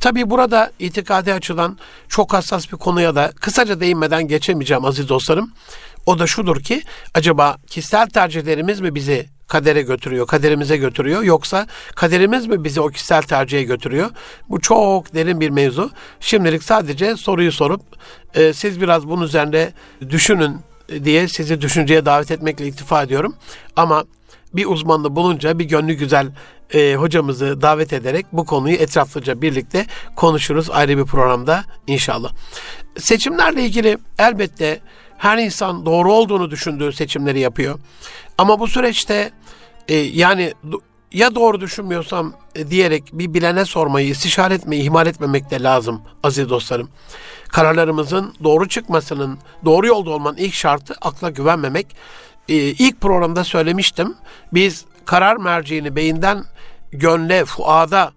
Tabi 0.00 0.30
burada 0.30 0.70
itikadi 0.78 1.34
açıdan 1.34 1.78
çok 2.08 2.32
hassas 2.32 2.72
bir 2.72 2.76
konuya 2.76 3.14
da 3.14 3.32
kısaca 3.40 3.80
değinmeden 3.80 4.28
geçemeyeceğim 4.28 4.84
aziz 4.84 5.08
dostlarım. 5.08 5.52
O 6.06 6.18
da 6.18 6.26
şudur 6.26 6.60
ki 6.60 6.82
acaba 7.14 7.56
kişisel 7.66 8.06
tercihlerimiz 8.06 8.80
mi 8.80 8.94
bizi 8.94 9.26
kadere 9.48 9.82
götürüyor, 9.82 10.26
kaderimize 10.26 10.76
götürüyor 10.76 11.22
yoksa 11.22 11.66
kaderimiz 11.94 12.46
mi 12.46 12.64
bizi 12.64 12.80
o 12.80 12.88
kişisel 12.88 13.22
tercihe 13.22 13.62
götürüyor? 13.62 14.10
Bu 14.48 14.60
çok 14.60 15.14
derin 15.14 15.40
bir 15.40 15.50
mevzu. 15.50 15.90
Şimdilik 16.20 16.62
sadece 16.62 17.16
soruyu 17.16 17.52
sorup 17.52 17.82
e, 18.34 18.52
siz 18.52 18.80
biraz 18.80 19.08
bunun 19.08 19.24
üzerinde 19.24 19.72
düşünün 20.10 20.56
diye 21.04 21.28
sizi 21.28 21.60
düşünceye 21.60 22.04
davet 22.04 22.30
etmekle 22.30 22.66
iktifa 22.66 23.02
ediyorum. 23.02 23.36
Ama 23.76 24.04
bir 24.54 24.66
uzmanlı 24.66 25.16
bulunca 25.16 25.58
bir 25.58 25.64
gönlü 25.64 25.92
güzel 25.92 26.32
e, 26.74 26.94
hocamızı 26.94 27.62
davet 27.62 27.92
ederek 27.92 28.26
bu 28.32 28.44
konuyu 28.44 28.76
etraflıca 28.76 29.42
birlikte 29.42 29.86
konuşuruz 30.16 30.70
ayrı 30.70 30.98
bir 30.98 31.04
programda 31.04 31.64
inşallah. 31.86 32.32
Seçimlerle 32.98 33.64
ilgili 33.64 33.98
elbette 34.18 34.80
her 35.18 35.38
insan 35.38 35.86
doğru 35.86 36.12
olduğunu 36.12 36.50
düşündüğü 36.50 36.92
seçimleri 36.92 37.40
yapıyor. 37.40 37.78
Ama 38.38 38.60
bu 38.60 38.66
süreçte 38.66 39.30
e, 39.88 39.94
yani 39.94 40.52
ya 41.12 41.34
doğru 41.34 41.60
düşünmüyorsam 41.60 42.32
e, 42.54 42.70
diyerek 42.70 43.04
bir 43.12 43.34
bilene 43.34 43.64
sormayı, 43.64 44.08
istişare 44.08 44.54
etmeyi 44.54 44.82
ihmal 44.82 45.06
etmemek 45.06 45.50
de 45.50 45.62
lazım 45.62 46.02
aziz 46.22 46.50
dostlarım. 46.50 46.88
Kararlarımızın 47.48 48.34
doğru 48.44 48.68
çıkmasının, 48.68 49.38
doğru 49.64 49.86
yolda 49.86 50.10
olmanın 50.10 50.36
ilk 50.36 50.54
şartı 50.54 50.94
akla 51.00 51.30
güvenmemek. 51.30 51.96
E, 52.50 52.54
ilk 52.54 53.00
programda 53.00 53.44
söylemiştim. 53.44 54.14
Biz 54.52 54.84
karar 55.04 55.36
merciğini 55.36 55.96
beyinden 55.96 56.44
gönle, 56.92 57.44
fuada, 57.44 58.12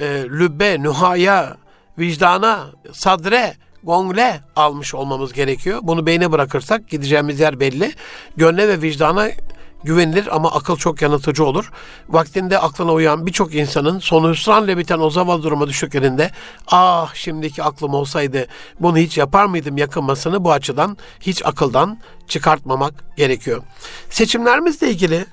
e, 0.00 0.04
lübbe, 0.24 0.82
nühaya, 0.82 1.56
vicdana, 1.98 2.66
sadre, 2.92 3.54
gongle 3.82 4.40
almış 4.56 4.94
olmamız 4.94 5.32
gerekiyor. 5.32 5.78
Bunu 5.82 6.06
beyne 6.06 6.32
bırakırsak 6.32 6.88
gideceğimiz 6.88 7.40
yer 7.40 7.60
belli. 7.60 7.92
Gönle 8.36 8.68
ve 8.68 8.82
vicdana 8.82 9.28
güvenilir 9.84 10.36
ama 10.36 10.52
akıl 10.52 10.76
çok 10.76 11.02
yanıltıcı 11.02 11.44
olur. 11.44 11.72
Vaktinde 12.08 12.58
aklına 12.58 12.92
uyan 12.92 13.26
birçok 13.26 13.54
insanın 13.54 13.98
sonu 13.98 14.30
hüsranla 14.30 14.78
biten 14.78 14.98
o 14.98 15.10
zavallı 15.10 15.42
duruma 15.42 15.68
düştüklerinde 15.68 16.30
ah 16.66 17.14
şimdiki 17.14 17.62
aklım 17.62 17.94
olsaydı 17.94 18.46
bunu 18.80 18.98
hiç 18.98 19.18
yapar 19.18 19.46
mıydım 19.46 19.76
yakınmasını 19.76 20.44
bu 20.44 20.52
açıdan 20.52 20.96
hiç 21.20 21.46
akıldan 21.46 21.98
çıkartmamak 22.28 23.16
gerekiyor. 23.16 23.62
Seçimlerimizle 24.10 24.90
ilgili 24.90 25.26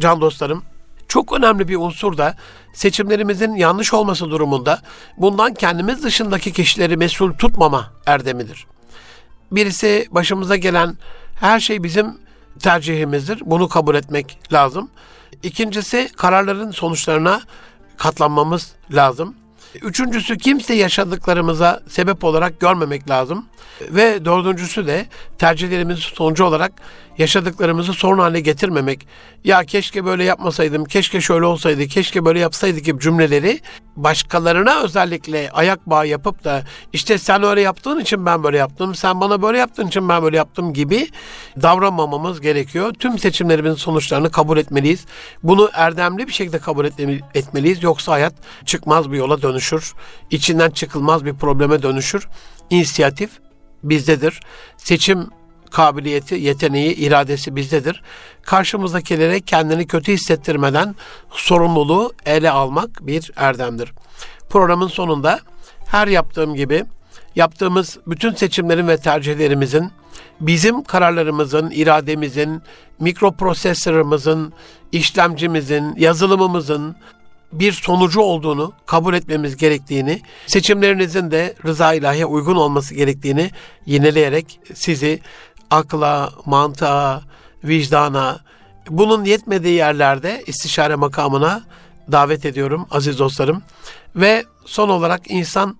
can 0.00 0.20
dostlarım 0.20 0.62
çok 1.08 1.32
önemli 1.32 1.68
bir 1.68 1.76
unsur 1.76 2.16
da 2.16 2.36
seçimlerimizin 2.72 3.54
yanlış 3.54 3.94
olması 3.94 4.30
durumunda 4.30 4.80
bundan 5.16 5.54
kendimiz 5.54 6.04
dışındaki 6.04 6.52
kişileri 6.52 6.96
mesul 6.96 7.32
tutmama 7.32 7.92
erdemidir. 8.06 8.66
Birisi 9.52 10.06
başımıza 10.10 10.56
gelen 10.56 10.96
her 11.40 11.60
şey 11.60 11.82
bizim 11.82 12.27
tercihimizdir. 12.58 13.42
Bunu 13.44 13.68
kabul 13.68 13.94
etmek 13.94 14.38
lazım. 14.52 14.90
İkincisi 15.42 16.10
kararların 16.16 16.70
sonuçlarına 16.70 17.40
katlanmamız 17.96 18.72
lazım. 18.90 19.34
Üçüncüsü 19.82 20.38
kimse 20.38 20.74
yaşadıklarımıza 20.74 21.82
sebep 21.88 22.24
olarak 22.24 22.60
görmemek 22.60 23.10
lazım. 23.10 23.46
Ve 23.90 24.24
dördüncüsü 24.24 24.86
de 24.86 25.06
tercihlerimiz 25.38 25.98
sonucu 25.98 26.44
olarak 26.44 26.72
yaşadıklarımızı 27.18 27.92
sorun 27.92 28.18
haline 28.18 28.40
getirmemek. 28.40 29.06
Ya 29.44 29.64
keşke 29.64 30.04
böyle 30.04 30.24
yapmasaydım, 30.24 30.84
keşke 30.84 31.20
şöyle 31.20 31.44
olsaydı, 31.44 31.86
keşke 31.86 32.24
böyle 32.24 32.38
yapsaydı 32.38 32.80
gibi 32.80 33.00
cümleleri 33.00 33.60
başkalarına 34.02 34.82
özellikle 34.82 35.50
ayak 35.50 35.90
bağı 35.90 36.06
yapıp 36.06 36.44
da 36.44 36.62
işte 36.92 37.18
sen 37.18 37.42
öyle 37.42 37.60
yaptığın 37.60 38.00
için 38.00 38.26
ben 38.26 38.44
böyle 38.44 38.56
yaptım, 38.56 38.94
sen 38.94 39.20
bana 39.20 39.42
böyle 39.42 39.58
yaptığın 39.58 39.86
için 39.86 40.08
ben 40.08 40.22
böyle 40.22 40.36
yaptım 40.36 40.72
gibi 40.72 41.08
davranmamamız 41.62 42.40
gerekiyor. 42.40 42.92
Tüm 42.98 43.18
seçimlerimizin 43.18 43.76
sonuçlarını 43.76 44.30
kabul 44.30 44.58
etmeliyiz. 44.58 45.04
Bunu 45.42 45.70
erdemli 45.72 46.26
bir 46.26 46.32
şekilde 46.32 46.58
kabul 46.58 46.84
etmeliyiz. 47.34 47.82
Yoksa 47.82 48.12
hayat 48.12 48.34
çıkmaz 48.64 49.12
bir 49.12 49.16
yola 49.16 49.42
dönüşür. 49.42 49.94
İçinden 50.30 50.70
çıkılmaz 50.70 51.24
bir 51.24 51.34
probleme 51.34 51.82
dönüşür. 51.82 52.28
İnisiyatif 52.70 53.30
bizdedir. 53.82 54.40
Seçim 54.76 55.37
kabiliyeti, 55.70 56.34
yeteneği, 56.34 56.94
iradesi 56.94 57.56
bizdedir. 57.56 58.02
Karşımızdakilere 58.42 59.40
kendini 59.40 59.86
kötü 59.86 60.12
hissettirmeden 60.12 60.94
sorumluluğu 61.30 62.12
ele 62.26 62.50
almak 62.50 63.06
bir 63.06 63.32
erdemdir. 63.36 63.92
Programın 64.48 64.88
sonunda 64.88 65.40
her 65.86 66.08
yaptığım 66.08 66.54
gibi 66.54 66.84
yaptığımız 67.36 67.98
bütün 68.06 68.34
seçimlerin 68.34 68.88
ve 68.88 68.96
tercihlerimizin 68.96 69.90
bizim 70.40 70.84
kararlarımızın, 70.84 71.70
irademizin, 71.70 72.62
mikroprosesörümüzün, 73.00 74.52
işlemcimizin, 74.92 75.96
yazılımımızın, 75.96 76.96
bir 77.52 77.72
sonucu 77.72 78.20
olduğunu 78.20 78.72
kabul 78.86 79.14
etmemiz 79.14 79.56
gerektiğini, 79.56 80.20
seçimlerinizin 80.46 81.30
de 81.30 81.54
rıza 81.66 81.94
ilahiye 81.94 82.26
uygun 82.26 82.56
olması 82.56 82.94
gerektiğini 82.94 83.50
yineleyerek 83.86 84.60
sizi 84.74 85.20
akla, 85.70 86.30
mantığa, 86.46 87.22
vicdana, 87.64 88.40
bunun 88.90 89.24
yetmediği 89.24 89.74
yerlerde 89.74 90.44
istişare 90.46 90.94
makamına 90.94 91.62
davet 92.12 92.44
ediyorum 92.44 92.86
aziz 92.90 93.18
dostlarım. 93.18 93.62
Ve 94.16 94.44
son 94.64 94.88
olarak 94.88 95.30
insan 95.30 95.76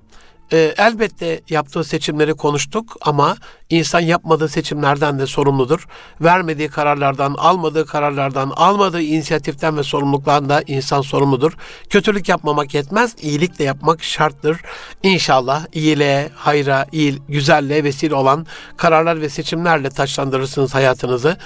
e, 0.52 0.74
elbette 0.78 1.40
yaptığı 1.48 1.84
seçimleri 1.84 2.34
konuştuk 2.34 2.96
ama 3.00 3.36
insan 3.70 4.00
yapmadığı 4.00 4.48
seçimlerden 4.48 5.18
de 5.18 5.26
sorumludur. 5.26 5.86
Vermediği 6.20 6.68
kararlardan, 6.68 7.34
almadığı 7.34 7.86
kararlardan, 7.86 8.52
almadığı 8.56 9.02
inisiyatiften 9.02 9.76
ve 9.76 9.82
sorumluluklardan 9.82 10.48
da 10.48 10.62
insan 10.66 11.00
sorumludur. 11.00 11.52
Kötülük 11.88 12.28
yapmamak 12.28 12.74
yetmez, 12.74 13.16
iyilik 13.22 13.58
de 13.58 13.64
yapmak 13.64 14.02
şarttır. 14.02 14.60
İnşallah 15.02 15.66
iyiliğe, 15.72 16.30
hayra, 16.34 16.86
iyi, 16.92 17.18
güzelliğe 17.28 17.84
vesile 17.84 18.14
olan 18.14 18.46
kararlar 18.76 19.20
ve 19.20 19.28
seçimlerle 19.28 19.90
taçlandırırsınız 19.90 20.74
hayatınızı. 20.74 21.36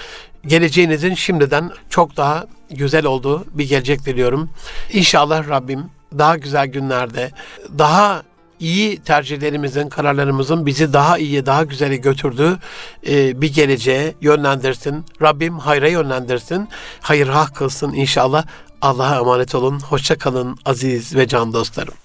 Geleceğinizin 0.46 1.14
şimdiden 1.14 1.70
çok 1.90 2.16
daha 2.16 2.46
güzel 2.70 3.06
olduğu 3.06 3.44
bir 3.54 3.68
gelecek 3.68 4.06
diliyorum. 4.06 4.50
İnşallah 4.92 5.48
Rabbim 5.48 5.90
daha 6.18 6.36
güzel 6.36 6.66
günlerde, 6.66 7.30
daha 7.78 8.22
iyi 8.62 9.02
tercihlerimizin, 9.02 9.88
kararlarımızın 9.88 10.66
bizi 10.66 10.92
daha 10.92 11.18
iyiye, 11.18 11.46
daha 11.46 11.64
güzele 11.64 11.96
götürdüğü 11.96 12.58
e, 13.06 13.40
bir 13.40 13.54
geleceğe 13.54 14.14
yönlendirsin. 14.20 15.04
Rabbim 15.22 15.58
hayra 15.58 15.88
yönlendirsin. 15.88 16.68
Hayır 17.00 17.28
hak 17.28 17.56
kılsın 17.56 17.92
inşallah. 17.92 18.44
Allah'a 18.82 19.16
emanet 19.16 19.54
olun. 19.54 19.80
Hoşça 19.80 20.18
kalın 20.18 20.58
aziz 20.64 21.16
ve 21.16 21.28
can 21.28 21.52
dostlarım. 21.52 22.01